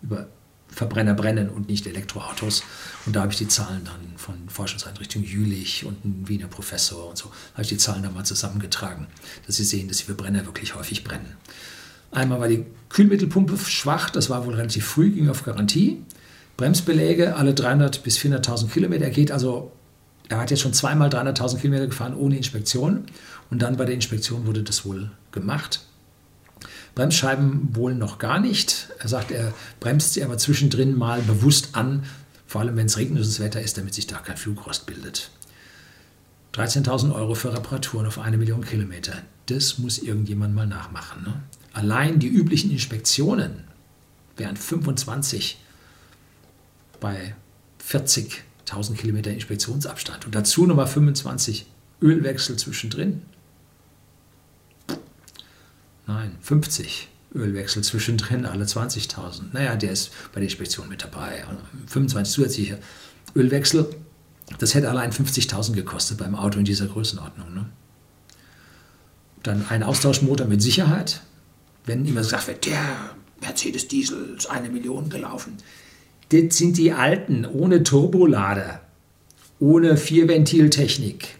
über 0.00 0.26
Verbrenner 0.72 1.14
brennen 1.14 1.48
und 1.50 1.68
nicht 1.68 1.86
Elektroautos. 1.86 2.62
Und 3.06 3.14
da 3.14 3.22
habe 3.22 3.32
ich 3.32 3.38
die 3.38 3.48
Zahlen 3.48 3.82
dann 3.84 4.16
von 4.16 4.34
Forschungseinrichtung 4.48 5.22
Jülich 5.22 5.84
und 5.84 6.04
ein 6.04 6.28
Wiener 6.28 6.48
Professor 6.48 7.08
und 7.10 7.18
so, 7.18 7.30
habe 7.52 7.62
ich 7.62 7.68
die 7.68 7.76
Zahlen 7.76 8.02
dann 8.02 8.14
mal 8.14 8.24
zusammengetragen, 8.24 9.06
dass 9.46 9.56
Sie 9.56 9.64
sehen, 9.64 9.88
dass 9.88 9.98
die 9.98 10.04
Verbrenner 10.04 10.46
wirklich 10.46 10.74
häufig 10.74 11.04
brennen. 11.04 11.36
Einmal 12.10 12.40
war 12.40 12.48
die 12.48 12.66
Kühlmittelpumpe 12.90 13.56
schwach, 13.58 14.10
das 14.10 14.28
war 14.28 14.46
wohl 14.46 14.54
relativ 14.54 14.84
früh, 14.84 15.10
ging 15.10 15.28
auf 15.28 15.44
Garantie. 15.44 16.02
Bremsbeläge 16.56 17.36
alle 17.36 17.54
300 17.54 18.02
bis 18.02 18.18
400.000 18.18 18.68
Kilometer. 18.68 19.04
Er 19.04 19.10
geht 19.10 19.32
also, 19.32 19.72
er 20.28 20.38
hat 20.38 20.50
jetzt 20.50 20.60
schon 20.60 20.74
zweimal 20.74 21.08
300.000 21.08 21.58
Kilometer 21.58 21.86
gefahren 21.86 22.14
ohne 22.14 22.36
Inspektion. 22.36 23.06
Und 23.50 23.62
dann 23.62 23.76
bei 23.76 23.84
der 23.84 23.94
Inspektion 23.94 24.46
wurde 24.46 24.62
das 24.62 24.84
wohl 24.84 25.10
gemacht. 25.32 25.80
Bremsscheiben 26.94 27.74
wohl 27.74 27.94
noch 27.94 28.18
gar 28.18 28.38
nicht. 28.38 28.88
Er 28.98 29.08
sagt, 29.08 29.30
er 29.30 29.54
bremst 29.80 30.12
sie 30.14 30.24
aber 30.24 30.38
zwischendrin 30.38 30.96
mal 30.96 31.22
bewusst 31.22 31.70
an, 31.72 32.04
vor 32.46 32.60
allem 32.60 32.76
wenn 32.76 32.86
es 32.86 32.98
regnerisches 32.98 33.40
Wetter 33.40 33.62
ist, 33.62 33.78
damit 33.78 33.94
sich 33.94 34.06
da 34.06 34.18
kein 34.18 34.36
Flugrost 34.36 34.86
bildet. 34.86 35.30
13.000 36.54 37.14
Euro 37.14 37.34
für 37.34 37.52
Reparaturen 37.52 38.06
auf 38.06 38.18
eine 38.18 38.36
Million 38.36 38.62
Kilometer. 38.62 39.14
Das 39.46 39.78
muss 39.78 39.98
irgendjemand 39.98 40.54
mal 40.54 40.66
nachmachen. 40.66 41.22
Ne? 41.22 41.42
Allein 41.72 42.18
die 42.18 42.28
üblichen 42.28 42.70
Inspektionen 42.70 43.64
wären 44.36 44.56
25 44.56 45.58
bei 47.00 47.34
40.000 47.88 48.94
Kilometer 48.96 49.30
Inspektionsabstand 49.30 50.26
und 50.26 50.34
dazu 50.34 50.66
nochmal 50.66 50.86
25 50.86 51.66
Ölwechsel 52.02 52.56
zwischendrin. 52.56 53.22
Nein, 56.12 56.36
50 56.42 57.08
Ölwechsel 57.34 57.82
zwischendrin, 57.82 58.44
alle 58.44 58.64
20.000. 58.64 59.44
Naja, 59.52 59.76
der 59.76 59.92
ist 59.92 60.10
bei 60.32 60.40
der 60.40 60.44
Inspektion 60.44 60.88
mit 60.88 61.02
dabei. 61.02 61.44
25 61.86 62.34
zusätzliche 62.34 62.78
Ölwechsel, 63.34 63.88
das 64.58 64.74
hätte 64.74 64.90
allein 64.90 65.10
50.000 65.10 65.72
gekostet 65.72 66.18
beim 66.18 66.34
Auto 66.34 66.58
in 66.58 66.66
dieser 66.66 66.86
Größenordnung. 66.86 67.54
Ne? 67.54 67.66
Dann 69.42 69.64
ein 69.70 69.82
Austauschmotor 69.82 70.46
mit 70.46 70.60
Sicherheit, 70.60 71.22
wenn 71.86 72.04
immer 72.04 72.20
gesagt 72.20 72.46
wird, 72.46 72.66
der 72.66 72.84
Mercedes 73.40 73.88
Diesel 73.88 74.34
ist 74.36 74.50
eine 74.50 74.68
Million 74.68 75.08
gelaufen. 75.08 75.56
Das 76.28 76.58
sind 76.58 76.76
die 76.76 76.92
alten, 76.92 77.46
ohne 77.46 77.82
Turbolader, 77.82 78.82
ohne 79.58 79.96
Vierventiltechnik, 79.96 81.38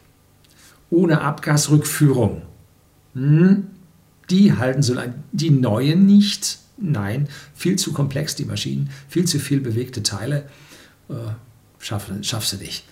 ohne 0.89 1.21
Abgasrückführung. 1.21 2.43
Hm? 3.15 3.67
Die 4.33 4.55
halten 4.55 4.83
so 4.83 4.95
lange. 4.95 5.15
Die 5.31 5.51
neuen 5.51 6.07
nicht. 6.07 6.59
Nein, 6.79 7.29
viel 7.55 7.77
zu 7.77 7.93
komplex 7.93 8.35
die 8.35 8.47
Maschinen, 8.47 8.91
viel 9.09 9.27
zu 9.27 9.39
viel 9.39 9.61
bewegte 9.61 10.03
Teile. 10.03 10.49
Äh, 11.09 11.15
schaff, 11.79 12.11
schaffst 12.23 12.55
du 12.55 12.57
nicht. 12.57 12.85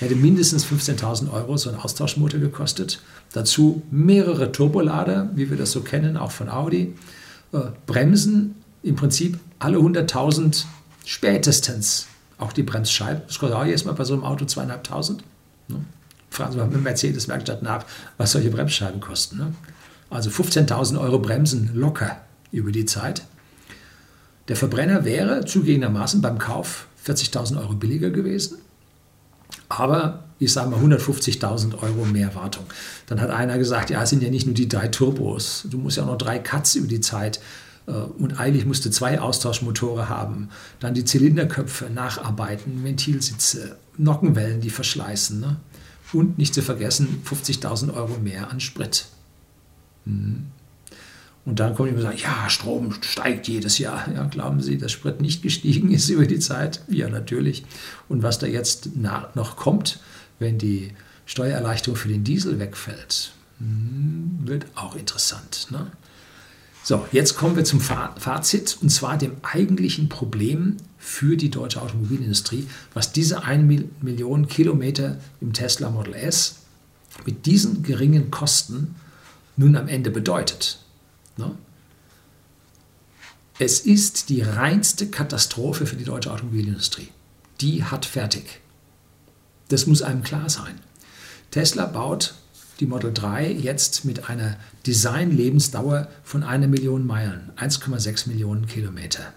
Hätte 0.00 0.16
mindestens 0.16 0.66
15.000 0.66 1.32
Euro 1.32 1.56
so 1.56 1.70
ein 1.70 1.76
Austauschmotor 1.76 2.40
gekostet. 2.40 3.00
Dazu 3.32 3.82
mehrere 3.90 4.52
Turbolader, 4.52 5.30
wie 5.34 5.50
wir 5.50 5.56
das 5.56 5.72
so 5.72 5.80
kennen, 5.80 6.16
auch 6.16 6.32
von 6.32 6.48
Audi. 6.48 6.94
Äh, 7.52 7.58
Bremsen, 7.86 8.56
im 8.82 8.96
Prinzip 8.96 9.38
alle 9.60 9.78
100.000 9.78 10.64
spätestens. 11.04 12.06
Auch 12.38 12.52
die 12.52 12.62
Bremsscheiben. 12.62 13.22
Das 13.26 13.38
kostet 13.38 13.56
auch 13.56 13.64
erstmal 13.64 13.94
bei 13.94 14.04
so 14.04 14.14
einem 14.14 14.24
Auto 14.24 14.44
2.500. 14.44 15.18
Ne? 15.68 15.84
Fragen 16.30 16.52
Sie 16.52 16.58
mal 16.58 16.68
mit 16.68 16.82
Mercedes-Werkstatt 16.82 17.62
nach, 17.62 17.84
was 18.16 18.32
solche 18.32 18.50
Bremsscheiben 18.50 19.00
kosten. 19.00 19.38
Ne? 19.38 19.54
Also 20.10 20.30
15.000 20.30 20.98
Euro 21.00 21.18
Bremsen 21.18 21.70
locker 21.74 22.16
über 22.50 22.72
die 22.72 22.86
Zeit. 22.86 23.22
Der 24.48 24.56
Verbrenner 24.56 25.04
wäre 25.04 25.44
zugegebenermaßen 25.44 26.22
beim 26.22 26.38
Kauf 26.38 26.86
40.000 27.06 27.60
Euro 27.60 27.74
billiger 27.74 28.10
gewesen, 28.10 28.58
aber 29.68 30.24
ich 30.38 30.52
sage 30.52 30.70
mal 30.70 30.80
150.000 30.80 31.82
Euro 31.82 32.04
mehr 32.04 32.34
Wartung. 32.34 32.64
Dann 33.06 33.20
hat 33.20 33.30
einer 33.30 33.58
gesagt, 33.58 33.90
ja, 33.90 34.02
es 34.02 34.10
sind 34.10 34.22
ja 34.22 34.30
nicht 34.30 34.46
nur 34.46 34.54
die 34.54 34.68
drei 34.68 34.88
Turbos, 34.88 35.66
du 35.70 35.78
musst 35.78 35.96
ja 35.96 36.04
auch 36.04 36.08
noch 36.08 36.18
drei 36.18 36.38
Cuts 36.38 36.76
über 36.76 36.88
die 36.88 37.00
Zeit 37.00 37.40
äh, 37.86 37.92
und 37.92 38.40
eigentlich 38.40 38.64
musste 38.64 38.90
zwei 38.90 39.20
Austauschmotore 39.20 40.08
haben, 40.08 40.48
dann 40.80 40.94
die 40.94 41.04
Zylinderköpfe 41.04 41.90
nacharbeiten, 41.90 42.84
Ventilsitze, 42.84 43.76
Nockenwellen, 43.98 44.60
die 44.60 44.70
verschleißen 44.70 45.40
ne? 45.40 45.56
und 46.12 46.38
nicht 46.38 46.54
zu 46.54 46.62
vergessen 46.62 47.22
50.000 47.28 47.92
Euro 47.94 48.18
mehr 48.22 48.50
an 48.50 48.60
Sprit. 48.60 49.06
Mhm. 50.08 50.46
Und 51.44 51.60
dann 51.60 51.74
kommen 51.74 51.88
die 51.88 51.94
und 51.94 52.02
sagen, 52.02 52.18
ja, 52.18 52.50
Strom 52.50 52.92
steigt 53.00 53.48
jedes 53.48 53.78
Jahr. 53.78 54.06
Ja, 54.12 54.24
glauben 54.24 54.60
Sie, 54.60 54.76
dass 54.76 54.92
Sprit 54.92 55.22
nicht 55.22 55.42
gestiegen 55.42 55.90
ist 55.90 56.08
über 56.10 56.26
die 56.26 56.40
Zeit? 56.40 56.82
Ja, 56.88 57.08
natürlich. 57.08 57.64
Und 58.08 58.22
was 58.22 58.38
da 58.38 58.46
jetzt 58.46 58.90
noch 58.96 59.56
kommt, 59.56 60.00
wenn 60.38 60.58
die 60.58 60.92
Steuererleichterung 61.24 61.96
für 61.96 62.08
den 62.08 62.22
Diesel 62.22 62.58
wegfällt, 62.58 63.32
hm, 63.58 64.40
wird 64.44 64.66
auch 64.74 64.94
interessant. 64.94 65.68
Ne? 65.70 65.90
So, 66.84 67.06
jetzt 67.12 67.36
kommen 67.36 67.56
wir 67.56 67.64
zum 67.64 67.80
Fazit 67.80 68.76
und 68.82 68.90
zwar 68.90 69.16
dem 69.16 69.32
eigentlichen 69.42 70.08
Problem 70.08 70.76
für 70.98 71.36
die 71.36 71.50
deutsche 71.50 71.80
Automobilindustrie, 71.80 72.66
was 72.92 73.12
diese 73.12 73.44
1 73.44 73.84
Million 74.00 74.48
Kilometer 74.48 75.18
im 75.40 75.52
Tesla 75.54 75.90
Model 75.90 76.14
S 76.14 76.56
mit 77.24 77.46
diesen 77.46 77.82
geringen 77.82 78.30
Kosten 78.30 78.94
nun 79.58 79.76
am 79.76 79.88
Ende 79.88 80.10
bedeutet. 80.10 80.78
Ne? 81.36 81.54
Es 83.58 83.80
ist 83.80 84.28
die 84.30 84.40
reinste 84.40 85.08
Katastrophe 85.08 85.84
für 85.84 85.96
die 85.96 86.04
deutsche 86.04 86.32
Automobilindustrie. 86.32 87.08
Die 87.60 87.84
hat 87.84 88.06
fertig. 88.06 88.60
Das 89.68 89.86
muss 89.86 90.00
einem 90.00 90.22
klar 90.22 90.48
sein. 90.48 90.80
Tesla 91.50 91.86
baut 91.86 92.34
die 92.78 92.86
Model 92.86 93.12
3 93.12 93.50
jetzt 93.50 94.04
mit 94.04 94.30
einer 94.30 94.56
Design-Lebensdauer 94.86 96.08
von 96.22 96.44
einer 96.44 96.68
Million 96.68 97.04
Meilen, 97.04 97.50
1,6 97.56 98.28
Millionen 98.28 98.66
Kilometer. 98.66 99.32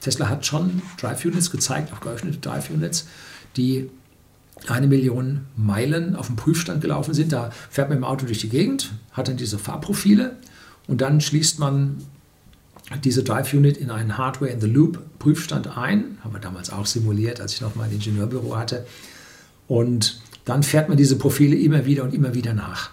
Tesla 0.00 0.28
hat 0.28 0.46
schon 0.46 0.82
Drive 0.98 1.24
Units 1.24 1.50
gezeigt, 1.50 1.92
auch 1.92 2.00
geöffnete 2.00 2.38
Drive 2.38 2.70
Units, 2.70 3.06
die 3.56 3.90
eine 4.68 4.86
Million 4.86 5.42
Meilen 5.56 6.14
auf 6.16 6.26
dem 6.26 6.36
Prüfstand 6.36 6.80
gelaufen 6.80 7.14
sind. 7.14 7.32
Da 7.32 7.50
fährt 7.70 7.88
man 7.88 7.98
im 7.98 8.04
Auto 8.04 8.26
durch 8.26 8.38
die 8.38 8.48
Gegend, 8.48 8.92
hat 9.12 9.28
dann 9.28 9.36
diese 9.36 9.58
Fahrprofile 9.58 10.36
und 10.86 11.00
dann 11.00 11.20
schließt 11.20 11.58
man 11.58 11.98
diese 13.04 13.22
Drive 13.22 13.52
Unit 13.54 13.76
in 13.76 13.90
einen 13.90 14.18
Hardware 14.18 14.50
in 14.50 14.60
the 14.60 14.66
Loop 14.66 15.02
Prüfstand 15.18 15.76
ein. 15.76 16.18
Haben 16.22 16.34
wir 16.34 16.40
damals 16.40 16.70
auch 16.70 16.86
simuliert, 16.86 17.40
als 17.40 17.54
ich 17.54 17.60
noch 17.60 17.76
ein 17.76 17.92
Ingenieurbüro 17.92 18.56
hatte. 18.56 18.86
Und 19.68 20.20
dann 20.44 20.62
fährt 20.62 20.88
man 20.88 20.98
diese 20.98 21.16
Profile 21.16 21.56
immer 21.56 21.86
wieder 21.86 22.02
und 22.02 22.12
immer 22.12 22.34
wieder 22.34 22.52
nach. 22.52 22.90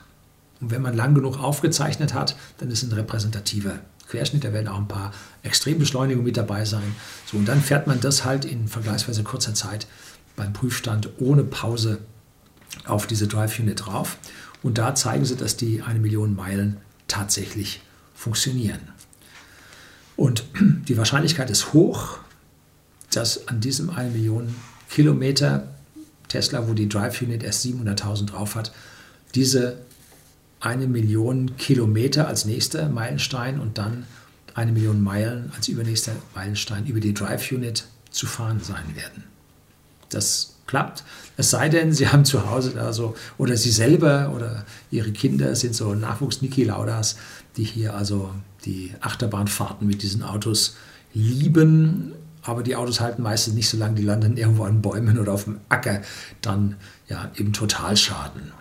Und 0.61 0.71
wenn 0.71 0.81
man 0.81 0.95
lang 0.95 1.15
genug 1.15 1.39
aufgezeichnet 1.39 2.13
hat, 2.13 2.35
dann 2.57 2.69
ist 2.69 2.83
ein 2.83 2.91
repräsentativer 2.91 3.79
Querschnitt. 4.07 4.43
Da 4.43 4.53
werden 4.53 4.67
auch 4.67 4.77
ein 4.77 4.87
paar 4.87 5.11
Extrembeschleunigungen 5.43 6.25
mit 6.25 6.37
dabei 6.37 6.65
sein. 6.65 6.95
So, 7.25 7.37
und 7.37 7.47
dann 7.47 7.61
fährt 7.61 7.87
man 7.87 7.99
das 7.99 8.25
halt 8.25 8.45
in 8.45 8.67
vergleichsweise 8.67 9.23
kurzer 9.23 9.53
Zeit 9.53 9.87
beim 10.39 10.53
Prüfstand 10.53 11.09
ohne 11.19 11.43
Pause 11.43 11.99
auf 12.85 13.05
diese 13.05 13.27
Drive 13.27 13.59
Unit 13.59 13.85
drauf. 13.85 14.17
Und 14.63 14.77
da 14.77 14.95
zeigen 14.95 15.25
sie, 15.25 15.35
dass 15.35 15.57
die 15.57 15.81
eine 15.81 15.99
Million 15.99 16.35
Meilen 16.35 16.77
tatsächlich 17.07 17.81
funktionieren. 18.15 18.79
Und 20.15 20.45
die 20.87 20.97
Wahrscheinlichkeit 20.97 21.49
ist 21.49 21.73
hoch, 21.73 22.19
dass 23.11 23.47
an 23.47 23.59
diesem 23.59 23.89
1 23.89 24.13
Million 24.13 24.55
Kilometer 24.89 25.67
Tesla, 26.29 26.67
wo 26.67 26.73
die 26.73 26.89
Drive 26.89 27.21
Unit 27.21 27.43
erst 27.43 27.65
700.000 27.65 28.27
drauf 28.27 28.55
hat, 28.55 28.71
diese 29.35 29.79
eine 30.59 30.87
Million 30.87 31.57
Kilometer 31.57 32.27
als 32.27 32.45
nächster 32.45 32.87
Meilenstein 32.89 33.59
und 33.59 33.77
dann 33.77 34.05
eine 34.53 34.71
Million 34.71 35.01
Meilen 35.01 35.51
als 35.55 35.67
übernächster 35.67 36.13
Meilenstein 36.35 36.85
über 36.85 36.99
die 36.99 37.13
Drive 37.13 37.51
Unit 37.51 37.85
zu 38.11 38.25
fahren 38.25 38.61
sein 38.61 38.95
werden 38.95 39.23
das 40.09 40.55
klappt. 40.67 41.03
Es 41.37 41.49
sei 41.49 41.69
denn, 41.69 41.93
Sie 41.93 42.07
haben 42.11 42.25
zu 42.25 42.49
Hause 42.49 42.71
da 42.75 42.93
so, 42.93 43.15
oder 43.37 43.57
Sie 43.57 43.71
selber 43.71 44.31
oder 44.35 44.65
Ihre 44.91 45.11
Kinder 45.11 45.55
sind 45.55 45.75
so 45.75 45.93
Nachwuchs-Niki 45.93 46.65
Laudas, 46.65 47.17
die 47.57 47.63
hier 47.63 47.95
also 47.95 48.31
die 48.65 48.93
Achterbahnfahrten 49.01 49.87
mit 49.87 50.03
diesen 50.03 50.23
Autos 50.23 50.75
lieben. 51.13 52.13
Aber 52.41 52.63
die 52.63 52.75
Autos 52.75 52.99
halten 52.99 53.21
meistens 53.21 53.53
nicht 53.55 53.69
so 53.69 53.77
lange, 53.77 53.95
die 53.95 54.03
landen 54.03 54.37
irgendwo 54.37 54.63
an 54.63 54.81
Bäumen 54.81 55.19
oder 55.19 55.33
auf 55.33 55.43
dem 55.43 55.59
Acker, 55.69 56.01
dann 56.41 56.75
ja 57.07 57.31
eben 57.35 57.51
Totalschaden. 57.51 58.51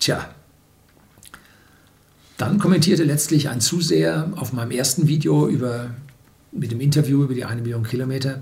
Tja, 0.00 0.28
dann 2.36 2.58
kommentierte 2.58 3.04
letztlich 3.04 3.48
ein 3.48 3.60
Zuseher 3.60 4.32
auf 4.34 4.52
meinem 4.52 4.72
ersten 4.72 5.06
Video 5.06 5.46
über, 5.46 5.90
mit 6.50 6.72
dem 6.72 6.80
Interview 6.80 7.22
über 7.22 7.34
die 7.34 7.44
eine 7.44 7.62
Million 7.62 7.84
Kilometer, 7.84 8.40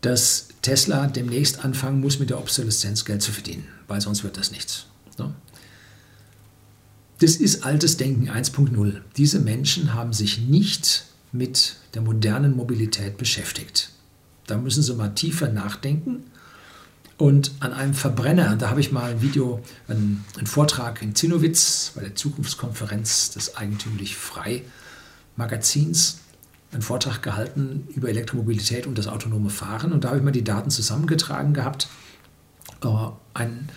dass 0.00 0.48
Tesla 0.62 1.06
demnächst 1.06 1.64
anfangen 1.64 2.00
muss, 2.00 2.18
mit 2.18 2.30
der 2.30 2.38
Obsoleszenz 2.38 3.04
Geld 3.04 3.22
zu 3.22 3.32
verdienen, 3.32 3.66
weil 3.86 4.00
sonst 4.00 4.22
wird 4.24 4.36
das 4.36 4.50
nichts. 4.50 4.86
Ne? 5.18 5.34
Das 7.20 7.36
ist 7.36 7.64
altes 7.64 7.96
Denken 7.96 8.30
1.0. 8.30 9.00
Diese 9.16 9.40
Menschen 9.40 9.94
haben 9.94 10.12
sich 10.12 10.38
nicht 10.38 11.04
mit 11.32 11.76
der 11.94 12.02
modernen 12.02 12.56
Mobilität 12.56 13.16
beschäftigt. 13.16 13.90
Da 14.46 14.56
müssen 14.56 14.82
sie 14.82 14.94
mal 14.94 15.10
tiefer 15.10 15.48
nachdenken. 15.48 16.24
Und 17.16 17.50
an 17.58 17.72
einem 17.72 17.94
Verbrenner, 17.94 18.54
da 18.54 18.70
habe 18.70 18.80
ich 18.80 18.92
mal 18.92 19.10
ein 19.10 19.22
Video, 19.22 19.60
einen, 19.88 20.24
einen 20.36 20.46
Vortrag 20.46 21.02
in 21.02 21.16
Zinnowitz 21.16 21.92
bei 21.96 22.02
der 22.02 22.14
Zukunftskonferenz 22.14 23.30
des 23.30 23.56
eigentümlich 23.56 24.16
Frei 24.16 24.62
Magazins 25.34 26.18
einen 26.72 26.82
Vortrag 26.82 27.22
gehalten 27.22 27.88
über 27.94 28.08
Elektromobilität 28.08 28.86
und 28.86 28.98
das 28.98 29.06
autonome 29.06 29.50
Fahren. 29.50 29.92
Und 29.92 30.04
da 30.04 30.08
habe 30.08 30.18
ich 30.18 30.24
mal 30.24 30.32
die 30.32 30.44
Daten 30.44 30.70
zusammengetragen 30.70 31.54
gehabt. 31.54 31.88
Äh, 32.84 32.88
ein, 33.34 33.68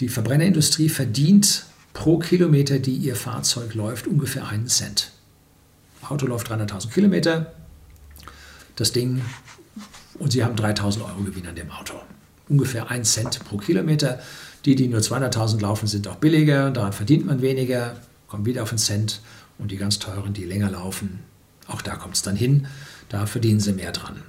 die 0.00 0.08
Verbrennerindustrie 0.08 0.88
verdient 0.88 1.64
pro 1.92 2.18
Kilometer, 2.18 2.78
die 2.78 2.94
ihr 2.94 3.16
Fahrzeug 3.16 3.74
läuft, 3.74 4.06
ungefähr 4.06 4.48
einen 4.48 4.66
Cent. 4.66 5.12
Auto 6.08 6.26
läuft 6.26 6.50
300.000 6.50 6.90
Kilometer, 6.90 7.52
das 8.76 8.92
Ding, 8.92 9.22
und 10.18 10.32
sie 10.32 10.44
haben 10.44 10.56
3.000 10.56 11.04
Euro 11.04 11.22
Gewinn 11.24 11.46
an 11.46 11.54
dem 11.54 11.70
Auto. 11.70 11.94
Ungefähr 12.48 12.90
ein 12.90 13.04
Cent 13.04 13.44
pro 13.44 13.56
Kilometer. 13.56 14.20
Die, 14.64 14.74
die 14.74 14.88
nur 14.88 15.00
200.000 15.00 15.60
laufen, 15.60 15.86
sind 15.86 16.08
auch 16.08 16.16
billiger, 16.16 16.70
daran 16.70 16.92
verdient 16.92 17.26
man 17.26 17.42
weniger, 17.42 17.96
kommt 18.26 18.46
wieder 18.46 18.62
auf 18.62 18.70
einen 18.70 18.78
Cent. 18.78 19.20
Und 19.58 19.70
die 19.70 19.76
ganz 19.76 19.98
teuren, 19.98 20.32
die 20.32 20.44
länger 20.44 20.70
laufen, 20.70 21.20
auch 21.68 21.82
da 21.82 21.96
kommt 21.96 22.16
es 22.16 22.22
dann 22.22 22.36
hin, 22.36 22.66
da 23.08 23.26
verdienen 23.26 23.60
sie 23.60 23.72
mehr 23.72 23.92
dran. 23.92 24.22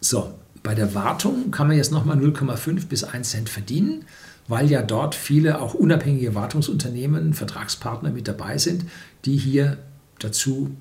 So, 0.00 0.34
bei 0.62 0.74
der 0.74 0.94
Wartung 0.94 1.50
kann 1.50 1.68
man 1.68 1.76
jetzt 1.76 1.92
nochmal 1.92 2.18
0,5 2.18 2.86
bis 2.86 3.04
1 3.04 3.30
Cent 3.30 3.48
verdienen, 3.48 4.04
weil 4.48 4.70
ja 4.70 4.82
dort 4.82 5.14
viele 5.14 5.60
auch 5.60 5.74
unabhängige 5.74 6.34
Wartungsunternehmen, 6.34 7.34
Vertragspartner 7.34 8.10
mit 8.10 8.28
dabei 8.28 8.58
sind, 8.58 8.84
die 9.24 9.36
hier 9.36 9.78
dazu 10.18 10.76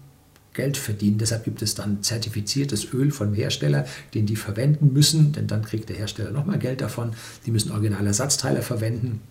Geld 0.54 0.78
verdienen. 0.78 1.18
Deshalb 1.18 1.46
gibt 1.46 1.62
es 1.62 1.76
dann 1.76 2.04
zertifiziertes 2.04 2.94
Öl 2.94 3.12
vom 3.12 3.34
Hersteller, 3.34 3.86
den 4.14 4.26
die 4.26 4.36
verwenden 4.36 4.92
müssen, 4.94 5.32
denn 5.32 5.48
dann 5.48 5.64
kriegt 5.64 5.90
der 5.90 5.96
Hersteller 5.96 6.32
nochmal 6.32 6.60
Geld 6.60 6.82
davon. 6.82 7.14
Die 7.46 7.52
müssen 7.52 7.72
originale 7.72 8.08
Ersatzteile 8.08 8.62
verwenden, 8.62 9.22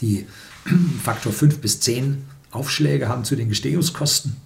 die 0.00 0.26
Faktor 1.02 1.32
5 1.32 1.58
bis 1.58 1.80
10 1.80 2.24
Aufschläge 2.50 3.08
haben 3.08 3.24
zu 3.24 3.34
den 3.34 3.48
Gestehungskosten. 3.48 4.36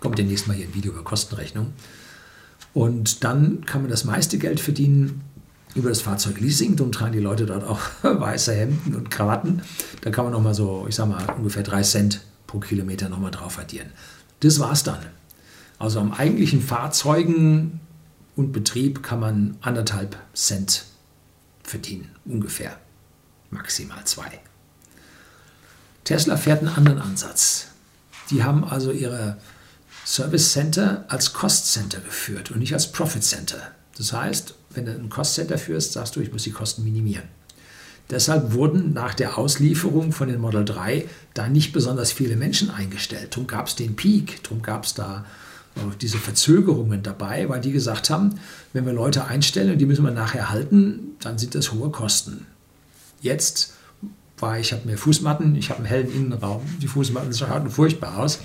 Kommt 0.00 0.18
demnächst 0.18 0.48
mal 0.48 0.54
hier 0.54 0.66
ein 0.66 0.74
Video 0.74 0.92
über 0.92 1.04
Kostenrechnung. 1.04 1.72
Und 2.72 3.24
dann 3.24 3.64
kann 3.66 3.82
man 3.82 3.90
das 3.90 4.04
meiste 4.04 4.38
Geld 4.38 4.60
verdienen 4.60 5.22
über 5.74 5.88
das 5.88 6.00
Fahrzeugleasing. 6.00 6.76
Darum 6.76 6.92
tragen 6.92 7.12
die 7.12 7.20
Leute 7.20 7.46
dort 7.46 7.64
auch 7.64 7.80
weiße 8.02 8.54
Hemden 8.54 8.94
und 8.94 9.10
Krawatten. 9.10 9.62
Da 10.02 10.10
kann 10.10 10.24
man 10.24 10.32
nochmal 10.32 10.54
so, 10.54 10.86
ich 10.88 10.94
sag 10.94 11.08
mal, 11.08 11.24
ungefähr 11.36 11.62
3 11.62 11.82
Cent 11.82 12.20
pro 12.46 12.58
Kilometer 12.58 13.08
nochmal 13.08 13.30
drauf 13.30 13.58
addieren. 13.58 13.90
Das 14.40 14.58
war's 14.58 14.82
dann. 14.82 14.98
Also 15.78 16.00
am 16.00 16.12
eigentlichen 16.12 16.60
Fahrzeugen 16.60 17.80
und 18.36 18.52
Betrieb 18.52 19.02
kann 19.02 19.20
man 19.20 19.56
anderthalb 19.60 20.16
Cent 20.34 20.84
verdienen, 21.62 22.10
ungefähr. 22.24 22.78
Maximal 23.50 24.04
zwei. 24.04 24.40
Tesla 26.04 26.36
fährt 26.36 26.60
einen 26.60 26.68
anderen 26.68 26.98
Ansatz. 27.00 27.68
Die 28.30 28.44
haben 28.44 28.64
also 28.64 28.92
ihre 28.92 29.38
Service 30.10 30.50
Center 30.50 31.04
als 31.06 31.32
Cost 31.32 31.72
Center 31.72 32.00
geführt 32.00 32.50
und 32.50 32.58
nicht 32.58 32.74
als 32.74 32.90
Profit 32.90 33.22
Center. 33.22 33.58
Das 33.96 34.12
heißt, 34.12 34.54
wenn 34.70 34.86
du 34.86 34.90
ein 34.92 35.08
Cost 35.08 35.36
Center 35.36 35.56
führst, 35.56 35.92
sagst 35.92 36.16
du, 36.16 36.20
ich 36.20 36.32
muss 36.32 36.42
die 36.42 36.50
Kosten 36.50 36.82
minimieren. 36.82 37.28
Deshalb 38.10 38.52
wurden 38.52 38.92
nach 38.92 39.14
der 39.14 39.38
Auslieferung 39.38 40.10
von 40.10 40.26
den 40.26 40.40
Model 40.40 40.64
3 40.64 41.06
da 41.32 41.48
nicht 41.48 41.72
besonders 41.72 42.10
viele 42.10 42.34
Menschen 42.34 42.70
eingestellt. 42.70 43.28
Darum 43.30 43.46
gab 43.46 43.68
es 43.68 43.76
den 43.76 43.94
Peak, 43.94 44.42
darum 44.42 44.62
gab 44.62 44.84
es 44.84 44.94
da 44.94 45.24
diese 46.00 46.18
Verzögerungen 46.18 47.04
dabei, 47.04 47.48
weil 47.48 47.60
die 47.60 47.70
gesagt 47.70 48.10
haben, 48.10 48.40
wenn 48.72 48.86
wir 48.86 48.92
Leute 48.92 49.26
einstellen 49.26 49.70
und 49.70 49.78
die 49.78 49.86
müssen 49.86 50.04
wir 50.04 50.10
nachher 50.10 50.50
halten, 50.50 51.14
dann 51.20 51.38
sind 51.38 51.54
das 51.54 51.70
hohe 51.70 51.90
Kosten. 51.90 52.46
Jetzt 53.22 53.74
war 54.40 54.58
ich, 54.58 54.72
habe 54.72 54.88
mir 54.88 54.98
Fußmatten, 54.98 55.54
ich 55.54 55.70
habe 55.70 55.78
einen 55.78 55.86
hellen 55.86 56.12
Innenraum, 56.12 56.62
die 56.82 56.88
Fußmatten 56.88 57.32
schauten 57.32 57.70
furchtbar 57.70 58.18
aus. 58.18 58.40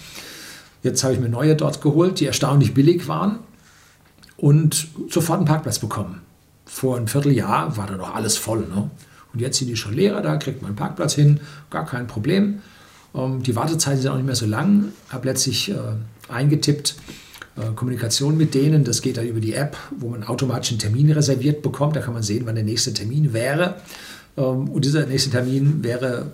Jetzt 0.86 1.04
habe 1.04 1.16
ich 1.16 1.20
mir 1.20 1.30
neue 1.30 1.56
dort 1.56 1.82
geholt, 1.82 2.20
die 2.20 2.28
erstaunlich 2.28 2.76
billig 2.76 3.08
waren 3.08 3.40
und 4.38 4.88
sofort 5.10 5.40
einen 5.40 5.48
Parkplatz 5.48 5.80
bekommen. 5.80 6.22
Vor 6.68 6.96
einem 6.96 7.08
Vierteljahr 7.08 7.76
war 7.76 7.88
da 7.88 7.98
noch 7.98 8.14
alles 8.14 8.38
voll. 8.38 8.60
Ne? 8.60 8.92
Und 9.34 9.40
jetzt 9.40 9.58
sind 9.58 9.68
die 9.68 9.78
schon 9.78 9.96
leerer, 9.96 10.22
da 10.22 10.38
kriegt 10.38 10.62
man 10.62 10.70
einen 10.70 10.76
Parkplatz 10.76 11.16
hin, 11.16 11.40
gar 11.72 11.88
kein 11.88 12.06
Problem. 12.06 12.60
Ähm, 13.16 13.42
die 13.42 13.56
Wartezeiten 13.56 14.00
sind 14.00 14.12
auch 14.12 14.16
nicht 14.16 14.28
mehr 14.28 14.36
so 14.36 14.46
lang. 14.46 14.92
Habe 15.10 15.28
letztlich 15.28 15.72
äh, 15.72 15.76
eingetippt, 16.30 16.98
äh, 17.58 17.74
Kommunikation 17.74 18.38
mit 18.38 18.54
denen, 18.54 18.84
das 18.84 19.02
geht 19.02 19.18
dann 19.18 19.26
über 19.26 19.40
die 19.40 19.54
App, 19.54 19.76
wo 19.98 20.10
man 20.10 20.24
automatisch 20.24 20.70
einen 20.70 20.80
Termin 20.80 21.12
reserviert 21.12 21.64
bekommt. 21.64 21.96
Da 21.96 22.02
kann 22.02 22.14
man 22.14 22.22
sehen, 22.22 22.44
wann 22.46 22.54
der 22.54 22.64
nächste 22.64 22.94
Termin 22.94 23.34
wäre. 23.34 23.78
Ähm, 24.38 24.70
und 24.70 24.86
dieser 24.86 25.08
nächste 25.08 25.32
Termin 25.32 25.84
wäre 25.84 26.28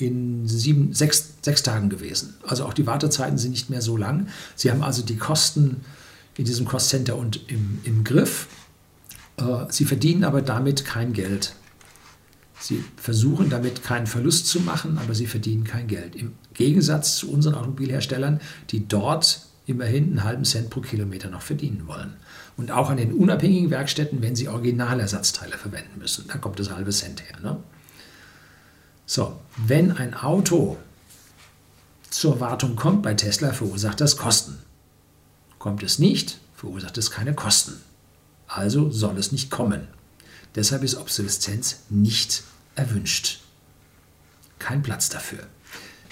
in 0.00 0.46
sieben, 0.46 0.92
sechs, 0.94 1.34
sechs 1.42 1.62
Tagen 1.62 1.90
gewesen. 1.90 2.34
Also 2.46 2.64
auch 2.64 2.72
die 2.72 2.86
Wartezeiten 2.86 3.38
sind 3.38 3.50
nicht 3.50 3.70
mehr 3.70 3.82
so 3.82 3.96
lang. 3.96 4.28
Sie 4.56 4.70
haben 4.70 4.82
also 4.82 5.02
die 5.02 5.16
Kosten 5.16 5.82
in 6.36 6.44
diesem 6.44 6.66
Cost 6.66 6.88
Center 6.88 7.16
und 7.16 7.50
im, 7.50 7.80
im 7.84 8.02
Griff. 8.02 8.46
Äh, 9.36 9.66
sie 9.68 9.84
verdienen 9.84 10.24
aber 10.24 10.42
damit 10.42 10.84
kein 10.84 11.12
Geld. 11.12 11.54
Sie 12.58 12.84
versuchen 12.96 13.50
damit 13.50 13.82
keinen 13.82 14.06
Verlust 14.06 14.46
zu 14.46 14.60
machen, 14.60 14.98
aber 14.98 15.14
sie 15.14 15.26
verdienen 15.26 15.64
kein 15.64 15.86
Geld. 15.86 16.14
Im 16.14 16.32
Gegensatz 16.54 17.16
zu 17.16 17.30
unseren 17.30 17.54
Automobilherstellern, 17.54 18.40
die 18.70 18.86
dort 18.86 19.46
immerhin 19.66 20.04
einen 20.04 20.24
halben 20.24 20.44
Cent 20.44 20.70
pro 20.70 20.80
Kilometer 20.80 21.30
noch 21.30 21.42
verdienen 21.42 21.86
wollen. 21.86 22.14
Und 22.56 22.70
auch 22.70 22.90
an 22.90 22.98
den 22.98 23.12
unabhängigen 23.12 23.70
Werkstätten, 23.70 24.20
wenn 24.20 24.36
sie 24.36 24.48
Originalersatzteile 24.48 25.56
verwenden 25.56 25.98
müssen. 25.98 26.26
Da 26.28 26.36
kommt 26.36 26.58
das 26.58 26.70
halbe 26.70 26.90
Cent 26.90 27.22
her. 27.22 27.40
Ne? 27.42 27.56
So, 29.12 29.40
wenn 29.56 29.90
ein 29.90 30.14
Auto 30.14 30.78
zur 32.10 32.38
Wartung 32.38 32.76
kommt 32.76 33.02
bei 33.02 33.14
Tesla, 33.14 33.52
verursacht 33.52 34.00
das 34.00 34.16
Kosten. 34.16 34.60
Kommt 35.58 35.82
es 35.82 35.98
nicht, 35.98 36.38
verursacht 36.54 36.96
es 36.96 37.10
keine 37.10 37.34
Kosten. 37.34 37.72
Also 38.46 38.88
soll 38.92 39.18
es 39.18 39.32
nicht 39.32 39.50
kommen. 39.50 39.88
Deshalb 40.54 40.84
ist 40.84 40.94
Obsoleszenz 40.94 41.80
nicht 41.88 42.44
erwünscht. 42.76 43.40
Kein 44.60 44.80
Platz 44.80 45.08
dafür. 45.08 45.40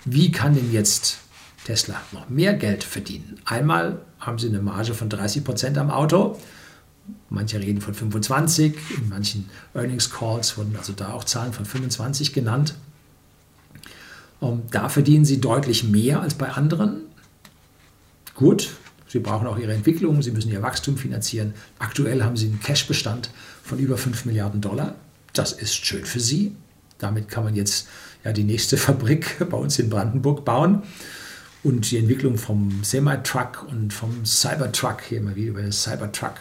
Wie 0.05 0.33
kann 0.33 0.57
denn 0.57 0.73
jetzt 0.73 1.19
Tesla 1.67 2.03
noch 2.11 2.29
mehr 2.29 2.55
Geld 2.55 2.83
verdienen? 2.83 3.41
Einmal 3.45 4.01
haben 4.19 4.41
sie 4.41 4.49
eine 4.49 4.61
Marge 4.61 4.95
von 4.95 5.09
30 5.09 5.45
Prozent 5.45 5.79
am 5.79 5.93
Auto. 5.93 6.37
Manche 7.31 7.61
reden 7.61 7.81
von 7.81 7.95
25, 7.95 8.77
in 8.97 9.09
manchen 9.09 9.49
Earnings 9.73 10.11
Calls 10.11 10.59
wurden 10.59 10.75
also 10.77 10.93
da 10.93 11.13
auch 11.13 11.23
Zahlen 11.25 11.53
von 11.53 11.65
25 11.65 12.33
genannt. 12.33 12.75
Ähm, 14.43 14.63
da 14.71 14.89
verdienen 14.89 15.25
sie 15.25 15.41
deutlich 15.41 15.85
mehr 15.85 16.21
als 16.21 16.35
bei 16.35 16.49
anderen. 16.49 17.03
Gut, 18.35 18.71
sie 19.09 19.19
brauchen 19.19 19.47
auch 19.47 19.59
ihre 19.59 19.75
Entwicklung, 19.75 20.23
sie 20.23 20.31
müssen 20.31 20.51
ihr 20.51 20.63
Wachstum 20.63 20.97
finanzieren. 20.97 21.55
Aktuell 21.79 22.23
haben 22.23 22.37
sie 22.37 22.47
einen 22.47 22.61
Cashbestand 22.61 23.31
von 23.63 23.79
über 23.79 23.97
5 23.97 24.25
Milliarden 24.25 24.61
Dollar. 24.61 24.95
Das 25.33 25.53
ist 25.53 25.75
schön 25.75 26.05
für 26.05 26.21
sie. 26.21 26.55
Damit 26.99 27.29
kann 27.29 27.45
man 27.45 27.55
jetzt 27.55 27.89
ja 28.25 28.33
die 28.33 28.45
nächste 28.45 28.77
Fabrik 28.79 29.37
bei 29.51 29.57
uns 29.57 29.79
in 29.79 29.91
Brandenburg 29.91 30.45
bauen. 30.45 30.83
Und 31.65 31.91
die 31.91 31.99
Entwicklung 31.99 32.39
vom 32.39 32.85
Semi-Truck 32.85 33.67
und 33.69 33.93
vom 33.93 34.25
Cybertruck, 34.25 35.03
hier 35.03 35.21
mal 35.21 35.35
wieder 35.35 35.51
über 35.51 35.63
den 35.63 35.73
Cybertruck, 35.73 36.35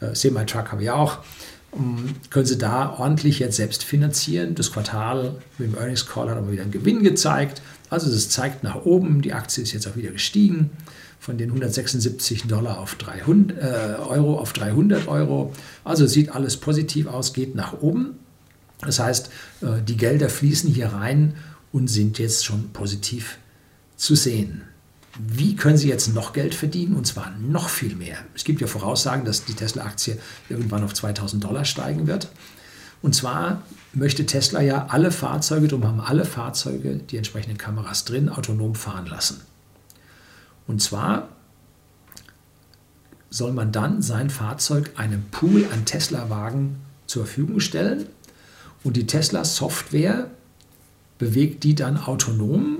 äh, 0.00 0.14
Semi-Truck 0.14 0.70
habe 0.70 0.84
ich 0.84 0.90
auch, 0.90 1.18
können 2.30 2.46
Sie 2.46 2.58
da 2.58 2.96
ordentlich 2.98 3.38
jetzt 3.38 3.56
selbst 3.56 3.82
finanzieren. 3.82 4.54
Das 4.54 4.72
Quartal 4.72 5.36
mit 5.56 5.68
dem 5.68 5.78
Earnings 5.78 6.06
Call 6.06 6.28
hat 6.28 6.36
aber 6.36 6.52
wieder 6.52 6.62
einen 6.62 6.70
Gewinn 6.70 7.02
gezeigt. 7.02 7.62
Also 7.88 8.10
es 8.10 8.28
zeigt 8.28 8.62
nach 8.62 8.84
oben, 8.84 9.22
die 9.22 9.32
Aktie 9.32 9.62
ist 9.62 9.72
jetzt 9.72 9.86
auch 9.86 9.96
wieder 9.96 10.10
gestiegen 10.10 10.70
von 11.18 11.38
den 11.38 11.50
176 11.50 12.48
Dollar 12.48 12.78
auf 12.78 12.96
300, 12.96 13.56
äh, 13.56 14.02
Euro 14.02 14.38
auf 14.38 14.52
300 14.52 15.08
Euro. 15.08 15.52
Also 15.84 16.06
sieht 16.06 16.34
alles 16.34 16.56
positiv 16.56 17.06
aus, 17.06 17.32
geht 17.32 17.54
nach 17.54 17.80
oben. 17.80 18.18
Das 18.80 18.98
heißt, 18.98 19.30
äh, 19.62 19.82
die 19.86 19.96
Gelder 19.96 20.28
fließen 20.28 20.68
hier 20.68 20.88
rein 20.88 21.34
und 21.70 21.88
sind 21.88 22.18
jetzt 22.18 22.44
schon 22.44 22.70
positiv 22.72 23.38
zu 23.96 24.14
sehen. 24.14 24.62
Wie 25.24 25.54
können 25.54 25.76
Sie 25.76 25.88
jetzt 25.88 26.14
noch 26.14 26.32
Geld 26.32 26.54
verdienen 26.54 26.96
und 26.96 27.06
zwar 27.06 27.30
noch 27.38 27.68
viel 27.68 27.94
mehr? 27.94 28.16
Es 28.34 28.44
gibt 28.44 28.60
ja 28.60 28.66
Voraussagen, 28.66 29.24
dass 29.24 29.44
die 29.44 29.54
Tesla-Aktie 29.54 30.18
irgendwann 30.48 30.82
auf 30.82 30.94
2000 30.94 31.44
Dollar 31.44 31.64
steigen 31.64 32.08
wird. 32.08 32.28
Und 33.02 33.14
zwar 33.14 33.62
möchte 33.92 34.26
Tesla 34.26 34.60
ja 34.60 34.86
alle 34.88 35.12
Fahrzeuge, 35.12 35.68
darum 35.68 35.86
haben 35.86 36.00
alle 36.00 36.24
Fahrzeuge 36.24 36.96
die 36.96 37.16
entsprechenden 37.16 37.58
Kameras 37.58 38.04
drin, 38.04 38.28
autonom 38.28 38.74
fahren 38.74 39.06
lassen. 39.06 39.40
Und 40.66 40.82
zwar 40.82 41.28
soll 43.30 43.52
man 43.52 43.70
dann 43.70 44.02
sein 44.02 44.28
Fahrzeug 44.28 44.92
einem 44.96 45.24
Pool 45.30 45.66
an 45.72 45.84
Tesla-Wagen 45.84 46.76
zur 47.06 47.26
Verfügung 47.26 47.60
stellen 47.60 48.06
und 48.82 48.96
die 48.96 49.06
Tesla-Software 49.06 50.30
bewegt 51.18 51.62
die 51.64 51.74
dann 51.74 51.96
autonom 51.96 52.78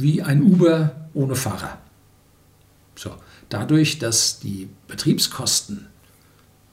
wie 0.00 0.22
ein 0.22 0.42
Uber 0.42 1.08
ohne 1.14 1.34
Fahrer. 1.34 1.78
So, 2.96 3.10
dadurch, 3.48 3.98
dass 3.98 4.40
die 4.40 4.68
Betriebskosten 4.88 5.86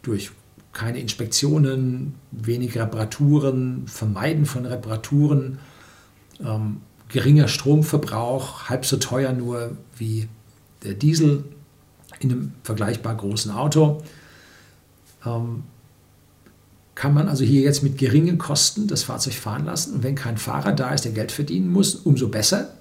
durch 0.01 0.31
keine 0.73 0.99
Inspektionen, 0.99 2.15
wenig 2.31 2.77
Reparaturen, 2.77 3.87
Vermeiden 3.87 4.45
von 4.45 4.65
Reparaturen, 4.65 5.59
ähm, 6.39 6.81
geringer 7.09 7.47
Stromverbrauch, 7.47 8.69
halb 8.69 8.85
so 8.85 8.97
teuer 8.97 9.33
nur 9.33 9.75
wie 9.97 10.27
der 10.83 10.93
Diesel 10.93 11.45
in 12.19 12.31
einem 12.31 12.51
vergleichbar 12.63 13.15
großen 13.15 13.51
Auto, 13.51 14.03
ähm, 15.25 15.63
kann 16.93 17.13
man 17.13 17.27
also 17.27 17.43
hier 17.43 17.61
jetzt 17.61 17.83
mit 17.83 17.97
geringen 17.97 18.37
Kosten 18.37 18.87
das 18.87 19.03
Fahrzeug 19.03 19.33
fahren 19.33 19.65
lassen. 19.65 19.95
Und 19.95 20.03
wenn 20.03 20.15
kein 20.15 20.37
Fahrer 20.37 20.73
da 20.73 20.93
ist, 20.93 21.05
der 21.05 21.11
Geld 21.11 21.31
verdienen 21.31 21.71
muss, 21.71 21.95
umso 21.95 22.27
besser. 22.27 22.76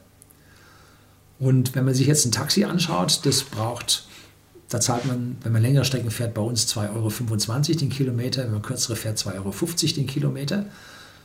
Und 1.38 1.74
wenn 1.74 1.84
man 1.84 1.94
sich 1.94 2.06
jetzt 2.06 2.24
ein 2.24 2.32
Taxi 2.32 2.64
anschaut, 2.64 3.20
das 3.24 3.42
braucht, 3.42 4.06
da 4.68 4.80
zahlt 4.80 5.04
man, 5.04 5.36
wenn 5.42 5.52
man 5.52 5.62
längere 5.62 5.84
Strecken 5.84 6.10
fährt, 6.10 6.34
bei 6.34 6.42
uns 6.42 6.66
2,25 6.74 6.94
Euro 6.94 7.78
den 7.78 7.90
Kilometer, 7.90 8.44
wenn 8.44 8.52
man 8.52 8.62
kürzere 8.62 8.96
fährt, 8.96 9.18
2,50 9.18 9.34
Euro 9.34 9.52
den 9.96 10.06
Kilometer. 10.06 10.66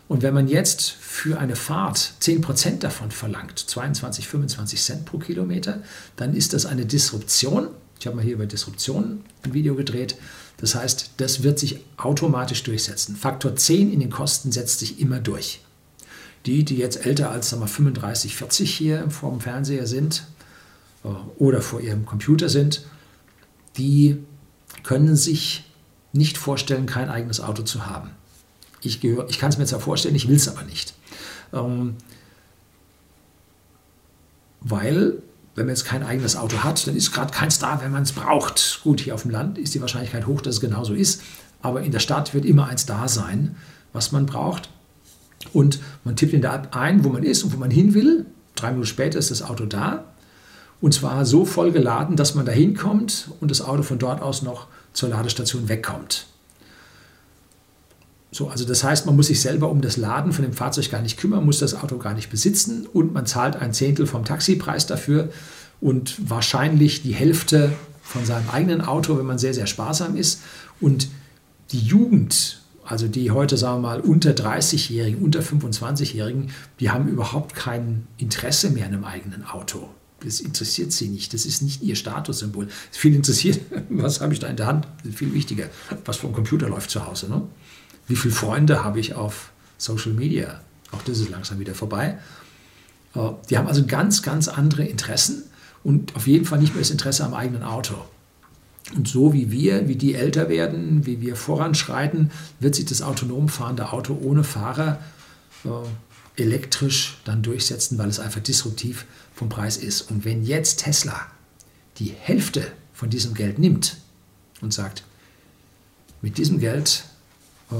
Und 0.07 0.24
wenn 0.24 0.34
man 0.34 0.49
jetzt 0.49 0.91
für 0.91 1.39
eine 1.39 1.55
Fahrt 1.55 2.14
10% 2.22 2.80
davon 2.80 3.12
verlangt, 3.12 3.57
22, 3.57 4.28
25 4.28 4.82
Cent 4.82 5.05
pro 5.05 5.20
Kilometer, 5.20 5.82
dann 6.18 6.36
ist 6.36 6.53
das 6.53 6.66
eine 6.66 6.86
Disruption. 6.86 7.70
Ich 7.97 8.07
habe 8.07 8.18
mal 8.18 8.26
hier 8.26 8.34
über 8.34 8.45
Disruption 8.45 9.24
ein 9.43 9.53
Video 9.53 9.76
gedreht. 9.76 10.18
Das 10.57 10.76
heißt, 10.76 11.12
das 11.18 11.43
wird 11.43 11.59
sich 11.59 11.80
automatisch 11.95 12.64
durchsetzen. 12.64 13.16
Faktor 13.16 13.55
10 13.55 13.93
in 13.93 14.01
den 14.01 14.09
Kosten 14.09 14.51
setzt 14.51 14.80
sich 14.80 14.99
immer 14.99 15.20
durch. 15.20 15.62
Die, 16.46 16.66
die 16.66 16.78
jetzt 16.78 17.06
älter 17.06 17.30
als 17.30 17.50
sagen 17.50 17.62
wir, 17.62 17.68
35, 17.68 18.36
40 18.36 18.74
hier 18.74 19.10
vor 19.10 19.30
dem 19.30 19.42
Fernseher 19.42 19.86
sind 19.86 20.26
äh, 21.04 21.10
oder 21.38 21.62
vor 21.62 21.82
ihrem 21.82 22.06
Computer 22.06 22.50
sind, 22.50 22.86
die 23.78 24.18
können 24.84 25.16
sich 25.16 25.66
nicht 26.14 26.38
vorstellen, 26.38 26.86
kein 26.86 27.10
eigenes 27.10 27.39
Auto 27.39 27.64
zu 27.64 27.86
haben. 27.86 28.10
Ich, 28.82 29.04
ich 29.04 29.39
kann 29.39 29.50
es 29.50 29.58
mir 29.58 29.66
zwar 29.66 29.80
vorstellen, 29.80 30.16
ich 30.16 30.28
will 30.28 30.36
es 30.36 30.48
aber 30.48 30.64
nicht. 30.64 30.94
Ähm, 31.54 31.96
weil 34.62 35.22
wenn 35.56 35.66
man 35.66 35.76
jetzt 35.76 35.86
kein 35.86 36.04
eigenes 36.04 36.36
Auto 36.36 36.64
hat, 36.64 36.88
dann 36.88 36.96
ist 36.96 37.12
gerade 37.12 37.34
keins 37.34 37.60
da, 37.60 37.82
wenn 37.82 37.92
man 37.92 38.04
es 38.04 38.14
braucht. 38.14 38.80
Gut, 38.84 39.02
hier 39.02 39.14
auf 39.14 39.24
dem 39.24 39.32
Land 39.32 39.58
ist 39.58 39.74
die 39.76 39.82
Wahrscheinlichkeit 39.82 40.26
hoch, 40.26 40.42
dass 40.42 40.56
es 40.56 40.62
genauso 40.62 40.94
ist, 40.94 41.22
aber 41.62 41.82
in 41.82 41.92
der 41.92 42.00
Stadt 42.00 42.34
wird 42.34 42.46
immer 42.46 42.68
eins 42.68 42.86
da 42.86 43.08
sein, 43.08 43.56
was 43.94 44.12
man 44.12 44.26
braucht. 44.26 44.70
Und 45.54 45.80
man 46.04 46.16
tippt 46.16 46.34
in 46.34 46.42
der 46.42 46.54
App 46.54 46.76
ein, 46.76 47.04
wo 47.04 47.10
man 47.10 47.24
ist 47.24 47.44
und 47.44 47.54
wo 47.54 47.58
man 47.58 47.72
hin 47.72 47.94
will. 47.94 48.26
Drei 48.56 48.70
Minuten 48.70 48.88
später 48.88 49.20
ist 49.20 49.32
das 49.32 49.42
Auto 49.42 49.66
da. 49.66 50.06
Und 50.80 50.94
zwar 50.94 51.26
so 51.26 51.46
voll 51.46 51.72
geladen, 51.72 52.16
dass 52.16 52.36
man 52.36 52.46
da 52.46 52.52
hinkommt 52.52 53.30
und 53.39 53.52
das 53.52 53.62
Auto 53.62 53.84
von 53.84 54.00
dort 54.00 54.22
aus 54.22 54.42
noch 54.42 54.68
zur 54.94 55.10
Ladestation 55.10 55.70
wegkommt. 55.70 56.26
So, 58.32 58.48
also 58.48 58.66
das 58.66 58.84
heißt, 58.84 59.06
man 59.06 59.16
muss 59.16 59.28
sich 59.28 59.42
selber 59.42 59.70
um 59.70 59.82
das 59.82 59.98
Laden 59.98 60.32
von 60.32 60.44
dem 60.44 60.54
Fahrzeug 60.54 60.89
gar 60.89 61.02
nicht 61.02 61.18
kümmern, 61.18 61.46
muss 61.46 61.60
das 61.60 61.76
Auto 61.76 61.98
gar 61.98 62.14
nicht 62.14 62.30
besitzen 62.30 62.88
und 62.92 63.14
man 63.14 63.26
zahlt 63.26 63.58
ein 63.58 63.74
Zehntel 63.74 64.08
vom 64.08 64.24
Taxipreis 64.24 64.88
dafür 64.88 65.30
und 65.82 66.30
wahrscheinlich 66.30 67.04
die 67.04 67.14
Hälfte 67.14 67.74
von 68.02 68.26
seinem 68.26 68.50
eigenen 68.50 68.82
Auto, 68.82 69.18
wenn 69.18 69.26
man 69.26 69.38
sehr, 69.38 69.54
sehr 69.54 69.68
sparsam 69.68 70.16
ist. 70.16 70.42
Und 70.80 71.10
die 71.72 71.80
Jugend, 71.80 72.61
also 72.86 73.07
die 73.07 73.32
heute, 73.32 73.57
sagen 73.57 73.82
wir 73.82 73.89
mal, 73.89 73.99
unter 74.01 74.32
30-Jährigen, 74.32 75.21
unter 75.21 75.41
25-Jährigen, 75.41 76.51
die 76.79 76.89
haben 76.89 77.07
überhaupt 77.07 77.55
kein 77.55 78.07
Interesse 78.17 78.69
mehr 78.69 78.86
an 78.86 78.93
einem 78.93 79.05
eigenen 79.05 79.45
Auto. 79.45 79.89
Das 80.23 80.39
interessiert 80.39 80.91
sie 80.91 81.07
nicht. 81.07 81.34
Das 81.34 81.45
ist 81.45 81.61
nicht 81.61 81.82
ihr 81.82 81.95
Statussymbol. 81.95 82.67
Viel 82.91 83.15
interessiert, 83.15 83.59
was 83.89 84.21
habe 84.21 84.34
ich 84.34 84.39
da 84.39 84.47
in 84.47 84.55
der 84.55 84.67
Hand? 84.67 84.88
Das 84.99 85.11
ist 85.11 85.17
viel 85.17 85.34
wichtiger, 85.34 85.65
was 86.05 86.17
vom 86.17 86.34
Computer 86.34 86.69
läuft 86.69 86.89
zu 86.89 87.05
Hause. 87.05 87.29
Ne? 87.29 87.41
Wie 88.07 88.15
viele 88.15 88.34
Freunde 88.34 88.84
habe 88.84 88.99
ich 88.99 89.15
auf 89.15 89.51
Social 89.77 90.13
Media? 90.13 90.61
Auch 90.91 91.01
das 91.03 91.19
ist 91.19 91.29
langsam 91.29 91.59
wieder 91.59 91.73
vorbei. 91.73 92.17
Äh, 93.15 93.19
die 93.49 93.57
haben 93.57 93.67
also 93.67 93.86
ganz, 93.86 94.21
ganz 94.21 94.47
andere 94.47 94.84
Interessen 94.84 95.43
und 95.84 96.15
auf 96.15 96.27
jeden 96.27 96.45
Fall 96.45 96.59
nicht 96.59 96.73
mehr 96.73 96.82
das 96.82 96.91
Interesse 96.91 97.23
am 97.25 97.34
eigenen 97.34 97.63
Auto. 97.63 97.95
Und 98.96 99.08
so 99.08 99.34
wie 99.34 99.52
wir, 99.52 99.88
wie 99.88 99.96
die 99.96 100.16
älter 100.16 100.50
werden, 100.50 101.06
wie 101.06 101.22
wir 101.22 101.36
voranschreiten, 101.36 102.32
wird 102.60 102.76
sich 102.76 102.86
das 102.86 103.02
autonom 103.02 103.48
fahrende 103.48 103.94
Auto 103.94 104.18
ohne 104.22 104.44
Fahrer 104.44 105.00
äh, 105.64 106.42
elektrisch 106.42 107.18
dann 107.24 107.42
durchsetzen, 107.44 107.98
weil 107.98 108.10
es 108.10 108.20
einfach 108.20 108.42
disruptiv 108.42 109.06
vom 109.34 109.50
Preis 109.50 109.78
ist. 109.78 110.10
Und 110.12 110.26
wenn 110.26 110.44
jetzt 110.44 110.84
Tesla 110.84 111.28
die 111.98 112.14
Hälfte 112.20 112.72
von 112.94 113.10
diesem 113.10 113.34
Geld 113.34 113.60
nimmt 113.60 113.98
und 114.62 114.74
sagt, 114.74 115.04
mit 116.22 116.38
diesem 116.38 116.60
Geld 116.60 117.06
äh, 117.72 117.76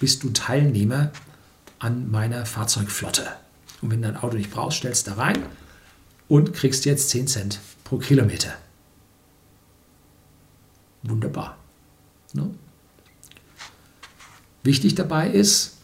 bist 0.00 0.22
du 0.22 0.30
Teilnehmer 0.30 1.12
an 1.78 2.10
meiner 2.10 2.44
Fahrzeugflotte. 2.46 3.26
Und 3.80 3.90
wenn 3.90 4.02
du 4.02 4.08
dein 4.08 4.16
Auto 4.16 4.36
nicht 4.36 4.50
brauchst, 4.50 4.78
stellst 4.78 5.06
du 5.06 5.12
da 5.12 5.16
rein 5.16 5.42
und 6.28 6.52
kriegst 6.54 6.84
jetzt 6.84 7.10
10 7.10 7.26
Cent 7.26 7.60
pro 7.84 7.98
Kilometer. 7.98 8.52
Wunderbar. 11.02 11.56
Ne? 12.32 12.50
Wichtig 14.62 14.94
dabei 14.94 15.28
ist, 15.28 15.78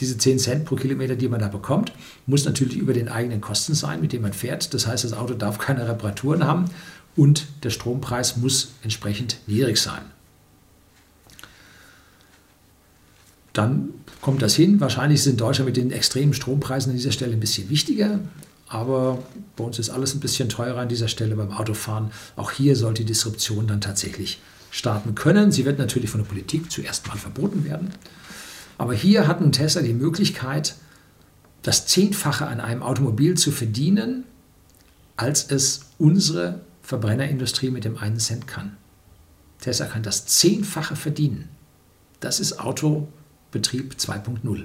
diese 0.00 0.18
10 0.18 0.38
Cent 0.40 0.64
pro 0.64 0.74
Kilometer, 0.74 1.14
die 1.14 1.28
man 1.28 1.40
da 1.40 1.48
bekommt, 1.48 1.92
muss 2.26 2.44
natürlich 2.44 2.76
über 2.76 2.92
den 2.92 3.08
eigenen 3.08 3.40
Kosten 3.40 3.74
sein, 3.74 4.00
mit 4.00 4.12
dem 4.12 4.22
man 4.22 4.32
fährt. 4.32 4.74
Das 4.74 4.86
heißt, 4.86 5.04
das 5.04 5.12
Auto 5.12 5.34
darf 5.34 5.58
keine 5.58 5.88
Reparaturen 5.88 6.44
haben 6.44 6.64
und 7.14 7.46
der 7.62 7.70
Strompreis 7.70 8.36
muss 8.36 8.72
entsprechend 8.82 9.38
niedrig 9.46 9.78
sein. 9.78 10.02
dann 13.54 13.90
kommt 14.20 14.42
das 14.42 14.54
hin. 14.54 14.80
Wahrscheinlich 14.80 15.22
sind 15.22 15.40
Deutschland 15.40 15.66
mit 15.66 15.76
den 15.76 15.90
extremen 15.90 16.34
Strompreisen 16.34 16.90
an 16.90 16.96
dieser 16.96 17.12
Stelle 17.12 17.32
ein 17.32 17.40
bisschen 17.40 17.70
wichtiger. 17.70 18.20
Aber 18.74 19.22
bei 19.54 19.62
uns 19.62 19.78
ist 19.78 19.90
alles 19.90 20.14
ein 20.14 20.20
bisschen 20.20 20.48
teurer 20.48 20.80
an 20.80 20.88
dieser 20.88 21.06
Stelle 21.06 21.36
beim 21.36 21.52
Autofahren. 21.52 22.10
Auch 22.34 22.50
hier 22.50 22.74
sollte 22.74 23.04
die 23.04 23.12
Disruption 23.12 23.68
dann 23.68 23.80
tatsächlich 23.80 24.40
starten 24.72 25.14
können. 25.14 25.52
Sie 25.52 25.64
wird 25.64 25.78
natürlich 25.78 26.10
von 26.10 26.20
der 26.20 26.28
Politik 26.28 26.72
zuerst 26.72 27.06
mal 27.06 27.16
verboten 27.16 27.64
werden. 27.64 27.92
Aber 28.76 28.92
hier 28.92 29.28
hat 29.28 29.40
nun 29.40 29.52
Tesla 29.52 29.80
die 29.80 29.94
Möglichkeit, 29.94 30.74
das 31.62 31.86
Zehnfache 31.86 32.48
an 32.48 32.60
einem 32.60 32.82
Automobil 32.82 33.36
zu 33.36 33.52
verdienen, 33.52 34.24
als 35.14 35.52
es 35.52 35.82
unsere 35.98 36.60
Verbrennerindustrie 36.82 37.70
mit 37.70 37.84
dem 37.84 37.96
einen 37.96 38.18
Cent 38.18 38.48
kann. 38.48 38.76
Tesla 39.60 39.86
kann 39.86 40.02
das 40.02 40.26
Zehnfache 40.26 40.96
verdienen. 40.96 41.48
Das 42.18 42.40
ist 42.40 42.58
Auto 42.58 43.06
Betrieb 43.52 43.94
2.0. 44.00 44.64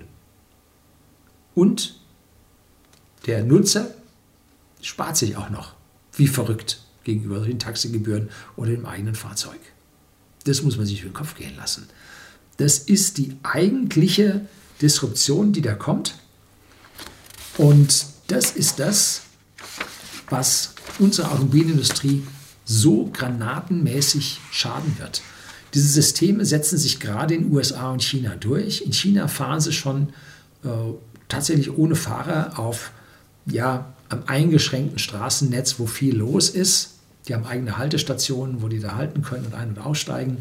Und 1.53 1.99
der 3.27 3.43
Nutzer 3.43 3.93
spart 4.81 5.17
sich 5.17 5.35
auch 5.35 5.49
noch, 5.49 5.73
wie 6.13 6.27
verrückt, 6.27 6.81
gegenüber 7.03 7.39
den 7.39 7.59
Taxigebühren 7.59 8.29
oder 8.55 8.71
dem 8.71 8.85
eigenen 8.85 9.15
Fahrzeug. 9.15 9.59
Das 10.45 10.63
muss 10.63 10.77
man 10.77 10.85
sich 10.85 11.01
über 11.01 11.09
den 11.09 11.13
Kopf 11.15 11.35
gehen 11.35 11.55
lassen. 11.55 11.87
Das 12.57 12.77
ist 12.77 13.17
die 13.17 13.37
eigentliche 13.43 14.41
Disruption, 14.81 15.53
die 15.53 15.61
da 15.61 15.75
kommt. 15.75 16.15
Und 17.57 18.05
das 18.27 18.51
ist 18.51 18.79
das, 18.79 19.23
was 20.29 20.75
unsere 20.99 21.31
Automobilindustrie 21.31 22.23
so 22.65 23.09
granatenmäßig 23.11 24.39
schaden 24.51 24.97
wird. 24.99 25.21
Diese 25.73 25.87
Systeme 25.87 26.45
setzen 26.45 26.77
sich 26.77 26.99
gerade 26.99 27.35
in 27.35 27.51
USA 27.51 27.91
und 27.91 28.03
China 28.03 28.35
durch. 28.35 28.81
In 28.81 28.93
China 28.93 29.27
fahren 29.27 29.59
sie 29.59 29.73
schon 29.73 30.09
äh, 30.63 30.69
tatsächlich 31.27 31.77
ohne 31.77 31.95
Fahrer 31.95 32.57
auf 32.57 32.91
ja, 33.45 33.93
einem 34.09 34.23
eingeschränkten 34.25 34.99
Straßennetz, 34.99 35.79
wo 35.79 35.85
viel 35.85 36.17
los 36.17 36.49
ist. 36.49 36.95
Die 37.27 37.35
haben 37.35 37.45
eigene 37.45 37.77
Haltestationen, 37.77 38.61
wo 38.61 38.67
die 38.67 38.79
da 38.79 38.95
halten 38.95 39.21
können 39.21 39.45
und 39.45 39.53
ein- 39.53 39.69
und 39.69 39.79
aussteigen. 39.79 40.37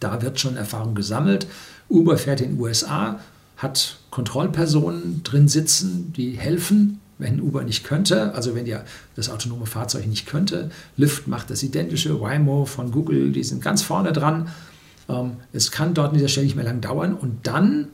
Da 0.00 0.22
wird 0.22 0.38
schon 0.38 0.56
Erfahrung 0.56 0.94
gesammelt. 0.94 1.46
Uber 1.88 2.18
fährt 2.18 2.40
in 2.40 2.50
den 2.50 2.60
USA, 2.60 3.18
hat 3.56 3.98
Kontrollpersonen 4.10 5.22
drin 5.24 5.48
sitzen, 5.48 6.12
die 6.12 6.38
helfen 6.38 7.00
wenn 7.18 7.40
Uber 7.40 7.64
nicht 7.64 7.84
könnte, 7.84 8.34
also 8.34 8.54
wenn 8.54 8.66
ja 8.66 8.84
das 9.16 9.28
autonome 9.28 9.66
Fahrzeug 9.66 10.06
nicht 10.06 10.26
könnte. 10.26 10.70
Lyft 10.96 11.26
macht 11.26 11.50
das 11.50 11.62
identische, 11.62 12.20
Waymo 12.20 12.64
von 12.64 12.90
Google, 12.92 13.32
die 13.32 13.44
sind 13.44 13.62
ganz 13.62 13.82
vorne 13.82 14.12
dran. 14.12 14.48
Ähm, 15.08 15.32
es 15.52 15.70
kann 15.70 15.94
dort 15.94 16.10
an 16.10 16.14
dieser 16.14 16.28
Stelle 16.28 16.46
nicht 16.46 16.56
mehr 16.56 16.64
lang 16.64 16.80
dauern 16.80 17.14
und 17.14 17.46
dann 17.46 17.88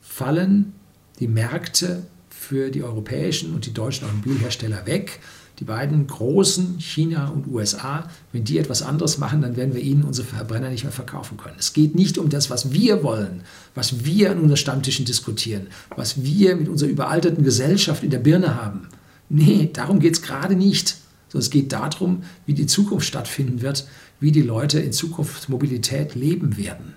fallen 0.00 0.74
die 1.20 1.28
Märkte 1.28 2.02
für 2.52 2.70
die 2.70 2.82
europäischen 2.82 3.54
und 3.54 3.64
die 3.64 3.72
deutschen 3.72 4.06
Automobilhersteller 4.06 4.84
weg 4.84 5.20
die 5.58 5.64
beiden 5.64 6.06
großen, 6.06 6.78
China 6.80 7.28
und 7.28 7.46
USA, 7.46 8.10
wenn 8.32 8.44
die 8.44 8.58
etwas 8.58 8.82
anderes 8.82 9.16
machen, 9.18 9.40
dann 9.42 9.56
werden 9.56 9.74
wir 9.74 9.80
ihnen 9.80 10.02
unsere 10.02 10.26
Verbrenner 10.26 10.68
nicht 10.68 10.82
mehr 10.82 10.92
verkaufen 10.92 11.36
können. 11.36 11.56
Es 11.58 11.72
geht 11.72 11.94
nicht 11.94 12.18
um 12.18 12.28
das, 12.28 12.50
was 12.50 12.72
wir 12.72 13.02
wollen, 13.02 13.42
was 13.74 14.04
wir 14.04 14.32
an 14.32 14.40
unseren 14.40 14.56
Stammtischen 14.56 15.06
diskutieren, 15.06 15.68
was 15.96 16.24
wir 16.24 16.56
mit 16.56 16.68
unserer 16.68 16.90
überalterten 16.90 17.44
Gesellschaft 17.44 18.02
in 18.02 18.10
der 18.10 18.18
Birne 18.18 18.60
haben. 18.60 18.88
Nee, 19.28 19.70
darum 19.72 20.00
geht 20.00 20.14
es 20.14 20.22
gerade 20.22 20.56
nicht. 20.56 20.96
Sondern 21.28 21.44
es 21.44 21.50
geht 21.50 21.72
darum, 21.72 22.24
wie 22.44 22.54
die 22.54 22.66
Zukunft 22.66 23.06
stattfinden 23.06 23.62
wird, 23.62 23.86
wie 24.20 24.32
die 24.32 24.42
Leute 24.42 24.80
in 24.80 24.92
Zukunft 24.92 25.48
Mobilität 25.48 26.14
leben 26.14 26.58
werden. 26.58 26.94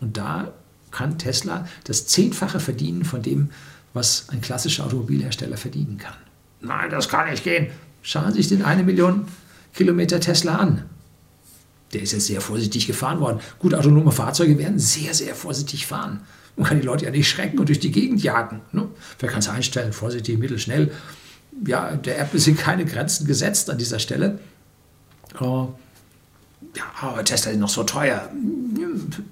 Und 0.00 0.16
da 0.16 0.52
kann 0.92 1.18
Tesla 1.18 1.66
das 1.84 2.06
Zehnfache 2.06 2.60
verdienen 2.60 3.04
von 3.04 3.22
dem, 3.22 3.50
was 3.94 4.26
ein 4.28 4.40
klassischer 4.40 4.84
Automobilhersteller 4.84 5.56
verdienen 5.56 5.96
kann. 5.96 6.16
Nein, 6.60 6.90
das 6.90 7.08
kann 7.08 7.30
nicht 7.30 7.44
gehen. 7.44 7.68
Schauen 8.02 8.32
Sie 8.32 8.42
sich 8.42 8.48
den 8.48 8.62
eine 8.62 8.82
Million 8.82 9.26
Kilometer 9.72 10.20
Tesla 10.20 10.56
an. 10.56 10.84
Der 11.92 12.02
ist 12.02 12.12
jetzt 12.12 12.26
sehr 12.26 12.40
vorsichtig 12.40 12.86
gefahren 12.86 13.20
worden. 13.20 13.40
Gut, 13.58 13.74
autonome 13.74 14.12
Fahrzeuge 14.12 14.58
werden 14.58 14.78
sehr, 14.78 15.14
sehr 15.14 15.34
vorsichtig 15.34 15.86
fahren. 15.86 16.20
Man 16.56 16.66
kann 16.66 16.80
die 16.80 16.86
Leute 16.86 17.04
ja 17.04 17.10
nicht 17.10 17.28
schrecken 17.28 17.58
und 17.58 17.68
durch 17.68 17.80
die 17.80 17.90
Gegend 17.90 18.22
jagen. 18.22 18.60
Ne? 18.72 18.88
Wer 19.18 19.28
kann 19.28 19.40
es 19.40 19.48
einstellen? 19.48 19.92
Vorsichtig, 19.92 20.38
mittelschnell. 20.38 20.92
Ja, 21.66 21.94
der 21.96 22.20
App 22.20 22.30
sind 22.34 22.58
keine 22.58 22.84
Grenzen 22.84 23.26
gesetzt 23.26 23.70
an 23.70 23.78
dieser 23.78 23.98
Stelle. 23.98 24.38
Uh, 25.40 25.68
ja, 26.76 26.84
aber 27.00 27.24
Tesla 27.24 27.52
ist 27.52 27.58
noch 27.58 27.68
so 27.68 27.84
teuer. 27.84 28.28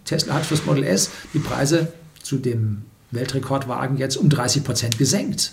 Tesla 0.05 0.35
hat 0.35 0.47
fürs 0.47 0.65
Model 0.65 0.85
S 0.85 1.11
die 1.35 1.39
Preise 1.39 1.93
zu 2.23 2.39
dem 2.39 2.83
Weltrekordwagen 3.13 3.97
jetzt 3.97 4.17
um 4.17 4.29
30 4.29 4.65
Prozent 4.65 4.99
gesenkt. 4.99 5.53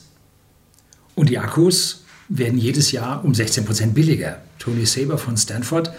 Und 1.15 1.29
die 1.29 1.37
Akkus 1.37 2.03
werden 2.29 2.57
jedes 2.57 2.91
Jahr 2.91 3.23
um 3.23 3.35
16 3.35 3.65
Prozent 3.65 3.93
billiger. 3.93 4.41
Tony 4.57 4.85
Saber 4.85 5.17
von 5.17 5.37
Stanford 5.37 5.91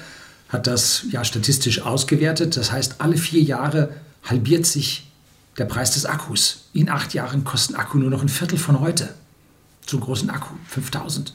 hat 0.48 0.66
das 0.66 1.04
ja 1.11 1.24
statistisch 1.24 1.82
ausgewertet. 1.82 2.56
Das 2.56 2.72
heißt, 2.72 2.96
alle 2.98 3.16
vier 3.16 3.42
Jahre 3.42 3.94
halbiert 4.24 4.66
sich 4.66 5.11
der 5.58 5.64
Preis 5.64 5.92
des 5.92 6.06
Akkus. 6.06 6.68
In 6.72 6.88
acht 6.88 7.14
Jahren 7.14 7.44
kostet 7.44 7.76
ein 7.76 7.80
Akku 7.80 7.98
nur 7.98 8.11
noch 8.11 8.22
ein 8.22 8.28
Viertel 8.28 8.58
von 8.58 8.80
heute. 8.80 9.14
Einen 9.92 10.00
großen 10.00 10.30
Akku, 10.30 10.54
5000. 10.68 11.34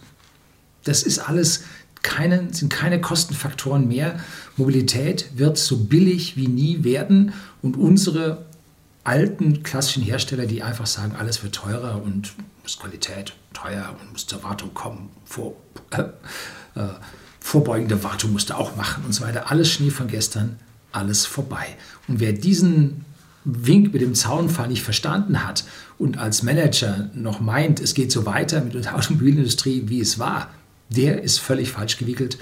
Das 0.85 1.03
ist 1.03 1.19
alles 1.19 1.63
keine, 2.03 2.53
sind 2.53 2.71
keine 2.71 3.01
Kostenfaktoren 3.01 3.87
mehr. 3.87 4.19
Mobilität 4.55 5.29
wird 5.35 5.57
so 5.57 5.77
billig 5.77 6.37
wie 6.37 6.47
nie 6.47 6.83
werden 6.83 7.33
und 7.61 7.75
unsere 7.75 8.44
alten 9.05 9.63
klassischen 9.63 10.03
Hersteller, 10.03 10.45
die 10.45 10.63
einfach 10.63 10.87
sagen, 10.87 11.15
alles 11.15 11.41
wird 11.43 11.55
teurer 11.55 12.01
und 12.03 12.33
muss 12.63 12.77
Qualität 12.77 13.33
teuer 13.53 13.95
und 14.01 14.11
muss 14.11 14.27
zur 14.27 14.43
Wartung 14.43 14.73
kommen, 14.73 15.09
vor, 15.23 15.55
äh, 15.91 16.01
äh, 16.79 16.89
vorbeugende 17.39 18.03
Wartung 18.03 18.33
musst 18.33 18.49
du 18.49 18.55
auch 18.55 18.75
machen 18.75 19.05
und 19.05 19.13
so 19.13 19.23
weiter. 19.23 19.51
Alles 19.51 19.71
Schnee 19.71 19.91
von 19.91 20.07
gestern, 20.07 20.59
alles 20.91 21.25
vorbei. 21.25 21.77
Und 22.07 22.19
wer 22.19 22.33
diesen 22.33 23.05
Wink 23.45 23.93
mit 23.93 24.01
dem 24.01 24.15
Zaunfall 24.15 24.67
nicht 24.67 24.81
verstanden 24.81 25.45
hat 25.45 25.65
und 25.99 26.17
als 26.17 26.41
Manager 26.41 27.11
noch 27.13 27.39
meint, 27.39 27.79
es 27.79 27.93
geht 27.93 28.11
so 28.11 28.25
weiter 28.25 28.61
mit 28.61 28.73
der 28.73 28.95
Automobilindustrie, 28.95 29.83
wie 29.85 30.01
es 30.01 30.17
war, 30.17 30.49
der 30.89 31.21
ist 31.21 31.39
völlig 31.39 31.71
falsch 31.71 31.97
gewickelt. 31.97 32.39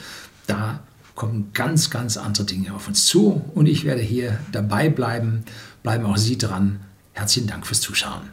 Da 0.48 0.80
kommen 1.16 1.52
ganz, 1.54 1.90
ganz 1.90 2.18
andere 2.18 2.46
Dinge 2.46 2.74
auf 2.74 2.88
uns 2.88 3.06
zu 3.06 3.44
und 3.54 3.68
ich 3.68 3.84
werde 3.84 4.02
hier 4.02 4.40
dabei 4.52 4.90
bleiben. 4.90 5.44
Bleiben 5.84 6.06
auch 6.06 6.18
Sie 6.18 6.38
dran. 6.38 6.80
Herzlichen 7.12 7.48
Dank 7.48 7.68
fürs 7.68 7.82
Zuschauen. 7.82 8.32